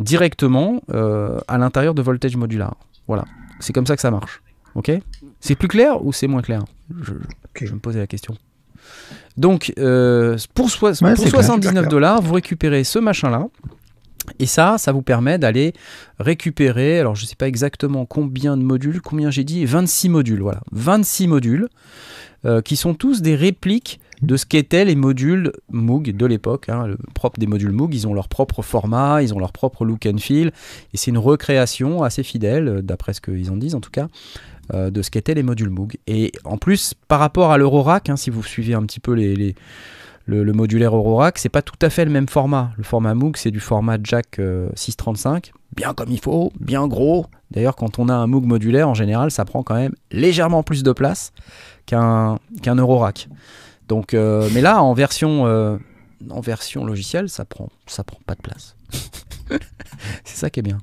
[0.00, 2.76] directement euh, à l'intérieur de Voltage Modular.
[3.06, 3.24] Voilà.
[3.60, 4.42] C'est comme ça que ça marche.
[4.74, 4.90] Ok?
[5.40, 6.64] C'est plus clair ou c'est moins clair?
[7.02, 7.12] Je,
[7.64, 8.36] je me posais la question.
[9.36, 11.44] Donc, euh, pour, Ouais, pour c'est clair.
[11.44, 13.46] 79 dollars, vous récupérez ce machin-là.
[14.38, 15.72] Et ça, ça vous permet d'aller
[16.18, 20.40] récupérer, alors je ne sais pas exactement combien de modules, combien j'ai dit, 26 modules,
[20.40, 20.60] voilà.
[20.72, 21.68] 26 modules,
[22.46, 26.68] euh, qui sont tous des répliques de ce qu'étaient les modules Moog de l'époque.
[26.68, 26.86] hein.
[26.86, 30.06] le propre des modules Moog, ils ont leur propre format, ils ont leur propre look
[30.06, 30.52] and feel,
[30.92, 34.08] et c'est une recréation assez fidèle, d'après ce qu'ils en disent en tout cas,
[34.72, 35.96] euh, de ce qu'étaient les modules Moog.
[36.06, 39.54] Et en plus, par rapport à l'Eurorack, hein, si vous suivez un petit peu les-
[40.26, 42.70] le, le modulaire Eurorack, c'est pas tout à fait le même format.
[42.76, 47.26] Le format Moog, c'est du format Jack euh, 635, bien comme il faut, bien gros.
[47.50, 50.82] D'ailleurs, quand on a un Moog modulaire, en général, ça prend quand même légèrement plus
[50.82, 51.32] de place
[51.86, 53.28] qu'un qu'un Eurorack.
[53.88, 55.76] Donc, euh, mais là, en version, euh,
[56.30, 58.76] en version logicielle, ça prend, ça prend pas de place.
[60.24, 60.78] c'est ça qui est bien.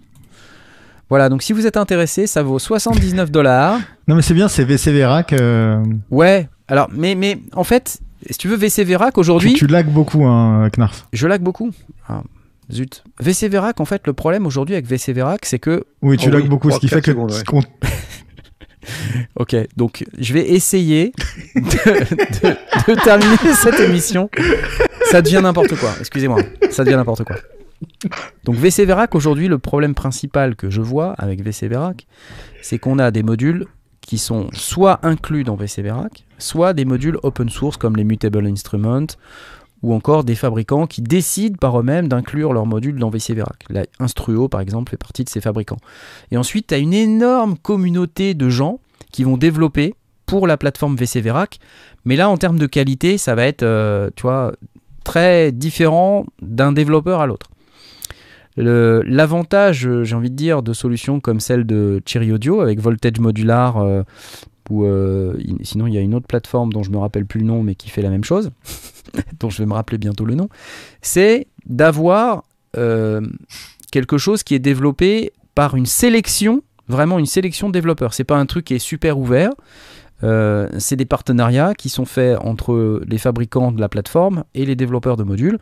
[1.09, 3.79] Voilà, donc si vous êtes intéressé, ça vaut 79 dollars.
[4.07, 5.33] Non, mais c'est bien, c'est VC Verac.
[5.33, 9.67] euh, Ouais, alors, mais, mais en fait, si tu veux VC Verac Tu, aujourd'hui, tu
[9.67, 11.07] lags beaucoup, hein, Knarf.
[11.13, 11.71] je lag beaucoup.
[12.07, 12.23] Ah,
[12.71, 13.03] zut.
[13.19, 15.83] VC Verac, en fait, le problème aujourd'hui avec VC Verac, c'est que.
[16.01, 17.11] Oui, tu Oh lags oui, beaucoup, ce qui fait que.
[17.11, 17.61] secondes, ouais.
[19.35, 21.13] Ok, donc je vais essayer
[21.55, 24.27] de, de- de terminer cette émission.
[25.11, 26.41] Ça devient n'importe quoi, excusez-moi.
[26.71, 27.35] Ça devient n'importe quoi.
[28.43, 32.07] Donc VC Verac, aujourd'hui, le problème principal que je vois avec VC Verac,
[32.63, 33.67] c'est qu'on a des modules
[34.01, 38.45] qui sont soit inclus dans VC Verac, soit des modules open source comme les Mutable
[38.47, 39.07] Instruments,
[39.83, 43.63] ou encore des fabricants qui décident par eux-mêmes d'inclure leurs modules dans VC Verac.
[43.69, 45.79] La Instruo, par exemple, fait partie de ces fabricants.
[46.31, 48.79] Et ensuite, tu as une énorme communauté de gens
[49.11, 49.95] qui vont développer
[50.25, 51.59] pour la plateforme VC Verac.
[52.05, 54.09] Mais là, en termes de qualité, ça va être, euh,
[55.03, 57.50] très différent d'un développeur à l'autre.
[58.57, 63.19] L'avantage, euh, j'ai envie de dire, de solutions comme celle de Cherry Audio avec Voltage
[63.19, 64.03] Modular, euh,
[64.69, 65.33] ou euh,
[65.63, 67.75] sinon il y a une autre plateforme dont je me rappelle plus le nom, mais
[67.75, 68.51] qui fait la même chose,
[69.39, 70.49] dont je vais me rappeler bientôt le nom,
[71.01, 72.43] c'est d'avoir
[73.91, 78.13] quelque chose qui est développé par une sélection, vraiment une sélection de développeurs.
[78.13, 79.51] C'est pas un truc qui est super ouvert.
[80.21, 85.17] C'est des partenariats qui sont faits entre les fabricants de la plateforme et les développeurs
[85.17, 85.59] de modules.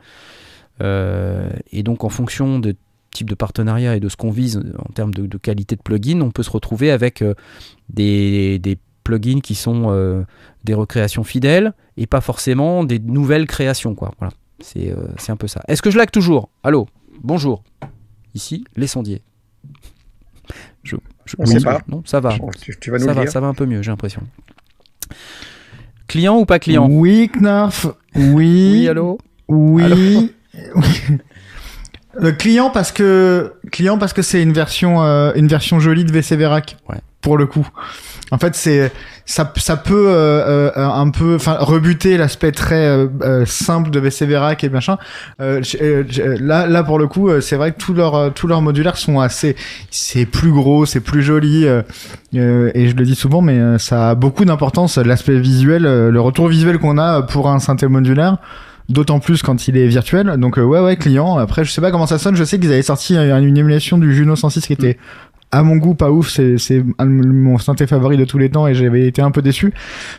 [0.81, 2.75] Euh, et donc en fonction de
[3.11, 6.21] type de partenariat et de ce qu'on vise en termes de, de qualité de plugin,
[6.21, 7.33] on peut se retrouver avec euh,
[7.89, 10.23] des, des plugins qui sont euh,
[10.63, 13.95] des recréations fidèles et pas forcément des nouvelles créations.
[13.95, 14.11] Quoi.
[14.19, 14.31] Voilà.
[14.61, 15.61] C'est euh, c'est un peu ça.
[15.67, 16.49] Est-ce que je lag toujours?
[16.63, 16.87] Allô?
[17.23, 17.63] Bonjour.
[18.35, 19.21] Ici, les sondiers.
[20.83, 21.81] Je, je On sait pas.
[21.87, 22.37] Non, ça va.
[22.37, 23.31] Bon, tu, tu vas nous Ça le va, dire.
[23.31, 24.21] ça va un peu mieux, j'ai l'impression.
[26.07, 26.87] Client ou pas client?
[26.89, 27.87] Oui, Knarf.
[28.15, 28.33] Oui.
[28.33, 29.17] Oui, allô?
[29.47, 30.33] Oui.
[32.19, 36.11] Le client parce que client parce que c'est une version euh, une version jolie de
[36.11, 36.77] VC Verac.
[36.89, 36.97] Ouais.
[37.21, 37.67] Pour le coup.
[38.31, 38.91] En fait, c'est
[39.25, 43.99] ça ça peut euh, euh, un peu enfin rebuter l'aspect très euh, euh, simple de
[43.99, 44.97] VC Verac et machin.
[45.39, 46.03] Euh, euh,
[46.39, 48.97] là là pour le coup, euh, c'est vrai que tous leurs euh, tous leurs modulaires
[48.97, 49.55] sont assez
[49.91, 51.83] c'est plus gros, c'est plus joli euh,
[52.35, 56.09] euh, et je le dis souvent mais euh, ça a beaucoup d'importance l'aspect visuel, euh,
[56.09, 58.37] le retour visuel qu'on a pour un synthé modulaire
[58.89, 60.35] d'autant plus quand il est virtuel.
[60.37, 61.37] Donc euh, ouais ouais client.
[61.37, 62.35] Après je sais pas comment ça sonne.
[62.35, 64.97] Je sais qu'ils avaient sorti une émulation du Juno 106 qui était
[65.51, 66.29] à mon goût pas ouf.
[66.29, 69.73] C'est mon synthé favori de tous les temps et j'avais été un peu déçu.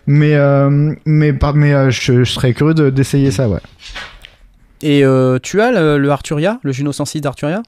[0.07, 3.61] Mais euh, mais par, mais euh, je, je serais curieux de- d'essayer ça ouais.
[4.83, 7.63] Et euh, tu as le, le Arturia, le Juno 106 d'Arturia?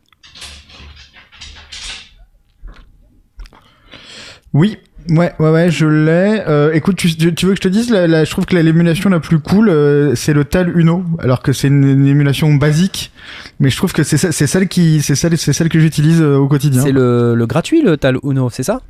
[4.55, 4.77] Oui,
[5.11, 6.43] ouais, ouais, ouais, je l'ai.
[6.47, 8.63] Euh, écoute, tu, tu- veux que je te dise, la, la- je trouve que la-
[8.63, 12.55] l'émulation la plus cool, euh, c'est le Tal Uno, alors que c'est une, une émulation
[12.55, 13.13] basique,
[13.61, 16.21] mais je trouve que c'est ce- c'est celle qui, c'est celle, c'est celle que j'utilise
[16.21, 16.83] euh, au quotidien.
[16.83, 18.81] C'est le, le gratuit, le Tal Uno, c'est ça?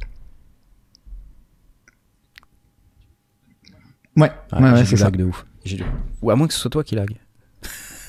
[4.17, 5.05] Ouais, Ah, ouais, ouais, j'ai c'est du ça.
[5.07, 5.47] lag de ouf.
[6.23, 7.11] Ou à moins que ce soit toi qui lag.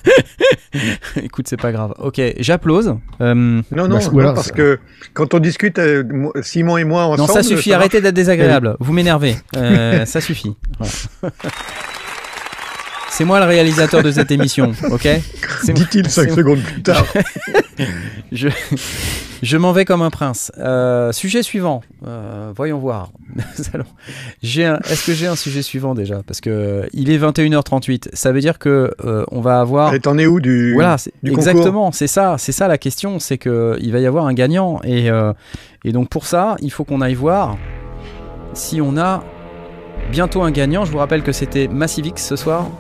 [1.24, 1.94] Écoute, c'est pas grave.
[2.00, 2.96] Ok, j'applause.
[3.22, 4.80] Euh, Non, non, Bah, non, ou alors, parce c'est- que
[5.14, 6.04] quand on discute, euh,
[6.42, 7.28] Simon et moi ensemble.
[7.28, 8.76] non, ça suffit, arrêtez d'être désagréable.
[8.80, 9.36] Vous m'énervez.
[9.56, 10.56] Euh, ça suffit.
[13.16, 15.08] C'est moi le réalisateur de cette émission, ok
[15.66, 17.06] Dit-il cinq secondes plus tard.
[18.32, 18.50] Je,
[19.44, 20.52] je m'en vais comme un prince.
[20.58, 21.84] Euh, sujet suivant.
[22.08, 23.12] Euh, voyons voir.
[24.42, 28.10] Est-ce que j'ai un sujet suivant déjà Parce que il est 21h38.
[28.14, 29.94] Ça veut dire que euh, on va avoir.
[29.94, 30.74] Et t'en es où du.
[30.74, 31.92] Voilà, du exactement.
[31.92, 33.20] C'est ça, c'est ça la question.
[33.20, 35.34] C'est que il va y avoir un gagnant et euh,
[35.84, 37.58] et donc pour ça, il faut qu'on aille voir
[38.56, 39.24] si on a
[40.12, 40.86] bientôt un gagnant.
[40.86, 42.72] Je vous rappelle que c'était Massivix ce soir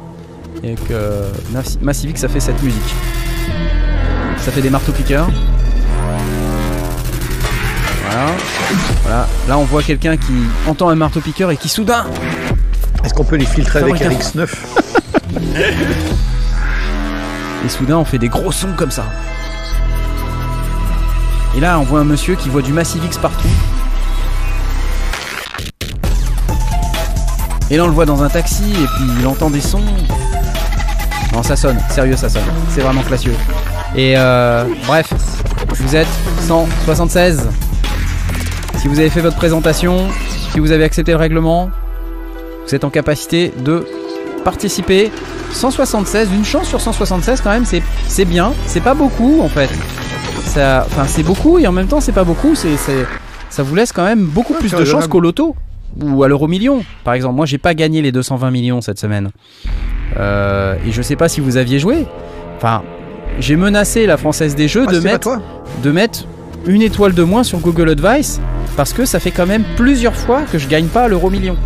[0.61, 2.93] et que Mas- Massivix ça fait cette musique.
[4.39, 5.27] Ça fait des marteaux piqueurs.
[8.05, 8.25] Voilà.
[9.03, 9.27] Voilà.
[9.47, 10.33] Là, on voit quelqu'un qui
[10.67, 12.05] entend un marteau piqueur et qui soudain
[13.03, 14.49] Est-ce qu'on peut les filtrer avec Fabrique- RX9
[17.65, 19.05] Et soudain, on fait des gros sons comme ça.
[21.55, 23.47] Et là, on voit un monsieur qui voit du Massivix partout.
[27.69, 29.81] Et là, on le voit dans un taxi, et puis il entend des sons.
[31.33, 32.43] Non, ça sonne, sérieux, ça sonne.
[32.69, 33.33] C'est vraiment classieux.
[33.95, 35.11] Et euh, bref,
[35.79, 36.07] vous êtes
[36.41, 37.49] 176.
[38.77, 40.07] Si vous avez fait votre présentation,
[40.51, 41.69] si vous avez accepté le règlement,
[42.67, 43.85] vous êtes en capacité de
[44.43, 45.11] participer.
[45.51, 48.53] 176, une chance sur 176 quand même, c'est bien.
[48.67, 49.69] C'est pas beaucoup en fait.
[50.45, 52.55] Ça, enfin c'est beaucoup et en même temps c'est pas beaucoup.
[52.55, 52.75] C'est
[53.49, 55.09] ça vous laisse quand même beaucoup Ouais, plus de chances raisonnable.
[55.09, 55.55] qu'au loto
[56.01, 56.83] ou à l'euro million.
[57.03, 59.29] Par exemple, moi j'ai pas gagné les 220 millions cette semaine.
[60.17, 62.05] Euh, et je sais pas si vous aviez joué.
[62.57, 62.83] Enfin,
[63.39, 65.41] j'ai menacé la française des jeux Ah, de mettre toi
[65.81, 66.25] de mettre
[66.67, 68.39] une étoile de moins sur Google Advice
[68.77, 71.57] parce que ça fait quand même plusieurs fois que je gagne pas l'euro million.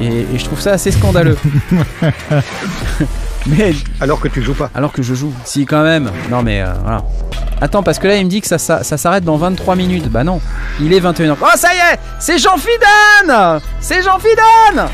[0.00, 1.38] Et, et je trouve ça assez scandaleux.
[3.46, 4.70] mais Alors que tu joues pas.
[4.74, 6.10] alors que je joue, si quand même.
[6.30, 7.02] Non mais euh, voilà.
[7.60, 10.08] Attends parce que là il me dit que ça, ça, ça s'arrête dans 23 minutes.
[10.10, 10.40] Bah non,
[10.80, 11.36] il est 21h.
[11.40, 14.86] Oh ça y est, c'est Jean Fidan C'est Jean Fidan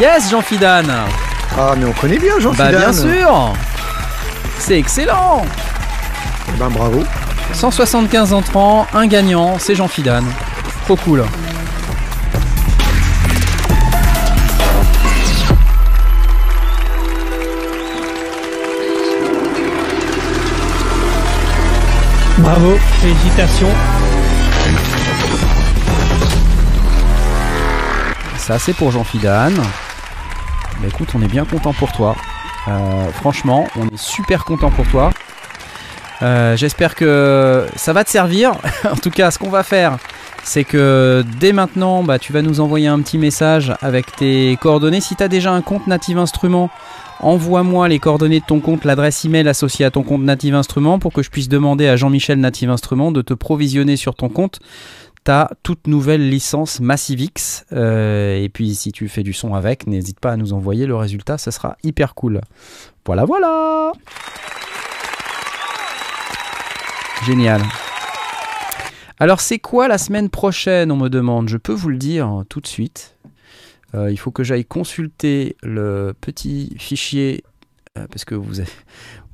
[0.00, 0.82] Yes Jean Fidan
[1.58, 2.78] Ah, mais on connaît bien Jean Bah Fidan.
[2.78, 3.52] bien sûr
[4.58, 5.44] C'est excellent
[6.48, 7.02] Eh Ben bravo.
[7.52, 10.22] 175 entrants, un gagnant, c'est Jean Fidan.
[10.84, 11.24] Trop cool.
[22.38, 23.70] Bravo, félicitations.
[28.36, 29.50] Ça c'est pour Jean Fidan.
[30.80, 32.14] Bah écoute, on est bien content pour toi.
[32.68, 35.10] Euh, franchement, on est super content pour toi.
[36.22, 38.52] Euh, J'espère que ça va te servir.
[38.90, 39.98] en tout cas, ce qu'on va faire,
[40.44, 45.00] c'est que dès maintenant, bah, tu vas nous envoyer un petit message avec tes coordonnées.
[45.00, 46.68] Si tu as déjà un compte Native Instruments,
[47.20, 51.12] envoie-moi les coordonnées de ton compte, l'adresse email associée à ton compte Native Instruments pour
[51.12, 54.60] que je puisse demander à Jean-Michel Native Instruments de te provisionner sur ton compte
[55.26, 57.66] ta toute nouvelle licence Massivix.
[57.72, 60.94] Euh, et puis si tu fais du son avec, n'hésite pas à nous envoyer le
[60.94, 62.40] résultat, ça sera hyper cool.
[63.04, 63.90] Voilà, voilà
[67.26, 67.60] Génial.
[69.18, 72.60] Alors c'est quoi la semaine prochaine, on me demande Je peux vous le dire tout
[72.60, 73.16] de suite.
[73.96, 77.42] Euh, il faut que j'aille consulter le petit fichier,
[78.10, 78.70] parce que vous avez,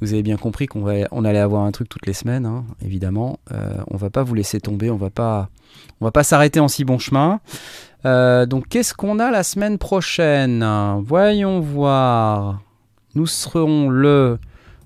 [0.01, 2.64] vous avez bien compris qu'on va, on allait avoir un truc toutes les semaines, hein,
[2.84, 3.39] évidemment.
[3.52, 5.48] Euh, on va pas vous laisser tomber, on va pas,
[6.01, 7.40] on va pas s'arrêter en si bon chemin.
[8.05, 10.66] Euh, donc qu'est-ce qu'on a la semaine prochaine?
[11.05, 12.60] Voyons voir.
[13.14, 14.39] Nous serons le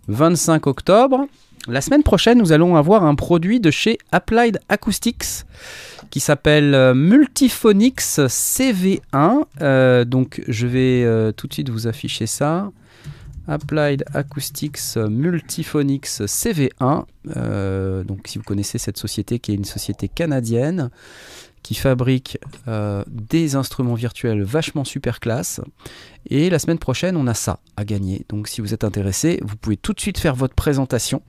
[0.09, 1.27] 25 octobre.
[1.69, 5.45] La semaine prochaine, nous allons avoir un produit de chez Applied Acoustics
[6.11, 9.45] qui s'appelle euh, Multiphonix CV1.
[9.61, 12.71] Euh, donc je vais euh, tout de suite vous afficher ça.
[13.49, 17.05] Applied Acoustics Multiphonics CV1.
[17.37, 20.91] Euh, donc, si vous connaissez cette société, qui est une société canadienne
[21.67, 25.61] qui fabrique euh, des instruments virtuels vachement super classe.
[26.31, 28.25] Et la semaine prochaine, on a ça à gagner.
[28.29, 31.23] Donc, si vous êtes intéressé, vous pouvez tout de suite faire votre présentation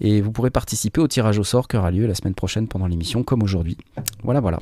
[0.00, 2.86] et vous pourrez participer au tirage au sort qui aura lieu la semaine prochaine pendant
[2.86, 3.76] l'émission, comme aujourd'hui.
[4.22, 4.60] Voilà, voilà.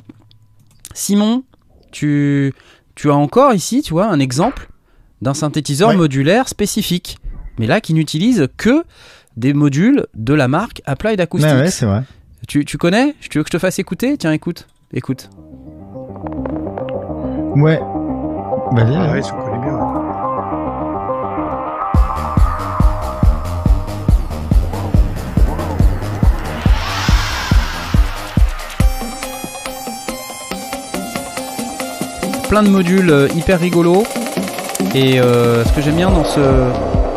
[0.95, 1.43] Simon,
[1.91, 2.51] tu,
[2.95, 4.70] tu as encore ici, tu vois, un exemple
[5.21, 5.95] d'un synthétiseur Ouais.
[5.95, 7.17] modulaire spécifique,
[7.59, 8.83] mais là qui n'utilise que
[9.37, 11.51] des modules de la marque Applied Acoustics.
[11.51, 12.03] Ouais, ouais, c'est vrai.
[12.47, 13.15] tu, tu connais?
[13.29, 14.17] Tu veux que je te fasse écouter?
[14.17, 14.67] Tiens, écoute.
[14.93, 15.29] Écoute.
[17.55, 17.79] Ouais.
[18.73, 18.95] Vas-y.
[18.95, 19.13] Ah hein.
[19.13, 19.73] ouais, ça on connaît bien.
[19.75, 20.01] ouais.
[32.49, 34.03] plein de modules euh, hyper rigolos.
[34.93, 36.39] Et euh, ce que j'aime bien dans ce,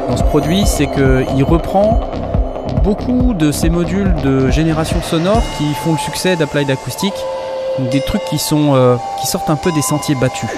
[0.09, 2.01] dans ce produit, c'est qu'il reprend
[2.84, 7.12] beaucoup de ces modules de génération sonore qui font le succès d'Applied Acoustic.
[7.78, 10.51] Donc des trucs qui, sont, euh, qui sortent un peu des sentiers battus.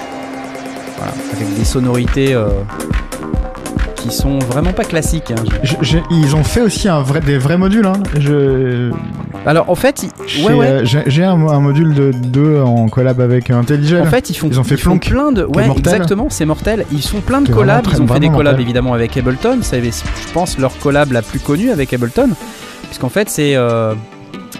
[0.98, 2.48] Voilà, avec des sonorités euh,
[4.08, 5.30] qui sont vraiment pas classiques.
[5.30, 5.44] hein.
[5.62, 7.86] Je- je- ils ont fait aussi un vrai, des vrais modules.
[7.86, 7.94] Hein.
[8.18, 8.90] Je,
[9.44, 10.06] Alors en fait,
[10.44, 10.66] ouais, ouais.
[10.66, 14.02] euh, j'ai- un, un module de 2 en collab avec Intelligel.
[14.02, 15.42] En fait, ils font, Ils ont fait Plonk, plein de.
[15.44, 15.78] Ouais, mortel.
[15.78, 16.84] exactement, c'est mortel.
[16.92, 17.86] Ils font plein de collabs.
[17.92, 18.60] Ils ont fait des collabs mortel.
[18.60, 19.58] évidemment avec Ableton.
[19.62, 22.30] C'est, je pense, leur collab la plus connue avec Ableton.
[22.84, 23.56] Puisqu'en fait, c'est.
[23.56, 23.94] euh,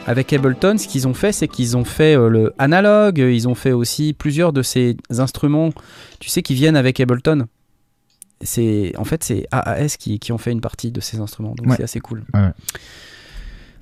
[0.08, 3.18] avec Ableton, ce qu'ils ont fait, c'est qu'ils ont fait euh, le analogue.
[3.18, 5.70] Ils ont fait aussi plusieurs de ces instruments,
[6.20, 7.46] tu sais, qui viennent avec Ableton.
[8.42, 11.54] C'est, en fait, c'est AAS qui, qui ont fait une partie de ces instruments.
[11.54, 11.76] Donc Ouais.
[11.76, 12.22] c'est assez cool.
[12.34, 12.50] Ouais.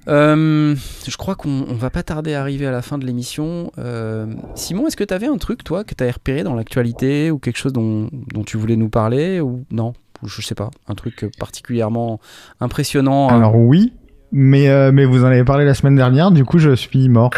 [0.07, 0.75] Euh,
[1.09, 3.73] je crois qu'on on va pas tarder à arriver à la fin de l'émission.
[3.79, 7.31] Euh, Simon, est-ce que tu avais un truc, toi, que tu as repéré dans l'actualité
[7.31, 9.95] ou quelque chose dont, dont tu voulais nous parler ou non?
[10.23, 12.21] Ou Je sais pas, un truc particulièrement
[12.61, 13.31] impressionnant.
[13.31, 13.95] euh, Alors oui,
[14.31, 17.31] mais, euh, mais vous en avez parlé la semaine dernière, du coup je suis mort.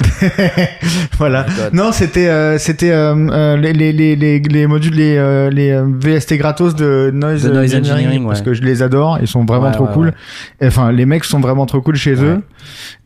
[1.18, 1.44] voilà.
[1.44, 1.72] God.
[1.72, 5.70] Non, c'était euh, c'était euh, euh, les, les, les, les, les modules les, euh, les
[5.70, 8.44] euh, VST gratos de Noise, Engineering, Engineering, parce ouais.
[8.44, 10.12] que je les adore, ils sont vraiment Ouais, trop ouais, cool.
[10.62, 12.42] Enfin, les mecs sont vraiment trop cool chez eux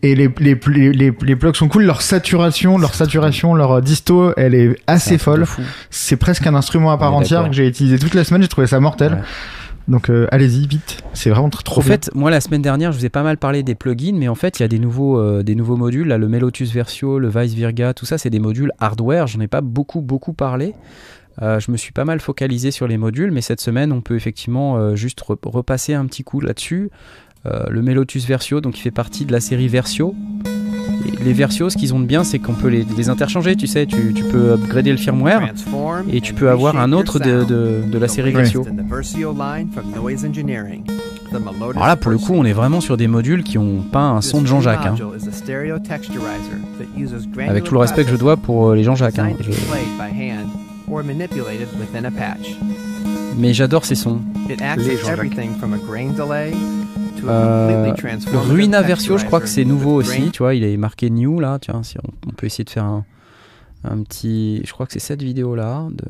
[0.02, 4.32] et les les, les les les plugs sont cool, leur saturation, leur saturation, leur disto,
[4.36, 5.44] elle est assez folle.
[5.90, 8.66] C'est presque un instrument à part entière que j'ai utilisé toute la semaine, j'ai trouvé
[8.66, 9.22] ça mortel.
[9.88, 11.92] Donc euh, allez-y vite, c'est vraiment tr- trop bien.
[11.92, 14.34] fait, moi la semaine dernière, je vous ai pas mal parlé des plugins, mais en
[14.34, 16.08] fait, il y a des nouveaux, euh, des nouveaux modules.
[16.08, 19.26] Là, le Melotus Versio, le Vice Virga, tout ça, c'est des modules hardware.
[19.26, 20.74] J'en ai pas beaucoup, beaucoup parlé.
[21.40, 24.16] Euh, je me suis pas mal focalisé sur les modules, mais cette semaine, on peut
[24.16, 26.90] effectivement juste re- repasser un petit coup là-dessus.
[27.70, 30.14] Le Melotus Versio, donc il fait partie de la série Versio.
[31.24, 33.56] Les Versio, ce qu'ils ont de bien, c'est qu'on peut les, les interchanger.
[33.56, 35.40] Tu sais, tu, tu peux upgrader le firmware
[36.12, 38.62] et tu peux avoir un autre de, de, de la série Versio.
[41.76, 44.20] Alors là, pour le coup, on est vraiment sur des modules qui ont pas un
[44.22, 44.86] son de Jean-Jacques.
[44.86, 44.94] hein.
[47.50, 49.18] Avec tout le respect que je dois pour euh, les Jean-Jacques.
[49.18, 49.24] hein.
[49.40, 49.50] Je-
[53.36, 54.20] Mais j'adore ces sons.
[54.84, 55.18] Les Jean-Jacques.
[57.26, 57.92] Euh,
[58.32, 60.30] le Ruina Versio, je crois que c'est nouveau aussi.
[60.30, 61.58] Tu vois, il est marqué new là.
[61.60, 63.04] Tiens, si on, on peut essayer de faire un,
[63.84, 64.62] un petit.
[64.64, 66.04] Je crois que c'est cette vidéo là de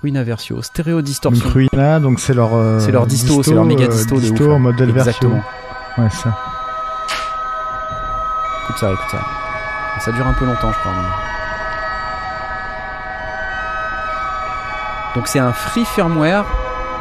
[0.00, 1.48] Ruina Versio, stéréo Donc distorsion.
[1.48, 4.44] Ruina, donc c'est leur euh, C'est leur disto, c'est leur méga euh, disto de disto
[4.44, 4.54] ouf, hein.
[4.54, 5.42] en modèle Exactement.
[5.96, 6.02] Versio.
[6.04, 6.36] Ouais, ça.
[8.64, 9.20] Écoute ça, écoute ça.
[10.00, 10.92] Ça dure un peu longtemps, je crois.
[10.92, 11.08] mais-
[15.14, 16.44] Donc c'est un free firmware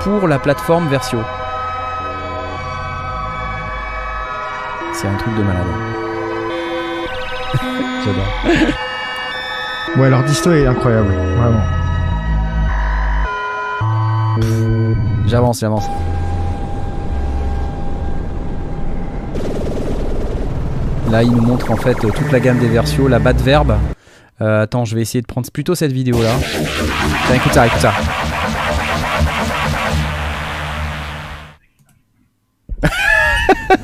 [0.02, 1.20] pour la plateforme Versio.
[4.96, 5.66] C'est un truc de malade.
[8.06, 8.24] J'adore.
[9.98, 11.60] Ouais, leur disto est incroyable, vraiment.
[15.28, 15.86] J'avance, j'avance.
[21.12, 23.76] Là, il nous montre en fait toute la gamme des Versio, la batte verbe.
[24.42, 26.32] Euh, attends, je vais essayer de prendre plutôt cette vidéo là.
[27.28, 27.92] Tiens, écoute ça, écoute ça.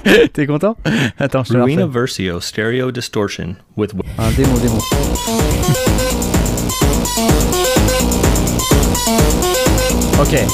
[0.34, 0.76] T'es content?
[1.20, 1.86] Attends, je te Ruina.
[1.86, 4.80] Versio stereo distortion with Un démo, démo.
[10.20, 10.46] Ok.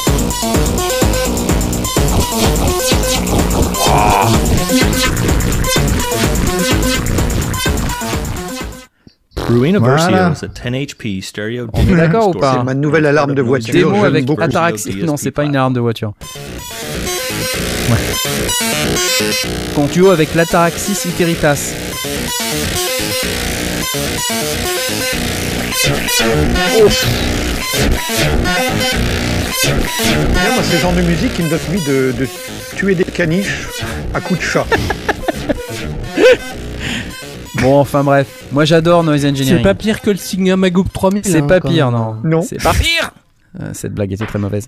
[9.50, 10.30] Ruina Voilà.
[10.30, 12.58] Versio is a 10 HP stereo On est d'accord ou pas?
[12.58, 13.74] C'est ma nouvelle alarme de voiture.
[13.74, 14.30] Démo avec.
[14.40, 15.04] Ataraxie.
[15.04, 16.14] Non, c'est pas une alarme de voiture.
[17.98, 21.74] Ouais, En duo avec l'Ataraxis iteritas.
[29.36, 32.28] Moi, c'est le genre de musique qui me donne envie de, de
[32.76, 33.68] tuer des caniches
[34.14, 34.66] à coups de chat.
[37.62, 38.28] Bon, enfin bref.
[38.52, 39.58] Moi j'adore Noise Engineering.
[39.58, 41.24] C'est pas pire que le Sigma Magoop 3000.
[41.26, 42.00] C'est hein, pas quand pire, même.
[42.00, 42.16] non.
[42.24, 42.42] Non.
[42.44, 43.10] C'est pas pire
[43.60, 44.68] Euh, Cette blague était très mauvaise.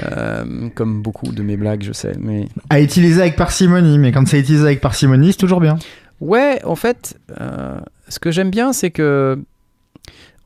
[0.00, 2.12] Euh, comme beaucoup de mes blagues, je sais.
[2.18, 5.76] Mais À utiliser avec parcimonie, mais quand c'est utilisé avec parcimonie, c'est toujours bien.
[6.20, 7.78] Ouais, en fait, euh,
[8.08, 9.38] ce que j'aime bien, c'est que.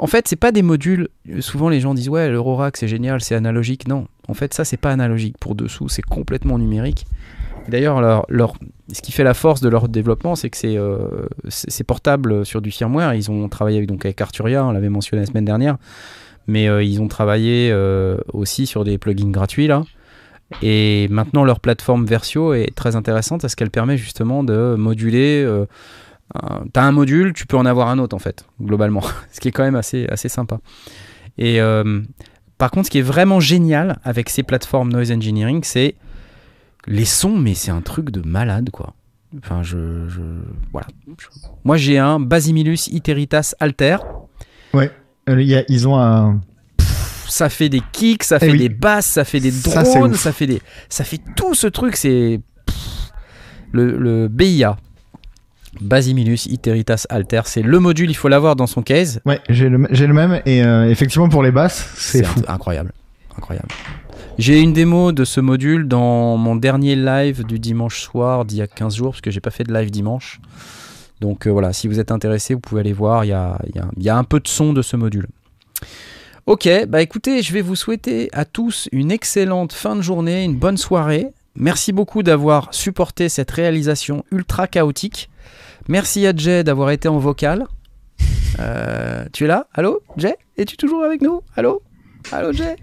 [0.01, 1.09] En fait, c'est pas des modules.
[1.41, 3.89] Souvent, les gens disent Ouais, l'Eurorack, c'est génial, c'est analogique.
[3.89, 5.37] Non, en fait, ça, c'est pas analogique.
[5.41, 7.07] Pour dessous, c'est complètement numérique.
[7.69, 8.55] D'ailleurs, leur, leur-
[8.93, 10.57] ce qui fait la force de leur développement, c'est que
[11.49, 13.13] c'est portable sur du firmware.
[13.15, 15.77] Ils ont travaillé avec, donc, avec Arturia, on l'avait mentionné la semaine dernière.
[16.49, 19.85] Mais euh, ils ont travaillé euh, aussi sur des plugins gratuits, là.
[20.62, 25.45] Et maintenant, leur plateforme Versio est très intéressante parce qu'elle permet justement de moduler.
[25.45, 25.66] euh,
[26.73, 29.03] T'as un module, tu peux en avoir un autre en fait, globalement.
[29.33, 30.59] ce qui est quand même assez, assez sympa.
[31.39, 31.59] Et
[32.59, 35.95] par contre, ce qui est vraiment génial avec ces plateformes Noise Engineering, c'est
[36.87, 38.95] les sons, mais c'est un truc de malade quoi.
[39.39, 39.77] Enfin, je.
[40.73, 40.87] voilà.
[41.65, 43.99] Moi, j'ai un Basimilus Iteritas Alter.
[44.75, 44.91] Il
[45.37, 46.41] y a- ils ont un.
[47.29, 48.59] ça fait des kicks, ça Eh fait oui.
[48.59, 51.97] des basses, ça fait des drones, ça, fait des, ça fait tout ce truc.
[51.97, 52.41] C'est
[53.73, 54.77] le, le BIA,
[55.81, 57.43] Basimilus Iteritas Alter.
[57.45, 59.21] C'est le module, il faut l'avoir dans son case.
[59.27, 62.41] Ouais, j'ai le, même et euh, effectivement pour les basses, c'est fou.
[62.49, 62.93] incroyable,
[63.37, 63.69] incroyable.
[64.39, 68.63] J'ai une démo de ce module dans mon dernier live du dimanche soir d'il y
[68.63, 70.41] a 15 jours, parce que j'ai pas fait de live dimanche.
[71.20, 73.74] Donc euh, voilà, si vous êtes intéressé, vous pouvez aller voir, il y a, il
[73.77, 75.27] y a- il y a un peu de son de ce module.
[76.47, 80.57] Ok, bah écoutez, je vais vous souhaiter à tous une excellente fin de journée, une
[80.57, 81.28] bonne soirée.
[81.57, 85.28] Merci beaucoup d'avoir supporté cette réalisation ultra chaotique.
[85.89, 87.66] Merci à Jay d'avoir été en vocal.
[88.61, 89.66] Euh, tu es là?
[89.74, 90.01] Allô?
[90.16, 90.36] Jay?
[90.57, 91.43] Es-tu toujours avec nous?
[91.57, 91.82] Allô?
[92.32, 92.77] Allô Jay?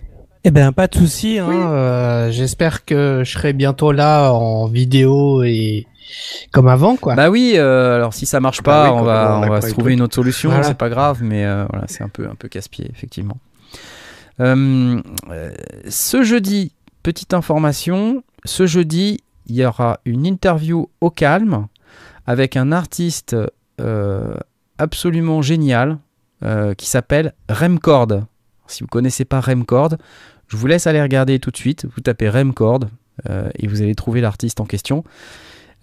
[0.44, 1.40] Eh ben pas de souci.
[1.40, 5.88] Hein, euh, J'espère que je serai bientôt là en vidéo et
[6.52, 7.16] comme avant quoi.
[7.16, 9.72] Bah oui, euh, alors si ça marche Bah pas, oui, on va, on va se
[9.72, 10.64] trouver une autre solution, Voilà.
[10.64, 13.38] c'est pas grave, mais euh, voilà, c'est un peu, un peu casse-pied, effectivement.
[14.40, 15.02] Euh,
[15.90, 16.74] ce jeudi,
[17.04, 21.68] petite information, ce jeudi, il y aura une interview au calme
[22.28, 23.36] avec un artiste
[23.80, 24.36] euh,
[24.78, 26.00] absolument génial
[26.44, 28.24] euh, qui s'appelle Remcord.
[28.68, 29.96] Si vous connaissez pas Remcord,
[30.48, 31.86] je vous laisse aller regarder tout de suite.
[31.96, 32.82] Vous tapez Remcord
[33.30, 35.04] euh, et vous allez trouver l'artiste en question.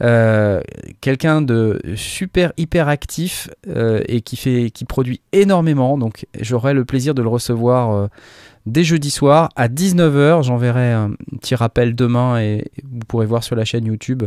[0.00, 0.60] Euh,
[1.00, 5.96] quelqu'un de super hyper actif euh, et qui fait qui produit énormément.
[5.96, 8.06] Donc j'aurai le plaisir de le recevoir euh,
[8.66, 13.54] dès jeudi soir à 19h j'enverrai un petit rappel demain et vous pourrez voir sur
[13.54, 14.24] la chaîne YouTube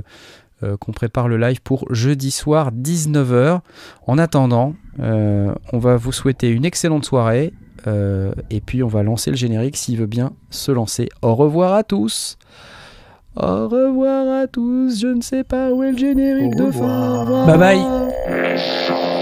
[0.79, 3.59] qu'on prépare le live pour jeudi soir 19h
[4.07, 7.53] en attendant on va vous souhaiter une excellente soirée
[7.85, 11.07] et puis on va lancer le générique s'il veut bien se lancer.
[11.21, 12.37] Au revoir à tous
[13.37, 17.25] au revoir à tous, je ne sais pas où est le générique de fin.
[17.45, 19.14] Bye bye.